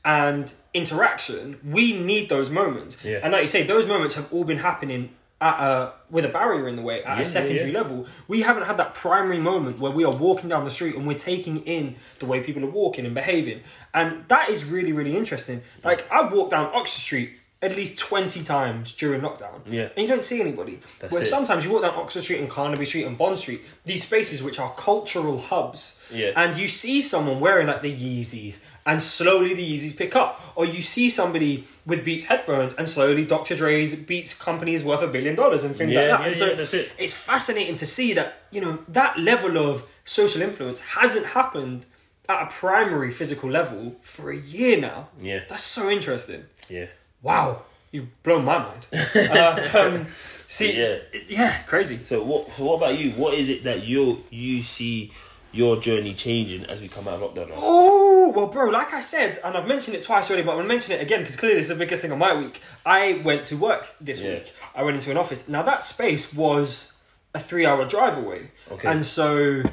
and 0.06 0.54
interaction. 0.74 1.60
We 1.64 1.94
need 2.12 2.30
those 2.30 2.50
moments, 2.50 2.98
Yeah. 3.04 3.20
and 3.24 3.34
like 3.34 3.42
you 3.42 3.48
say, 3.48 3.64
those 3.64 3.86
moments 3.88 4.16
have 4.16 4.32
all 4.32 4.46
been 4.46 4.60
happening 4.60 5.10
at 5.46 5.60
a 5.60 5.94
with 6.10 6.26
a 6.26 6.30
barrier 6.30 6.68
in 6.68 6.76
the 6.76 6.82
way 6.82 7.04
at 7.04 7.16
Yeah, 7.16 7.22
a 7.22 7.26
secondary 7.26 7.72
yeah. 7.72 7.80
level. 7.82 8.08
We 8.28 8.42
haven't 8.42 8.64
had 8.64 8.78
that 8.78 8.94
primary 8.96 9.40
moment 9.40 9.80
where 9.80 9.92
we 9.92 10.04
are 10.04 10.16
walking 10.16 10.50
down 10.50 10.64
the 10.64 10.72
street 10.72 10.96
and 10.96 11.06
we're 11.08 11.18
taking 11.34 11.58
in 11.76 11.96
the 12.20 12.26
way 12.26 12.42
people 12.42 12.64
are 12.64 12.70
walking 12.84 13.06
and 13.06 13.14
behaving, 13.14 13.62
and 13.94 14.08
that 14.28 14.50
is 14.50 14.66
really 14.66 14.94
really 14.94 15.16
interesting. 15.16 15.62
Like 15.84 16.02
I've 16.12 16.32
walked 16.34 16.52
down 16.52 16.66
Oxford 16.74 17.00
Street. 17.02 17.32
At 17.62 17.76
least 17.76 17.98
twenty 17.98 18.44
times 18.44 18.94
during 18.94 19.22
lockdown, 19.22 19.62
Yeah. 19.66 19.88
and 19.96 20.04
you 20.04 20.08
don't 20.08 20.24
see 20.24 20.40
anybody. 20.42 20.80
That's 21.00 21.12
Where 21.12 21.22
it. 21.22 21.26
sometimes 21.26 21.64
you 21.66 21.72
walk 21.72 21.82
down 21.84 21.96
Oxford 21.96 22.22
Street 22.22 22.40
and 22.40 22.50
Carnaby 22.50 22.86
Street 22.86 23.06
and 23.06 23.18
Bond 23.18 23.40
Street, 23.40 23.62
these 23.86 24.04
spaces 24.04 24.44
which 24.44 24.60
are 24.60 24.72
cultural 24.74 25.40
hubs, 25.40 25.96
Yeah. 26.14 26.32
and 26.36 26.56
you 26.58 26.68
see 26.68 27.02
someone 27.02 27.40
wearing 27.40 27.66
like 27.68 27.82
the 27.82 27.92
Yeezys, 27.92 28.64
and 28.86 29.02
slowly 29.02 29.54
the 29.56 29.64
Yeezys 29.74 29.96
pick 29.98 30.16
up, 30.16 30.42
or 30.56 30.66
you 30.66 30.82
see 30.84 31.10
somebody 31.10 31.66
with 31.88 32.04
Beats 32.06 32.26
headphones, 32.26 32.74
and 32.76 32.88
slowly 32.88 33.24
Dr. 33.26 33.56
Dre's 33.56 33.96
Beats 33.96 34.34
company 34.38 34.76
is 34.76 34.84
worth 34.84 35.02
a 35.02 35.08
billion 35.08 35.34
dollars 35.34 35.64
and 35.64 35.76
things 35.76 35.94
Yeah, 35.94 36.02
like 36.02 36.10
that. 36.10 36.20
yeah, 36.20 36.26
and 36.28 36.36
so 36.36 36.46
yeah, 36.48 36.54
that's 36.56 36.74
it. 36.74 36.92
it's 37.00 37.14
fascinating 37.14 37.76
to 37.78 37.86
see 37.88 38.14
that 38.14 38.42
you 38.52 38.62
know 38.62 38.80
that 38.90 39.18
level 39.18 39.58
of 39.58 39.88
social 40.04 40.42
influence 40.42 40.82
hasn't 40.82 41.28
happened 41.28 41.86
at 42.30 42.44
a 42.44 42.46
primary 42.48 43.10
physical 43.12 43.50
level 43.50 43.96
for 44.02 44.30
a 44.30 44.38
year 44.38 44.78
now. 44.80 45.08
Yeah. 45.20 45.42
That's 45.48 45.64
so 45.64 45.90
interesting 45.90 46.46
Yeah. 46.70 46.88
Wow, 47.26 47.64
you've 47.92 48.08
blown 48.24 48.46
my 48.46 48.58
mind. 48.60 48.88
uh, 49.16 49.70
um, 49.74 50.06
see, 50.48 50.74
Yeah. 50.78 50.84
it's, 50.84 51.06
it's, 51.14 51.30
yeah, 51.30 51.58
crazy. 51.64 51.98
So 51.98 52.24
what? 52.24 52.52
So 52.52 52.64
what 52.66 52.76
about 52.76 52.98
you? 52.98 53.12
What 53.12 53.34
is 53.34 53.50
it 53.50 53.64
that 53.64 53.86
you 53.86 54.24
you 54.30 54.62
see 54.62 55.12
your 55.52 55.78
journey 55.80 56.14
changing 56.14 56.66
as 56.66 56.82
we 56.82 56.88
come 56.90 57.08
out 57.08 57.14
of 57.22 57.22
lockdown? 57.34 57.50
Oh, 57.56 58.32
well, 58.36 58.48
bro, 58.48 58.70
like 58.70 58.94
I 58.94 59.00
said, 59.00 59.40
and 59.44 59.56
I've 59.58 59.68
mentioned 59.68 59.96
it 59.96 60.04
twice 60.04 60.30
already, 60.30 60.44
but 60.46 60.52
I'm 60.52 60.58
going 60.58 60.68
to 60.68 60.74
mention 60.74 60.92
it 60.94 61.02
again 61.02 61.22
because 61.22 61.38
clearly 61.38 61.60
it's 61.62 61.70
the 61.70 61.76
biggest 61.76 62.02
thing 62.02 62.12
of 62.12 62.18
my 62.18 62.36
week. 62.38 62.60
I 62.86 63.22
went 63.24 63.46
to 63.46 63.56
work 63.58 63.88
this 64.02 64.22
Yeah. 64.22 64.34
week. 64.34 64.54
I 64.76 64.84
went 64.84 64.96
into 64.96 65.12
an 65.12 65.18
office. 65.18 65.48
Now, 65.48 65.62
that 65.64 65.82
space 65.84 66.34
was 66.34 66.98
a 67.34 67.40
three 67.40 67.66
hour 67.66 67.86
drive 67.86 68.18
away. 68.18 68.52
Okay. 68.70 68.88
And 68.92 69.06
so 69.06 69.64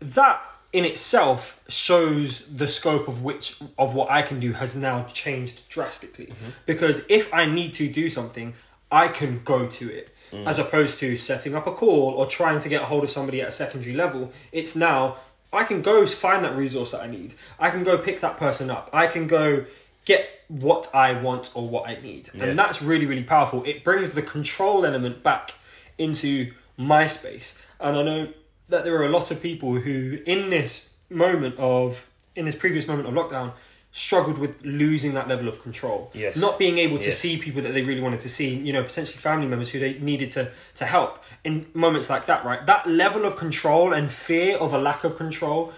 that 0.00 0.40
in 0.72 0.84
itself 0.84 1.62
shows 1.68 2.46
the 2.46 2.68
scope 2.68 3.08
of 3.08 3.22
which 3.22 3.60
of 3.78 3.94
what 3.94 4.10
I 4.10 4.22
can 4.22 4.40
do 4.40 4.52
has 4.52 4.76
now 4.76 5.04
changed 5.04 5.68
drastically. 5.68 6.26
Mm-hmm. 6.26 6.50
Because 6.66 7.06
if 7.08 7.32
I 7.32 7.46
need 7.46 7.72
to 7.74 7.88
do 7.88 8.08
something, 8.08 8.54
I 8.90 9.08
can 9.08 9.42
go 9.44 9.66
to 9.66 9.92
it. 9.92 10.12
Mm. 10.32 10.46
As 10.46 10.58
opposed 10.58 10.98
to 11.00 11.16
setting 11.16 11.54
up 11.54 11.66
a 11.66 11.72
call 11.72 12.10
or 12.10 12.26
trying 12.26 12.58
to 12.58 12.68
get 12.68 12.82
a 12.82 12.84
hold 12.86 13.04
of 13.04 13.10
somebody 13.10 13.40
at 13.40 13.48
a 13.48 13.52
secondary 13.52 13.94
level, 13.94 14.32
it's 14.52 14.74
now 14.74 15.16
I 15.52 15.64
can 15.64 15.82
go 15.82 16.04
find 16.06 16.44
that 16.44 16.56
resource 16.56 16.90
that 16.90 17.02
I 17.02 17.06
need. 17.06 17.34
I 17.58 17.70
can 17.70 17.84
go 17.84 17.96
pick 17.96 18.20
that 18.20 18.36
person 18.36 18.70
up. 18.70 18.90
I 18.92 19.06
can 19.06 19.26
go 19.26 19.64
get 20.04 20.28
what 20.48 20.88
I 20.94 21.12
want 21.20 21.52
or 21.54 21.68
what 21.68 21.88
I 21.88 21.98
need. 22.02 22.30
Yeah. 22.34 22.44
And 22.44 22.58
that's 22.58 22.82
really, 22.82 23.06
really 23.06 23.22
powerful. 23.22 23.62
It 23.64 23.84
brings 23.84 24.14
the 24.14 24.22
control 24.22 24.84
element 24.84 25.22
back 25.22 25.54
into 25.98 26.52
my 26.76 27.06
space. 27.06 27.64
And 27.80 27.96
I 27.96 28.02
know 28.02 28.28
that 28.68 28.84
there 28.84 28.96
are 28.96 29.04
a 29.04 29.08
lot 29.08 29.30
of 29.30 29.42
people 29.42 29.74
who, 29.80 30.18
in 30.26 30.50
this 30.50 30.96
moment 31.10 31.54
of, 31.58 32.08
in 32.34 32.44
this 32.44 32.56
previous 32.56 32.88
moment 32.88 33.08
of 33.08 33.14
lockdown, 33.14 33.52
struggled 33.92 34.36
with 34.36 34.62
losing 34.62 35.14
that 35.14 35.26
level 35.26 35.48
of 35.48 35.62
control. 35.62 36.10
Yes. 36.12 36.36
Not 36.36 36.58
being 36.58 36.76
able 36.76 36.98
to 36.98 37.06
Yes. 37.06 37.18
see 37.18 37.38
people 37.38 37.62
that 37.62 37.72
they 37.72 37.82
really 37.82 38.02
wanted 38.02 38.20
to 38.20 38.28
see, 38.28 38.54
you 38.54 38.72
know, 38.72 38.82
potentially 38.82 39.16
family 39.16 39.46
members 39.46 39.70
who 39.70 39.78
they 39.78 39.94
needed 40.00 40.30
to, 40.32 40.50
to 40.74 40.84
help 40.84 41.24
in 41.44 41.66
moments 41.72 42.10
like 42.10 42.26
that, 42.26 42.44
right? 42.44 42.66
That 42.66 42.86
level 42.86 43.24
of 43.24 43.36
control 43.36 43.94
and 43.94 44.10
fear 44.10 44.58
of 44.58 44.74
a 44.74 44.78
lack 44.78 45.02
of 45.04 45.16
control, 45.16 45.72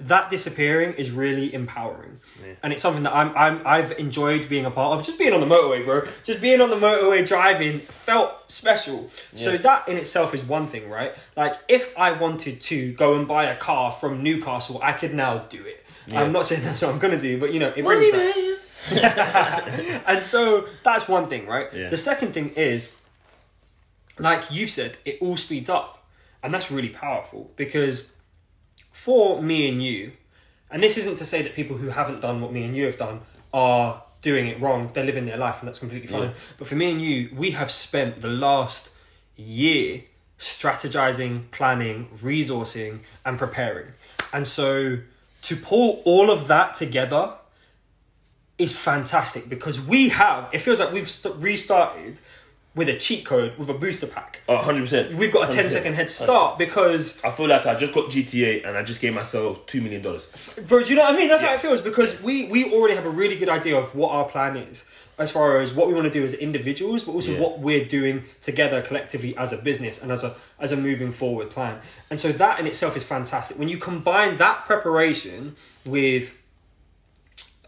that 0.00 0.30
disappearing 0.30 0.94
is 0.94 1.10
really 1.10 1.52
empowering. 1.52 2.18
And 2.62 2.72
it's 2.72 2.82
something 2.82 3.02
that 3.02 3.14
I'm, 3.14 3.36
I'm 3.36 3.66
I've 3.66 3.92
enjoyed 3.98 4.48
being 4.48 4.64
a 4.64 4.70
part 4.70 4.96
of. 4.96 5.04
Just 5.04 5.18
being 5.18 5.32
on 5.32 5.40
the 5.40 5.46
motorway, 5.46 5.84
bro. 5.84 6.06
Just 6.22 6.40
being 6.40 6.60
on 6.60 6.70
the 6.70 6.76
motorway 6.76 7.26
driving 7.26 7.80
felt 7.80 8.50
special. 8.50 9.10
So 9.34 9.56
that 9.56 9.88
in 9.88 9.96
itself 9.96 10.34
is 10.34 10.44
one 10.44 10.66
thing, 10.66 10.88
right? 10.88 11.12
Like 11.36 11.54
if 11.68 11.96
I 11.98 12.12
wanted 12.12 12.60
to 12.62 12.92
go 12.92 13.14
and 13.18 13.26
buy 13.26 13.46
a 13.46 13.56
car 13.56 13.90
from 13.90 14.22
Newcastle, 14.22 14.80
I 14.82 14.92
could 14.92 15.14
now 15.14 15.38
do 15.38 15.64
it. 15.64 15.84
Yeah. 16.06 16.22
I'm 16.22 16.32
not 16.32 16.46
saying 16.46 16.62
that's 16.64 16.80
what 16.82 16.92
I'm 16.92 17.00
gonna 17.00 17.18
do, 17.18 17.38
but 17.40 17.52
you 17.52 17.58
know, 17.58 17.72
it 17.74 17.84
brings 17.84 18.10
that. 18.12 18.44
and 20.06 20.22
so 20.22 20.66
that's 20.84 21.08
one 21.08 21.26
thing, 21.26 21.46
right? 21.46 21.66
Yeah. 21.74 21.88
The 21.88 21.96
second 21.96 22.32
thing 22.32 22.50
is, 22.50 22.94
like 24.18 24.50
you 24.50 24.68
said, 24.68 24.96
it 25.04 25.18
all 25.20 25.36
speeds 25.36 25.68
up. 25.68 25.96
And 26.40 26.54
that's 26.54 26.70
really 26.70 26.88
powerful 26.88 27.50
because 27.56 28.12
for 28.98 29.40
me 29.40 29.68
and 29.68 29.80
you, 29.80 30.10
and 30.72 30.82
this 30.82 30.98
isn't 30.98 31.18
to 31.18 31.24
say 31.24 31.40
that 31.40 31.54
people 31.54 31.76
who 31.76 31.90
haven't 31.90 32.20
done 32.20 32.40
what 32.40 32.52
me 32.52 32.64
and 32.64 32.74
you 32.74 32.84
have 32.84 32.98
done 32.98 33.20
are 33.54 34.02
doing 34.22 34.48
it 34.48 34.60
wrong, 34.60 34.90
they're 34.92 35.04
living 35.04 35.24
their 35.24 35.36
life 35.36 35.60
and 35.60 35.68
that's 35.68 35.78
completely 35.78 36.08
fine. 36.08 36.22
Yeah. 36.22 36.34
But 36.58 36.66
for 36.66 36.74
me 36.74 36.90
and 36.90 37.00
you, 37.00 37.30
we 37.32 37.52
have 37.52 37.70
spent 37.70 38.22
the 38.22 38.28
last 38.28 38.90
year 39.36 40.02
strategizing, 40.36 41.48
planning, 41.52 42.08
resourcing, 42.16 42.98
and 43.24 43.38
preparing. 43.38 43.86
And 44.32 44.48
so 44.48 44.98
to 45.42 45.56
pull 45.56 46.02
all 46.04 46.28
of 46.28 46.48
that 46.48 46.74
together 46.74 47.34
is 48.58 48.76
fantastic 48.76 49.48
because 49.48 49.80
we 49.80 50.08
have, 50.08 50.50
it 50.52 50.58
feels 50.58 50.80
like 50.80 50.92
we've 50.92 51.08
restarted 51.36 52.20
with 52.74 52.88
a 52.88 52.94
cheat 52.96 53.24
code, 53.24 53.56
with 53.58 53.68
a 53.68 53.74
booster 53.74 54.06
pack. 54.06 54.42
Oh, 54.48 54.58
100%. 54.58 55.14
We've 55.16 55.32
got 55.32 55.48
a 55.50 55.52
10 55.54 55.66
100%. 55.66 55.70
second 55.70 55.94
head 55.94 56.08
start 56.08 56.58
because, 56.58 57.20
I 57.24 57.30
feel 57.32 57.48
like 57.48 57.66
I 57.66 57.74
just 57.74 57.92
got 57.92 58.08
GTA 58.10 58.64
and 58.66 58.76
I 58.76 58.82
just 58.84 59.00
gave 59.00 59.14
myself 59.14 59.66
$2 59.66 59.82
million. 59.82 60.00
bro, 60.02 60.82
do 60.84 60.90
you 60.90 60.94
know 60.96 61.02
what 61.02 61.14
I 61.14 61.16
mean? 61.18 61.28
That's 61.28 61.42
how 61.42 61.52
it 61.54 61.60
feels 61.60 61.80
because 61.80 62.22
we, 62.22 62.46
we 62.46 62.72
already 62.72 62.94
have 62.94 63.04
a 63.06 63.10
really 63.10 63.34
good 63.36 63.48
idea 63.48 63.76
of 63.76 63.94
what 63.96 64.12
our 64.12 64.26
plan 64.28 64.56
is 64.56 64.84
as 65.18 65.32
far 65.32 65.60
as 65.60 65.74
what 65.74 65.88
we 65.88 65.94
want 65.94 66.04
to 66.06 66.12
do 66.12 66.24
as 66.24 66.34
individuals, 66.34 67.02
but 67.02 67.10
also 67.12 67.32
Yeah. 67.32 67.40
what 67.40 67.58
we're 67.58 67.84
doing 67.84 68.22
together 68.40 68.80
collectively 68.80 69.36
as 69.36 69.52
a 69.52 69.56
business 69.56 70.00
and 70.00 70.12
as 70.12 70.22
a, 70.22 70.36
as 70.60 70.70
a 70.70 70.76
moving 70.76 71.10
forward 71.10 71.50
plan. 71.50 71.80
And 72.10 72.20
so 72.20 72.30
that 72.30 72.60
in 72.60 72.68
itself 72.68 72.96
is 72.96 73.02
fantastic. 73.02 73.58
When 73.58 73.68
you 73.68 73.78
combine 73.78 74.36
that 74.36 74.64
preparation 74.66 75.56
with 75.84 76.36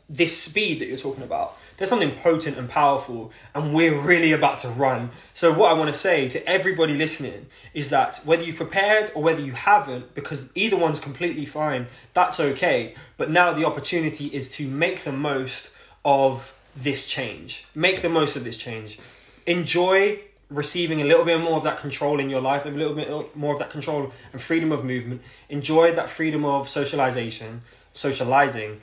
this 0.09 0.37
speed 0.41 0.81
that 0.81 0.87
you're 0.87 0.97
talking 0.99 1.25
about, 1.25 1.57
there's 1.81 1.89
something 1.89 2.11
potent 2.11 2.59
and 2.59 2.69
powerful, 2.69 3.33
and 3.55 3.73
we're 3.73 3.99
really 3.99 4.33
about 4.33 4.59
to 4.59 4.69
run. 4.69 5.09
So, 5.33 5.51
what 5.51 5.71
I 5.71 5.73
want 5.73 5.89
to 5.89 5.99
say 5.99 6.29
to 6.29 6.47
everybody 6.47 6.93
listening 6.93 7.47
is 7.73 7.89
that 7.89 8.21
whether 8.27 8.43
you've 8.43 8.59
prepared 8.59 9.11
or 9.15 9.23
whether 9.23 9.41
you 9.41 9.53
haven't, 9.53 10.15
because 10.15 10.53
either 10.55 10.77
one's 10.77 11.01
completely 11.01 11.47
fine, 11.47 11.87
that's 12.13 12.39
okay. 12.39 12.95
But 13.17 13.31
now 13.31 13.55
the 13.55 13.65
opportunity 13.65 14.27
is 14.27 14.51
to 14.57 14.69
make 14.69 15.05
the 15.05 15.13
most 15.13 15.71
of 16.05 16.55
this 16.77 17.07
change. 17.07 17.65
Make 17.75 18.03
the 18.03 18.11
most 18.11 18.37
of 18.37 18.45
this 18.45 18.59
change. 18.59 18.99
Enjoy 19.47 20.21
receiving 20.51 21.01
a 21.01 21.05
little 21.05 21.25
bit 21.25 21.41
more 21.41 21.57
of 21.57 21.63
that 21.63 21.79
control 21.79 22.21
in 22.21 22.29
your 22.29 22.43
life, 22.43 22.67
a 22.67 22.69
little 22.69 22.95
bit 22.95 23.35
more 23.35 23.55
of 23.55 23.59
that 23.59 23.71
control 23.71 24.13
and 24.33 24.43
freedom 24.43 24.71
of 24.71 24.85
movement. 24.85 25.23
Enjoy 25.49 25.93
that 25.93 26.11
freedom 26.11 26.45
of 26.45 26.69
socialization, 26.69 27.63
socializing, 27.95 28.83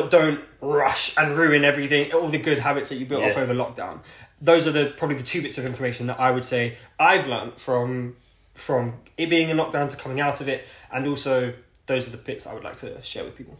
but 0.00 0.10
don't 0.12 0.40
rush 0.60 1.16
and 1.18 1.36
ruin 1.36 1.64
everything, 1.64 2.12
all 2.12 2.28
the 2.28 2.38
good 2.38 2.60
habits 2.60 2.88
that 2.90 2.96
you 2.96 3.06
built 3.06 3.24
up 3.24 3.36
over 3.36 3.52
lockdown. 3.52 3.98
Those 4.40 4.64
are 4.68 4.70
the 4.70 4.94
probably 4.96 5.16
the 5.16 5.24
two 5.24 5.42
bits 5.42 5.58
of 5.58 5.66
information 5.66 6.06
that 6.06 6.20
I 6.20 6.30
would 6.30 6.44
say 6.44 6.76
I've 7.00 7.26
learned 7.26 7.54
from 7.54 8.14
from 8.54 8.94
it 9.16 9.28
being 9.28 9.48
in 9.50 9.56
lockdown 9.56 9.90
to 9.90 9.96
coming 9.96 10.20
out 10.20 10.40
of 10.40 10.48
it, 10.48 10.66
and 10.92 11.04
also 11.08 11.52
those 11.86 12.06
are 12.06 12.12
the 12.12 12.16
bits 12.18 12.46
I 12.46 12.54
would 12.54 12.62
like 12.62 12.76
to 12.76 13.02
share 13.02 13.24
with 13.24 13.36
people. 13.36 13.58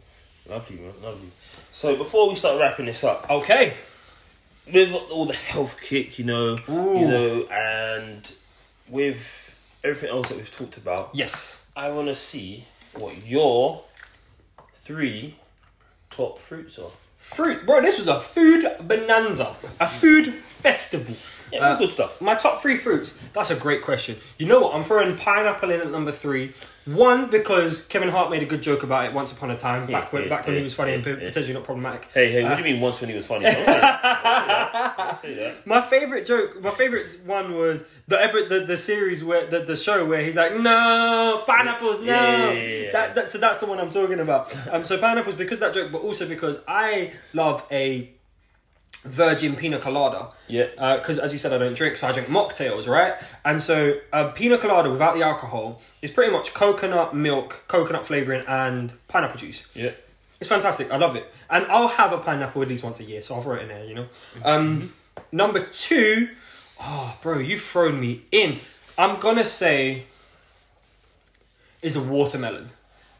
Lovely, 0.49 0.77
man. 0.77 0.93
Lovely. 1.03 1.27
So 1.71 1.97
before 1.97 2.29
we 2.29 2.35
start 2.35 2.57
wrapping 2.59 2.85
this 2.85 3.03
up, 3.03 3.29
Okay. 3.29 3.73
with 4.73 4.93
all 5.11 5.25
the 5.25 5.33
health 5.33 5.81
kick, 5.81 6.19
you 6.19 6.25
know, 6.25 6.57
Ooh. 6.69 6.99
you 6.99 7.07
know, 7.07 7.47
and 7.51 8.33
with 8.87 9.53
everything 9.83 10.09
else 10.09 10.29
that 10.29 10.37
we've 10.37 10.51
talked 10.55 10.77
about, 10.77 11.09
Yes. 11.13 11.65
I 11.75 11.89
want 11.89 12.07
to 12.07 12.15
see 12.15 12.63
what 12.93 13.25
your 13.25 13.83
three 14.77 15.35
top 16.09 16.39
fruits 16.39 16.77
are. 16.79 16.89
Fruit, 17.17 17.65
bro. 17.65 17.81
This 17.81 17.97
was 17.99 18.07
a 18.07 18.19
food 18.19 18.65
bonanza, 18.81 19.55
a 19.79 19.87
food 19.87 20.27
festival. 20.27 21.15
Yeah, 21.51 21.59
all 21.67 21.73
Uh, 21.73 21.77
good 21.77 21.89
stuff. 21.89 22.21
My 22.21 22.35
top 22.35 22.61
three 22.61 22.77
fruits. 22.77 23.19
That's 23.33 23.49
a 23.51 23.55
great 23.55 23.81
question. 23.81 24.15
You 24.37 24.45
know 24.47 24.61
what? 24.61 24.75
I'm 24.75 24.83
throwing 24.83 25.15
pineapple 25.17 25.69
in 25.71 25.81
at 25.81 25.91
number 25.91 26.11
three, 26.11 26.53
One 26.95 27.29
because 27.29 27.85
Kevin 27.85 28.09
Hart 28.09 28.31
made 28.31 28.41
a 28.41 28.45
good 28.45 28.61
joke 28.61 28.83
about 28.83 29.05
it 29.05 29.13
once 29.13 29.31
upon 29.31 29.51
a 29.51 29.55
time, 29.55 29.85
back 29.85 30.11
when 30.11 30.23
yeah, 30.23 30.29
back 30.29 30.47
when 30.47 30.55
he 30.55 30.63
was 30.63 30.73
funny 30.73 30.93
and 30.93 31.05
yeah, 31.05 31.13
yeah. 31.13 31.27
potentially 31.27 31.53
not 31.53 31.63
problematic. 31.63 32.09
Hey, 32.13 32.31
hey, 32.31 32.43
what 32.43 32.57
do 32.57 32.63
you 32.63 32.73
mean 32.73 32.81
once 32.81 32.99
when 33.01 33.09
he 33.09 33.15
was 33.15 33.27
funny? 33.27 33.45
Don't 33.51 33.55
say 33.55 33.65
that. 33.65 34.95
Don't 34.97 35.17
say 35.17 35.33
that. 35.35 35.67
My 35.67 35.81
favorite 35.81 36.25
joke, 36.25 36.61
my 36.61 36.71
favorite 36.71 37.07
one 37.25 37.55
was 37.55 37.87
the 38.07 38.17
the, 38.49 38.65
the 38.65 38.77
series 38.77 39.23
where 39.23 39.47
the, 39.47 39.59
the 39.59 39.75
show 39.75 40.05
where 40.05 40.23
he's 40.23 40.35
like, 40.35 40.55
no 40.55 41.43
pineapples, 41.45 41.99
no. 42.01 42.05
Yeah, 42.05 42.51
yeah, 42.51 42.51
yeah, 42.51 42.83
yeah. 42.85 42.91
That, 42.91 43.15
that 43.15 43.27
so 43.27 43.37
that's 43.37 43.59
the 43.59 43.67
one 43.67 43.79
I'm 43.79 43.89
talking 43.89 44.19
about. 44.19 44.55
Um, 44.69 44.85
so 44.85 44.97
pineapples 44.97 45.35
because 45.35 45.61
of 45.61 45.73
that 45.73 45.79
joke, 45.79 45.91
but 45.91 46.01
also 46.01 46.27
because 46.27 46.63
I 46.67 47.13
love 47.33 47.65
a 47.71 48.11
virgin 49.03 49.55
pina 49.55 49.79
colada. 49.79 50.27
Yeah. 50.47 50.67
Uh, 50.77 50.97
because 50.97 51.19
as 51.19 51.31
you 51.33 51.39
said, 51.39 51.53
I 51.53 51.57
don't 51.57 51.75
drink, 51.75 51.97
so 51.97 52.07
I 52.07 52.11
drink 52.11 52.27
mocktails, 52.27 52.87
right? 52.87 53.15
And 53.45 53.61
so 53.61 53.99
a 54.11 54.29
pina 54.29 54.57
colada 54.57 54.89
without 54.89 55.15
the 55.15 55.23
alcohol 55.23 55.81
is 56.01 56.11
pretty 56.11 56.31
much 56.31 56.53
coconut 56.53 57.15
milk, 57.15 57.63
coconut 57.67 58.05
flavoring, 58.05 58.43
and 58.47 58.93
pineapple 59.07 59.39
juice. 59.39 59.67
Yeah. 59.75 59.91
It's 60.39 60.49
fantastic. 60.49 60.91
I 60.91 60.97
love 60.97 61.15
it. 61.15 61.31
And 61.49 61.65
I'll 61.65 61.87
have 61.87 62.13
a 62.13 62.17
pineapple 62.17 62.61
at 62.61 62.67
least 62.67 62.83
once 62.83 62.99
a 62.99 63.03
year, 63.03 63.21
so 63.21 63.35
I'll 63.35 63.41
throw 63.41 63.55
it 63.55 63.63
in 63.63 63.67
there, 63.69 63.85
you 63.85 63.95
know? 63.95 64.07
Mm-hmm. 64.35 64.47
Um, 64.47 64.93
number 65.31 65.65
two, 65.65 66.29
oh, 66.79 67.17
bro, 67.21 67.39
you've 67.39 67.61
thrown 67.61 67.99
me 67.99 68.21
in. 68.31 68.59
I'm 68.97 69.19
gonna 69.19 69.43
say 69.43 70.03
is 71.81 71.95
a 71.95 72.01
watermelon. 72.01 72.69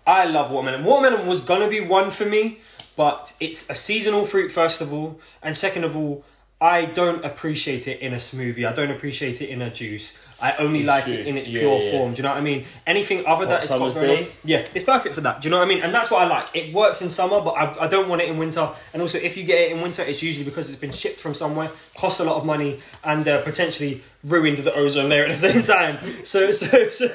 I 0.05 0.25
love 0.25 0.51
watermelon. 0.51 0.84
Watermelon 0.84 1.27
was 1.27 1.41
gonna 1.41 1.67
be 1.69 1.82
one 1.82 2.09
for 2.09 2.25
me, 2.25 2.59
but 3.00 3.34
it's 3.39 3.70
a 3.70 3.76
seasonal 3.76 4.26
fruit, 4.26 4.50
first 4.52 4.82
of 4.82 4.91
all. 4.91 5.10
And 5.41 5.56
second 5.56 5.86
of 5.86 5.95
all, 5.95 6.26
I 6.60 6.84
don't 6.84 7.24
appreciate 7.24 7.88
it 7.88 7.97
in 8.02 8.12
a 8.12 8.18
smoothie. 8.18 8.68
I 8.68 8.74
don't 8.74 8.91
appreciate 8.91 9.41
it 9.41 9.47
in 9.50 9.62
a 9.62 9.70
juice. 9.70 10.06
I 10.41 10.50
only 10.66 10.84
like 10.84 11.08
it 11.08 11.26
in 11.26 11.38
its 11.38 11.47
Yeah, 11.47 11.62
pure 11.62 11.80
yeah. 11.80 11.91
form. 11.91 12.10
Do 12.14 12.18
you 12.18 12.24
know 12.24 12.32
what 12.36 12.39
I 12.39 12.41
mean? 12.52 12.66
Anything 12.86 13.26
other 13.26 13.45
that 13.45 13.64
is 13.64 13.70
got 13.70 13.80
going 13.80 13.95
on- 13.97 14.06
day? 14.24 14.28
yeah, 14.43 14.66
it's 14.76 14.84
perfect 14.84 15.16
for 15.16 15.22
that. 15.22 15.39
Do 15.39 15.47
you 15.47 15.52
know 15.52 15.60
what 15.60 15.66
I 15.70 15.74
mean? 15.74 15.82
And 15.82 15.93
that's 15.93 16.12
what 16.12 16.22
I 16.24 16.28
like. 16.28 16.47
It 16.54 16.74
works 16.74 17.02
in 17.02 17.10
summer, 17.10 17.39
but 17.39 17.52
I, 17.52 17.86
I 17.86 17.88
don't 17.88 18.10
want 18.10 18.22
it 18.22 18.28
in 18.28 18.38
winter. 18.38 18.68
And 18.91 19.02
also, 19.02 19.18
if 19.18 19.38
you 19.38 19.45
get 19.45 19.60
it 19.62 19.72
in 19.72 19.82
winter, 19.82 20.04
it's 20.04 20.22
usually 20.22 20.43
because 20.43 20.70
it's 20.70 20.82
been 20.82 20.91
shipped 20.91 21.22
from 21.22 21.34
somewhere, 21.34 21.70
cost 21.95 22.20
a 22.20 22.26
lot 22.26 22.36
of 22.36 22.45
money, 22.45 22.82
and 23.06 23.26
uh, 23.26 23.41
potentially 23.43 24.04
ruined 24.26 24.58
the 24.58 24.74
ozone 24.74 25.08
layer 25.08 25.24
at 25.24 25.30
the 25.30 25.36
same 25.47 25.64
time. 25.64 25.95
So, 26.26 26.52
so, 26.52 26.89
so, 26.89 27.08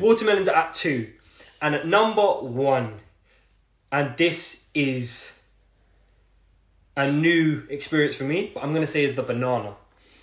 watermelons 0.00 0.48
are 0.48 0.56
at 0.56 0.72
two, 0.72 1.10
and 1.60 1.74
at 1.74 1.86
number 1.86 2.22
one, 2.26 2.94
and 3.92 4.16
this 4.16 4.68
is 4.74 5.40
a 6.96 7.10
new 7.10 7.62
experience 7.68 8.16
for 8.16 8.24
me. 8.24 8.50
But 8.54 8.62
I'm 8.62 8.72
gonna 8.72 8.86
say 8.86 9.04
is 9.04 9.14
the 9.14 9.22
banana. 9.22 9.74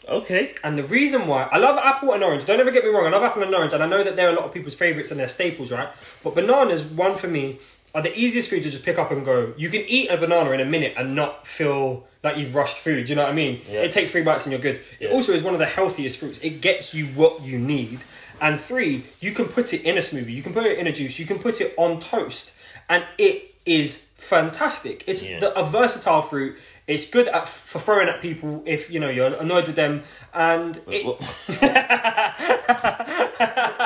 Okay. 0.07 0.53
And 0.64 0.78
the 0.78 0.84
reason 0.84 1.28
why 1.28 1.43
I 1.43 1.57
love 1.57 1.78
apple 1.78 2.14
and 2.14 2.24
orange, 2.24 2.45
don't 2.45 2.59
ever 2.59 2.72
get 2.72 2.84
me 2.84 2.89
wrong, 2.89 3.05
I 3.05 3.09
love 3.09 3.24
apple 3.24 3.43
and 3.43 3.53
orange, 3.55 3.74
and 3.74 3.82
I 3.82 3.88
know 3.88 4.03
that 4.03 4.16
they're 4.16 4.30
a 4.30 4.34
lot 4.34 4.45
of 4.45 4.53
people's 4.53 4.76
favourites 4.76 5.11
and 5.11 5.20
they're 5.20 5.28
staples, 5.28 5.72
right? 5.72 5.89
But 6.24 6.36
bananas, 6.36 6.84
one 6.84 7.16
for 7.16 7.28
me, 7.28 7.59
are 7.95 8.01
the 8.01 8.18
easiest 8.18 8.49
food 8.49 8.64
to 8.64 8.70
just 8.70 8.84
pick 8.84 8.97
up 8.97 9.11
and 9.11 9.24
go. 9.24 9.53
You 9.55 9.70
can 9.70 9.82
eat 9.88 10.09
a 10.09 10.18
banana 10.18 10.51
in 10.51 10.59
a 10.59 10.66
minute 10.66 10.95
and 10.97 11.16
not 11.16 11.45
feel 11.45 12.05
like 12.24 12.38
you've 12.38 12.55
rushed 12.55 12.78
food. 12.78 13.07
You 13.07 13.16
know 13.16 13.24
what 13.24 13.32
I 13.32 13.36
mean? 13.36 13.61
Yeah. 13.70 13.82
It 13.82 13.91
takes 13.91 14.11
three 14.11 14.24
bites 14.24 14.45
and 14.45 14.51
you're 14.51 14.61
good. 14.61 14.82
It 14.99 15.11
also 15.11 15.32
is 15.32 15.43
one 15.43 15.53
of 15.53 15.59
the 15.59 15.68
healthiest 15.68 16.18
fruits. 16.18 16.39
It 16.39 16.59
gets 16.59 16.95
you 16.95 17.05
what 17.07 17.43
you 17.43 17.59
need. 17.59 17.99
And 18.41 18.59
three, 18.59 19.03
you 19.22 19.32
can 19.32 19.45
put 19.45 19.74
it 19.74 19.84
in 19.84 19.95
a 19.95 20.01
smoothie, 20.01 20.34
you 20.34 20.41
can 20.41 20.53
put 20.53 20.66
it 20.66 20.80
in 20.80 20.88
a 20.88 20.91
juice, 20.91 21.20
you 21.20 21.26
can 21.26 21.39
put 21.39 21.61
it 21.61 21.74
on 21.78 21.99
toast, 21.99 22.53
and 22.89 23.05
it 23.18 23.53
is 23.66 23.95
fantastic. 24.18 25.03
It's 25.07 25.24
Yeah. 25.24 25.39
the, 25.39 25.57
a 25.59 25.64
versatile 25.66 26.22
fruit. 26.22 26.57
It's 26.86 27.09
good 27.09 27.30
at, 27.30 27.47
for 27.47 27.80
throwing 27.80 28.09
at 28.09 28.20
people 28.22 28.61
if 28.66 28.91
you 28.91 28.99
know 28.99 29.07
you're 29.09 29.34
annoyed 29.36 29.68
with 29.68 29.78
them, 29.78 30.03
and 30.34 30.78
it, 30.88 31.05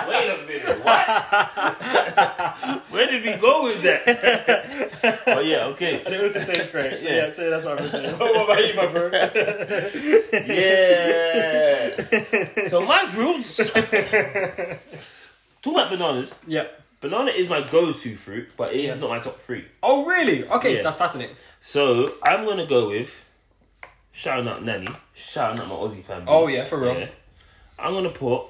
Wait 0.08 0.30
a 0.30 0.38
minute. 0.48 0.80
What? 0.84 1.08
Where 2.90 3.08
did 3.08 3.24
we 3.24 3.36
go 3.40 3.64
with 3.66 3.84
that? 3.84 5.22
oh 5.28 5.40
yeah. 5.42 5.66
Okay. 5.68 6.02
and 6.04 6.14
it 6.16 6.24
also 6.24 6.40
tastes 6.44 6.72
great. 6.72 6.98
So 7.00 7.08
Yeah. 7.08 7.16
yeah, 7.26 7.30
so 7.30 7.50
that's 7.52 7.66
what 7.66 7.80
I'm 7.82 7.88
saying. 7.90 8.14
what 8.18 8.46
about 8.46 8.68
you, 8.68 8.74
my 8.76 8.88
bro? 8.88 9.10
Yeah. 10.48 11.96
so 12.68 12.86
my 12.86 13.06
fruits. 13.08 13.58
Talk 15.62 15.74
about 15.74 15.90
bananas. 15.92 16.34
yeah. 16.48 16.66
Banana 17.00 17.32
is 17.32 17.48
my 17.48 17.62
go-to 17.62 18.16
fruit, 18.16 18.50
but 18.58 18.74
it 18.74 18.80
is 18.80 18.96
Yeah. 18.96 19.02
not 19.02 19.10
my 19.12 19.20
top 19.20 19.40
three. 19.40 19.66
Oh 19.84 20.06
really? 20.06 20.48
Okay, 20.48 20.78
Yeah. 20.78 20.84
that's 20.84 20.98
fascinating. 20.98 21.36
So 21.60 22.14
I'm 22.24 22.46
gonna 22.46 22.66
go 22.66 22.90
with 22.90 23.24
shouting 24.12 24.48
out 24.48 24.64
Nanny, 24.64 24.88
shouting 25.14 25.60
out 25.62 25.68
my 25.68 25.76
Aussie 25.76 26.04
family. 26.04 26.26
Oh, 26.28 26.48
yeah, 26.48 26.66
for 26.66 26.78
real. 26.80 27.08
I'm 27.78 27.94
gonna 27.94 28.10
put 28.10 28.48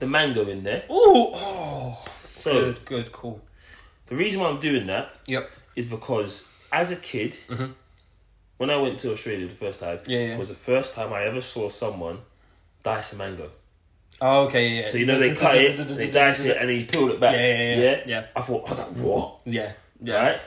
the 0.00 0.06
mango 0.06 0.48
in 0.48 0.64
there. 0.64 0.82
Ooh, 0.90 1.30
oh, 1.34 2.04
So 2.18 2.52
good, 2.52 2.84
good, 2.84 3.12
cool. 3.12 3.40
the 4.06 4.16
reason 4.16 4.40
why 4.40 4.48
I'm 4.48 4.58
doing 4.58 4.86
that 4.86 5.14
Yep. 5.26 5.48
is 5.76 5.84
because 5.84 6.44
as 6.72 6.90
a 6.90 6.96
kid, 6.96 7.36
when 8.56 8.70
I 8.70 8.76
went 8.76 8.98
to 9.00 9.12
Australia 9.12 9.46
the 9.46 9.54
first 9.54 9.78
time, 9.78 9.98
Mm-hmm. 9.98 10.10
Yeah, 10.10 10.18
yeah. 10.30 10.36
was 10.36 10.48
the 10.48 10.54
first 10.56 10.94
time 10.96 11.12
I 11.12 11.22
ever 11.24 11.40
saw 11.40 11.68
someone 11.68 12.18
dice 12.82 13.12
a 13.12 13.16
mango. 13.16 13.50
Oh, 14.20 14.44
okay, 14.44 14.80
yeah. 14.80 14.88
So 14.88 14.98
you 14.98 15.06
know 15.06 15.18
they 15.18 15.34
cut 15.34 15.56
it, 15.56 15.76
they 15.88 16.10
dice 16.10 16.44
it, 16.44 16.56
and 16.56 16.70
he 16.70 16.84
peeled 16.84 17.10
it 17.10 17.20
back. 17.20 17.34
Yeah, 17.36 17.46
yeah, 17.46 17.80
yeah, 17.80 18.00
yeah. 18.06 18.26
I 18.36 18.40
thought 18.40 18.66
I 18.66 18.70
was 18.70 18.78
like, 18.78 18.88
what? 18.88 19.40
Yeah, 19.44 19.72
yeah. 20.02 20.14
Right? 20.30 20.40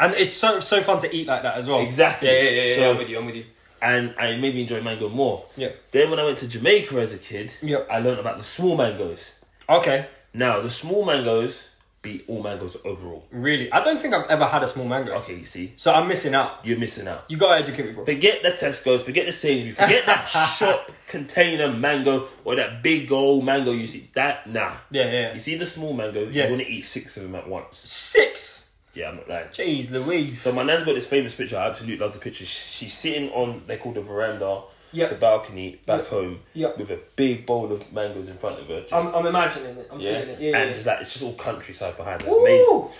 And 0.00 0.14
it's 0.14 0.32
so 0.32 0.60
so 0.60 0.82
fun 0.82 0.98
to 0.98 1.14
eat 1.16 1.26
like 1.26 1.42
that 1.42 1.56
as 1.56 1.66
well. 1.68 1.80
Exactly. 1.80 2.28
Yeah, 2.28 2.34
yeah, 2.42 2.50
yeah. 2.50 2.62
yeah, 2.62 2.76
So- 2.76 2.90
I'm 2.92 2.98
with 2.98 3.08
you. 3.08 3.18
I'm 3.18 3.26
with 3.26 3.36
you. 3.36 3.44
And 3.82 4.14
and 4.18 4.30
it 4.34 4.40
made 4.40 4.54
me 4.54 4.62
enjoy 4.62 4.80
mango 4.82 5.08
more. 5.08 5.44
Yeah. 5.56 5.68
Then 5.92 6.10
when 6.10 6.18
I 6.18 6.24
went 6.24 6.38
to 6.38 6.48
Jamaica 6.48 6.98
as 7.00 7.12
a 7.14 7.18
kid, 7.18 7.54
Yep. 7.62 7.86
I 7.90 7.98
learned 8.00 8.20
about 8.20 8.38
the 8.38 8.44
small 8.44 8.76
mangoes. 8.76 9.32
Okay. 9.68 10.06
Now 10.32 10.60
the 10.60 10.70
small 10.70 11.04
mangoes 11.04 11.68
beat 12.04 12.24
all 12.28 12.40
mangoes 12.42 12.76
overall. 12.84 13.24
Really, 13.32 13.72
I 13.72 13.82
don't 13.82 13.98
think 13.98 14.14
I've 14.14 14.30
ever 14.30 14.44
had 14.44 14.62
a 14.62 14.66
small 14.68 14.86
mango. 14.86 15.12
Okay, 15.14 15.34
you 15.38 15.44
see, 15.44 15.72
So 15.76 15.92
I'm 15.92 16.06
missing 16.06 16.34
out. 16.34 16.60
you're 16.62 16.78
missing 16.78 17.08
out. 17.08 17.24
You 17.28 17.36
gotta 17.36 17.58
educate 17.60 17.86
me, 17.86 17.92
bro. 17.92 18.04
Forget 18.04 18.42
the 18.44 18.50
Tesco's, 18.50 19.02
forget 19.02 19.26
the 19.26 19.32
Sainsbury's, 19.32 19.74
forget 19.76 20.06
that 20.06 20.24
shop 20.58 20.92
container 21.08 21.72
mango 21.72 22.26
or 22.44 22.54
that 22.56 22.82
big 22.82 23.10
old 23.10 23.44
mango 23.44 23.72
you 23.72 23.86
see. 23.88 24.08
That 24.14 24.46
nah. 24.48 24.74
Yeah, 24.92 25.10
yeah. 25.10 25.32
You 25.32 25.40
see 25.40 25.56
the 25.56 25.66
small 25.66 25.92
mango, 25.92 26.20
Yeah. 26.28 26.42
you're 26.46 26.50
gonna 26.50 26.68
eat 26.68 26.82
six 26.82 27.16
of 27.16 27.24
them 27.24 27.34
at 27.34 27.48
once. 27.48 27.78
Six. 27.78 28.70
Yeah, 28.92 29.08
I'm 29.08 29.16
not 29.16 29.28
lying. 29.28 29.48
Jeez, 29.48 29.90
Louise. 29.90 30.40
So 30.42 30.52
my 30.52 30.62
nan's 30.62 30.84
got 30.84 30.94
this 30.94 31.06
famous 31.08 31.34
picture. 31.34 31.56
I 31.56 31.66
absolutely 31.66 31.98
love 31.98 32.12
the 32.12 32.20
picture. 32.20 32.44
She's, 32.44 32.70
she's 32.70 32.94
sitting 32.94 33.28
on 33.30 33.62
they 33.66 33.76
call 33.76 33.90
the 33.92 34.02
veranda, 34.02 34.60
Yep. 34.94 35.10
the 35.10 35.16
balcony 35.16 35.80
back 35.86 36.06
home, 36.06 36.40
Yep. 36.54 36.78
with 36.78 36.90
a 36.90 36.98
big 37.16 37.44
bowl 37.46 37.70
of 37.72 37.92
mangoes 37.92 38.28
in 38.28 38.36
front 38.36 38.60
of 38.60 38.66
her. 38.68 38.80
Just, 38.82 38.92
I'm, 38.94 39.14
I'm 39.14 39.26
imagining 39.26 39.76
it. 39.76 39.88
I'm 39.92 40.00
yeah, 40.00 40.06
seeing 40.08 40.28
it. 40.28 40.40
Yeah, 40.40 40.56
and 40.58 40.68
yeah. 40.68 40.72
just 40.72 40.86
like 40.86 41.00
it's 41.02 41.12
just 41.12 41.24
all 41.24 41.34
countryside 41.34 41.96
behind 41.96 42.22
her. 42.22 42.30
Ooh. 42.30 42.40
Amazing. 42.40 42.98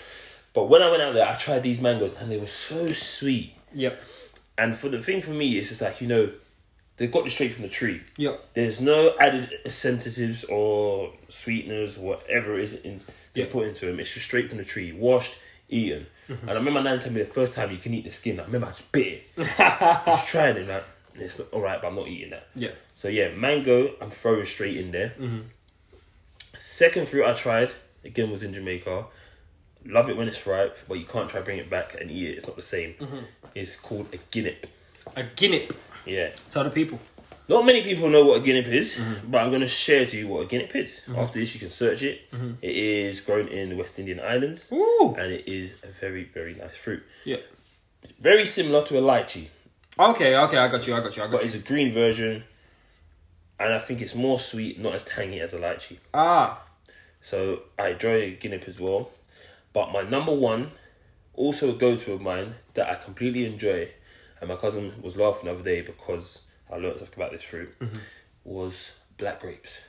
But 0.53 0.69
when 0.69 0.83
I 0.83 0.91
went 0.91 1.03
out 1.03 1.15
there, 1.15 1.27
I 1.29 1.35
tried 1.35 1.63
these 1.63 1.81
mangoes 1.81 2.15
and 2.21 2.31
they 2.31 2.39
were 2.39 2.47
so 2.47 2.87
sweet. 2.89 3.55
Yep. 3.75 4.03
And 4.57 4.77
for 4.77 4.89
the 4.89 5.01
thing 5.03 5.21
for 5.23 5.31
me, 5.33 5.59
it's 5.59 5.69
just 5.71 5.81
like 5.81 6.01
you 6.01 6.07
know, 6.07 6.31
they 6.97 7.09
got 7.09 7.27
it 7.27 7.31
straight 7.31 7.53
from 7.53 7.63
the 7.63 7.69
tree. 7.69 8.03
Yep. 8.19 8.41
There's 8.55 8.81
no 8.81 9.15
added 9.19 9.51
sensitives 9.67 10.45
or 10.45 11.13
sweeteners, 11.29 11.99
whatever 11.99 12.55
it 12.59 12.63
is 12.65 12.75
in, 12.83 13.01
they 13.35 13.41
Yeah. 13.43 13.47
put 13.51 13.67
into 13.67 13.87
them. 13.87 13.99
It's 13.99 14.15
just 14.15 14.27
straight 14.27 14.49
from 14.49 14.59
the 14.59 14.65
tree, 14.65 14.93
washed, 14.93 15.39
eaten. 15.69 16.07
Mm-hmm. 16.29 16.49
And 16.49 16.51
I 16.51 16.55
remember 16.55 16.81
my 16.81 16.85
nan 16.89 17.01
telling 17.01 17.15
me 17.17 17.23
the 17.23 17.33
first 17.33 17.55
time 17.55 17.71
you 17.73 17.77
can 17.79 17.93
eat 17.95 18.05
the 18.05 18.13
skin. 18.13 18.39
I 18.41 18.45
remember 18.45 18.69
I 18.69 18.71
just 18.71 18.91
bit 18.93 19.25
it. 19.37 19.47
just 20.07 20.29
trying 20.29 20.57
it, 20.57 20.69
like 20.69 20.85
it's 21.17 21.39
not 21.39 21.53
alright, 21.53 21.81
but 21.81 21.89
I'm 21.89 21.97
not 21.97 22.09
eating 22.09 22.31
that. 22.31 22.49
Yeah. 22.55 22.71
So 22.95 23.09
yeah, 23.09 23.31
mango, 23.35 23.95
I'm 24.01 24.11
throwing 24.11 24.47
straight 24.47 24.77
in 24.77 24.91
there. 24.93 25.15
Mm-hmm. 25.19 25.41
Second 26.57 27.09
fruit 27.09 27.25
I 27.27 27.33
tried 27.35 27.73
again 28.05 28.31
was 28.31 28.43
in 28.43 28.53
Jamaica. 28.53 29.07
Love 29.87 30.09
it 30.09 30.17
when 30.17 30.29
it's 30.29 30.47
ripe, 30.47 30.79
but 30.89 30.99
you 30.99 31.05
can't 31.05 31.29
try 31.29 31.41
bring 31.43 31.59
it 31.59 31.69
back 31.69 31.95
and 32.01 32.11
eat 32.11 32.29
it. 32.31 32.37
It's 32.37 32.47
not 32.47 32.57
the 32.57 32.63
same. 32.63 32.95
Mm-hmm. 32.95 33.19
It's 33.55 33.77
called 33.77 34.07
a 34.15 34.17
guinep. 34.17 34.65
A 35.17 35.23
guinea. 35.25 35.69
Yeah. 36.07 36.31
Tell 36.49 36.65
the 36.65 36.71
people. 36.71 36.99
Not 37.47 37.67
many 37.67 37.83
people 37.83 38.09
know 38.09 38.25
what 38.25 38.41
a 38.41 38.43
guinea 38.43 38.61
is, 38.61 38.95
Mm-hmm. 38.95 39.31
but 39.31 39.43
I'm 39.43 39.51
going 39.51 39.61
to 39.61 39.69
share 39.69 40.07
to 40.07 40.17
you 40.17 40.29
what 40.29 40.45
a 40.45 40.47
guinea 40.47 40.65
is. 40.73 41.03
After 41.15 41.39
this, 41.39 41.53
you 41.55 41.61
can 41.61 41.69
search 41.69 42.03
it. 42.03 42.23
It 42.63 42.75
is 42.77 43.21
grown 43.21 43.49
in 43.49 43.69
the 43.69 43.77
West 43.77 43.99
Indian 43.99 44.21
Islands, 44.21 44.71
Ooh. 44.73 45.15
and 45.19 45.31
it 45.31 45.47
is 45.47 45.83
a 45.83 45.89
very, 45.89 46.25
very 46.25 46.55
nice 46.55 46.75
fruit. 46.77 47.03
Yeah. 47.27 47.37
Very 48.19 48.47
similar 48.47 48.83
to 48.87 48.99
a 48.99 49.03
lychee, 49.03 49.49
Okay, 49.99 50.37
okay, 50.37 50.57
I 50.59 50.69
got 50.69 50.87
you, 50.87 50.95
I 50.95 51.01
got 51.01 51.17
you, 51.17 51.23
I 51.23 51.27
got 51.27 51.33
but 51.33 51.41
you. 51.43 51.47
it's 51.47 51.55
a 51.55 51.61
green 51.61 51.93
version, 51.93 52.43
and 53.61 53.73
I 53.75 53.79
think 53.79 54.01
it's 54.01 54.15
more 54.15 54.39
sweet, 54.39 54.79
not 54.81 54.95
as 54.95 55.05
tangy 55.05 55.41
as 55.41 55.55
a 55.55 55.59
lychee. 55.59 55.99
Ah, 56.13 56.63
So 57.21 57.63
I 57.79 57.89
enjoy 57.91 58.37
guinea 58.37 58.61
as 58.67 58.81
well. 58.81 59.11
But 59.73 59.93
my 59.93 60.03
number 60.03 60.33
one, 60.33 60.71
also 61.35 61.71
a 61.71 61.75
go 61.75 61.97
to 61.97 62.13
of 62.13 62.21
mine 62.23 62.55
that 62.75 62.89
I 62.91 62.97
completely 62.97 63.47
enjoy, 63.47 63.89
and 64.41 64.49
my 64.49 64.57
cousin 64.57 64.93
was 65.01 65.17
laughing 65.17 65.47
the 65.47 65.53
other 65.55 65.63
day 65.63 65.81
because 65.83 66.43
I 66.71 66.77
learned 66.77 66.99
something 66.99 67.15
about 67.17 67.31
this 67.33 67.45
fruit, 67.45 67.73
was 68.45 68.95
black 69.17 69.41
grapes. 69.41 69.81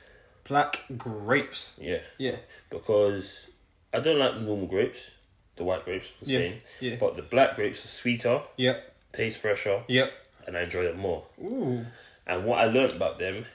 black 0.44 0.84
grapes. 0.96 1.74
Yeah. 1.80 1.98
Yeah. 2.18 2.36
Because 2.70 3.50
I 3.92 3.98
don't 3.98 4.18
like 4.20 4.34
the 4.34 4.40
normal 4.42 4.66
grapes, 4.68 5.10
the 5.56 5.64
white 5.64 5.84
grapes, 5.84 6.12
the 6.22 6.30
Yeah, 6.30 6.38
same. 6.38 6.58
yeah. 6.80 6.96
But 7.00 7.16
the 7.16 7.22
black 7.22 7.56
grapes 7.56 7.84
are 7.84 7.88
sweeter, 7.88 8.42
Yep. 8.56 8.92
Taste 9.12 9.38
fresher, 9.38 9.82
Yep. 9.88 10.12
and 10.46 10.56
I 10.56 10.62
enjoy 10.62 10.84
them 10.84 10.98
more. 10.98 11.24
Ooh. 11.42 11.84
And 12.26 12.44
what 12.44 12.58
I 12.58 12.66
learned 12.66 12.92
about 12.96 13.18
them, 13.18 13.46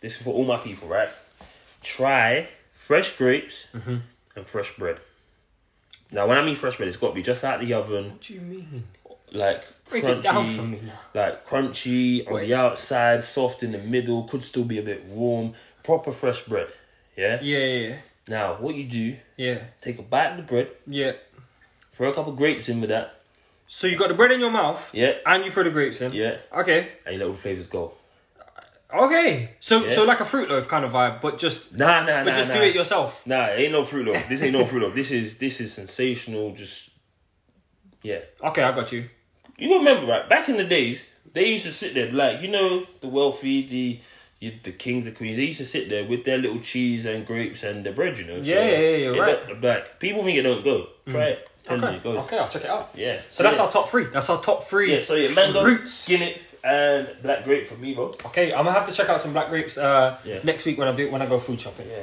this 0.00 0.16
is 0.16 0.22
for 0.22 0.32
all 0.32 0.44
my 0.44 0.56
people, 0.58 0.88
right? 0.88 1.08
Try 1.82 2.48
fresh 2.74 3.16
grapes 3.16 3.68
mm-hmm. 3.74 3.96
and 4.36 4.46
fresh 4.46 4.76
bread. 4.76 4.98
Now, 6.12 6.26
when 6.28 6.36
I 6.38 6.44
mean 6.44 6.56
fresh 6.56 6.76
bread, 6.76 6.88
it's 6.88 6.96
got 6.96 7.08
to 7.08 7.14
be 7.14 7.22
just 7.22 7.42
out 7.44 7.60
of 7.60 7.66
the 7.66 7.74
oven, 7.74 8.10
What 8.10 8.20
do 8.20 8.34
you 8.34 8.40
mean? 8.40 8.84
like 9.32 9.64
Break 9.88 10.04
crunchy, 10.04 10.18
it 10.18 10.22
down 10.22 10.46
for 10.54 10.62
me 10.62 10.80
now. 10.84 10.92
like 11.14 11.46
crunchy 11.46 12.30
on 12.30 12.40
the 12.40 12.54
outside, 12.54 13.24
soft 13.24 13.62
in 13.62 13.72
the 13.72 13.78
middle, 13.78 14.24
could 14.24 14.42
still 14.42 14.64
be 14.64 14.78
a 14.78 14.82
bit 14.82 15.04
warm. 15.06 15.54
Proper 15.82 16.12
fresh 16.12 16.42
bread. 16.44 16.68
Yeah. 17.16 17.38
Yeah, 17.42 17.58
yeah, 17.58 17.94
Now, 18.28 18.54
what 18.54 18.74
you 18.74 18.84
do? 18.84 19.16
yeah, 19.36 19.58
Take 19.80 19.98
a 19.98 20.02
bite 20.02 20.32
of 20.32 20.36
the 20.36 20.42
bread, 20.44 20.68
yeah. 20.86 21.12
throw 21.92 22.10
a 22.10 22.14
couple 22.14 22.32
grapes 22.34 22.68
in 22.68 22.80
with 22.80 22.90
that. 22.90 23.21
So 23.74 23.86
you 23.86 23.96
got 23.96 24.08
the 24.08 24.14
bread 24.14 24.30
in 24.30 24.38
your 24.38 24.50
mouth, 24.50 24.90
Yeah. 24.92 25.14
and 25.24 25.46
you 25.46 25.50
throw 25.50 25.62
the 25.62 25.70
grapes 25.70 26.02
in. 26.02 26.12
Yeah. 26.12 26.36
Okay. 26.54 26.88
And 27.06 27.14
you 27.14 27.18
let 27.20 27.26
all 27.28 27.32
the 27.32 27.38
flavors 27.38 27.66
go. 27.66 27.94
Okay. 28.92 29.48
So 29.60 29.84
Yeah. 29.84 29.88
so 29.88 30.04
like 30.04 30.20
a 30.20 30.26
fruit 30.26 30.50
loaf 30.50 30.68
kind 30.68 30.84
of 30.84 30.92
vibe, 30.92 31.22
but 31.22 31.38
just 31.38 31.72
Nah, 31.72 32.04
nah, 32.04 32.22
but 32.22 32.32
nah. 32.32 32.34
just 32.34 32.48
nah. 32.48 32.56
do 32.56 32.62
it 32.64 32.74
yourself. 32.74 33.26
Nah, 33.26 33.46
it 33.46 33.60
ain't 33.60 33.72
no 33.72 33.82
fruit 33.86 34.04
loaf. 34.06 34.28
This 34.28 34.42
ain't 34.42 34.52
no 34.52 34.66
fruit 34.66 34.82
loaf. 34.82 34.94
This 34.94 35.10
is 35.10 35.38
this 35.38 35.58
is 35.58 35.72
sensational. 35.72 36.52
Just 36.52 36.90
yeah. 38.02 38.20
Okay, 38.44 38.62
I 38.62 38.72
got 38.72 38.92
you. 38.92 39.08
You 39.56 39.78
remember 39.78 40.06
right? 40.06 40.28
Back 40.28 40.50
in 40.50 40.58
the 40.58 40.64
days, 40.64 41.10
they 41.32 41.46
used 41.48 41.64
to 41.64 41.72
sit 41.72 41.94
there 41.94 42.10
like 42.12 42.42
you 42.42 42.48
know 42.48 42.84
the 43.00 43.08
wealthy, 43.08 43.66
the 43.66 44.00
you, 44.38 44.52
the 44.62 44.72
kings, 44.72 45.06
the 45.06 45.12
queens. 45.12 45.36
They 45.38 45.44
used 45.44 45.60
to 45.60 45.66
sit 45.66 45.88
there 45.88 46.04
with 46.04 46.24
their 46.24 46.36
little 46.36 46.60
cheese 46.60 47.06
and 47.06 47.24
grapes 47.24 47.62
and 47.62 47.86
the 47.86 47.92
bread. 47.92 48.18
You 48.18 48.26
know. 48.26 48.36
Yeah, 48.36 48.64
yeah, 48.64 48.78
yeah, 48.78 48.96
you're 48.96 49.16
it 49.16 49.20
right. 49.20 49.46
don't- 49.48 49.62
Like 49.64 49.98
people 49.98 50.22
think 50.24 50.36
it 50.36 50.42
don't 50.42 50.62
go. 50.62 50.88
Try 51.08 51.20
mm. 51.20 51.32
it. 51.32 51.48
Okay. 51.68 51.98
goes. 52.02 52.24
Okay, 52.24 52.38
I'll 52.38 52.48
check 52.48 52.64
it 52.64 52.70
out. 52.70 52.90
Yeah. 52.94 53.20
So 53.30 53.42
that's 53.42 53.56
yeah. 53.56 53.64
our 53.64 53.70
top 53.70 53.88
three. 53.88 54.04
That's 54.04 54.28
our 54.30 54.40
top 54.40 54.64
three. 54.64 54.94
yeah. 54.94 55.00
So 55.00 55.14
yeah, 55.14 55.34
mango, 55.34 55.64
guinea, 56.06 56.36
and 56.64 57.08
black 57.22 57.44
grape 57.44 57.66
for 57.68 57.76
me, 57.76 57.94
bro. 57.94 58.06
Okay, 58.26 58.52
I'm 58.52 58.64
gonna 58.64 58.72
have 58.72 58.88
to 58.88 58.94
check 58.94 59.08
out 59.08 59.20
some 59.20 59.32
black 59.32 59.48
grapes 59.48 59.78
uh, 59.78 60.18
Yeah. 60.24 60.40
next 60.44 60.66
week 60.66 60.78
when 60.78 60.88
I 60.88 60.92
do 60.94 61.10
when 61.10 61.22
I 61.22 61.26
go 61.26 61.38
food 61.38 61.60
shopping. 61.60 61.88
Yeah. 61.88 62.02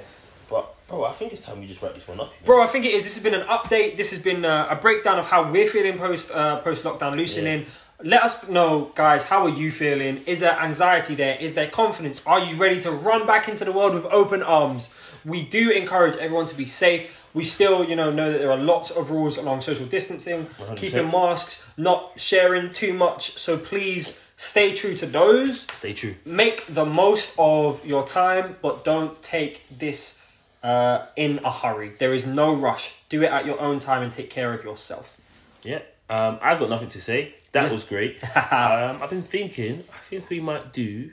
But 0.49 0.73
bro, 0.87 1.05
I 1.05 1.11
think 1.11 1.33
it's 1.33 1.43
time 1.43 1.59
we 1.59 1.67
just 1.67 1.81
wrap 1.81 1.93
this 1.93 2.07
one 2.07 2.19
up. 2.19 2.31
Bro, 2.45 2.63
I 2.63 2.67
think 2.67 2.85
it 2.85 2.93
is. 2.93 3.03
This 3.03 3.15
has 3.15 3.23
been 3.23 3.39
an 3.39 3.45
update. 3.47 3.97
This 3.97 4.09
has 4.11 4.21
been 4.21 4.45
uh, 4.45 4.67
a 4.69 4.75
breakdown 4.75 5.19
of 5.19 5.25
how 5.29 5.51
we're 5.51 5.67
feeling 5.67 5.97
post 5.97 6.31
uh, 6.31 6.59
post 6.61 6.83
lockdown 6.85 7.15
loosening. 7.15 7.65
Let 8.01 8.23
us 8.23 8.47
know, 8.47 8.93
guys. 8.95 9.25
How 9.25 9.43
are 9.43 9.49
you 9.49 9.71
feeling? 9.71 10.23
Is 10.25 10.39
there 10.39 10.57
anxiety 10.57 11.15
there? 11.15 11.35
Is 11.37 11.53
there 11.55 11.67
confidence? 11.67 12.25
Are 12.25 12.39
you 12.39 12.55
ready 12.55 12.79
to 12.79 12.91
run 12.91 13.27
back 13.27 13.49
into 13.49 13.65
the 13.65 13.73
world 13.73 13.93
with 13.93 14.05
open 14.05 14.41
arms? 14.41 14.95
We 15.25 15.43
do 15.43 15.69
encourage 15.69 16.15
everyone 16.15 16.45
to 16.45 16.55
be 16.55 16.65
safe. 16.65 17.18
We 17.33 17.43
still, 17.43 17.83
you 17.83 17.95
know, 17.95 18.09
know 18.11 18.31
that 18.31 18.39
there 18.39 18.51
are 18.51 18.57
lots 18.57 18.89
of 18.91 19.11
rules 19.11 19.37
along 19.37 19.61
social 19.61 19.85
distancing, 19.85 20.45
100%. 20.47 20.75
keeping 20.77 21.11
masks, 21.11 21.69
not 21.77 22.19
sharing 22.19 22.71
too 22.71 22.93
much. 22.93 23.31
So 23.37 23.57
please 23.57 24.17
stay 24.35 24.73
true 24.73 24.95
to 24.95 25.05
those 25.05 25.61
Stay 25.73 25.93
true. 25.93 26.15
make 26.25 26.65
the 26.67 26.85
most 26.85 27.35
of 27.37 27.85
your 27.85 28.03
time, 28.05 28.55
but 28.61 28.83
don't 28.83 29.21
take 29.21 29.67
this 29.69 30.21
uh, 30.63 31.05
in 31.15 31.39
a 31.43 31.51
hurry. 31.51 31.89
There 31.89 32.13
is 32.13 32.25
no 32.25 32.53
rush. 32.53 32.95
Do 33.09 33.21
it 33.21 33.31
at 33.31 33.45
your 33.45 33.59
own 33.61 33.79
time 33.79 34.01
and 34.01 34.11
take 34.11 34.29
care 34.29 34.53
of 34.53 34.63
yourself. 34.63 35.17
Yeah. 35.63 35.79
Um, 36.09 36.39
I've 36.41 36.59
got 36.59 36.69
nothing 36.69 36.87
to 36.89 37.01
say. 37.01 37.35
That 37.51 37.65
Yeah. 37.65 37.71
was 37.71 37.83
great. 37.83 38.23
um, 38.35 39.01
I've 39.03 39.09
been 39.11 39.21
thinking. 39.23 39.83
I 39.93 39.97
think 40.09 40.29
we 40.29 40.39
might 40.39 40.73
do 40.73 41.11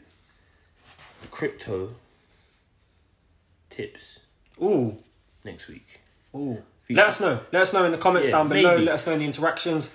crypto 1.31 1.91
tips 3.69 4.21
Ooh, 4.63 4.97
next 5.45 5.69
week, 5.69 6.01
ooh. 6.37 6.63
Feature- 6.87 7.01
Let 7.01 7.09
us 7.09 7.21
know. 7.21 7.41
Let 7.53 7.63
us 7.63 7.73
know 7.73 7.85
in 7.85 7.91
the 7.93 7.99
comments 7.99 8.29
Yeah, 8.29 8.37
down 8.37 8.49
below. 8.49 8.71
maybe. 8.75 8.85
Let 8.85 8.95
us 8.95 9.07
know 9.07 9.13
in 9.15 9.19
the 9.19 9.25
interactions. 9.25 9.93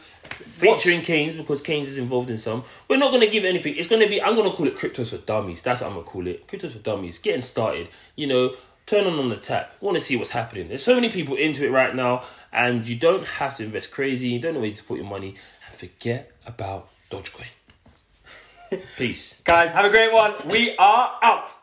What's- 0.60 0.84
featuring 0.84 1.02
Keynes 1.02 1.36
because 1.36 1.62
Keynes 1.62 1.88
is 1.90 1.98
involved 1.98 2.30
in 2.30 2.38
some. 2.38 2.64
We're 2.90 2.98
not 2.98 3.12
gonna 3.12 3.28
give 3.28 3.46
anything. 3.46 3.76
It's 3.78 3.88
gonna 3.88 4.08
be. 4.08 4.22
I'm 4.22 4.36
gonna 4.36 4.52
call 4.52 4.68
it 4.68 4.76
cryptos 4.78 5.12
for 5.12 5.18
dummies. 5.18 5.62
That's 5.62 5.80
what 5.82 5.88
I'm 5.88 5.94
gonna 5.94 6.06
call 6.06 6.28
it. 6.28 6.48
Cryptos 6.48 6.72
for 6.74 6.80
dummies. 6.80 7.18
Getting 7.20 7.42
started. 7.42 7.88
You 8.16 8.28
know. 8.28 8.54
Turn 8.88 9.06
on 9.06 9.18
on 9.20 9.30
the 9.30 9.38
tap. 9.38 9.76
Want 9.80 9.96
to 9.96 10.02
see 10.02 10.18
what's 10.18 10.32
happening. 10.32 10.68
There's 10.68 10.84
so 10.84 10.96
many 10.96 11.10
people 11.10 11.36
into 11.36 11.64
it 11.66 11.70
right 11.70 11.96
now, 11.96 12.24
and 12.52 12.86
you 12.86 12.96
don't 12.96 13.26
have 13.26 13.56
to 13.58 13.64
invest 13.64 13.92
crazy. 13.92 14.28
You 14.30 14.40
don't 14.40 14.56
know 14.56 14.60
where 14.60 14.72
to 14.72 14.84
put 14.84 14.98
your 14.98 15.06
money, 15.08 15.36
and 15.70 15.76
forget 15.78 16.32
about 16.46 16.90
Dogecoin. 17.10 17.46
Peace. 18.98 19.40
Guys, 19.44 19.72
have 19.72 19.86
a 19.86 19.90
great 19.90 20.12
one. 20.12 20.34
We 20.48 20.76
are 20.78 21.20
out. 21.22 21.54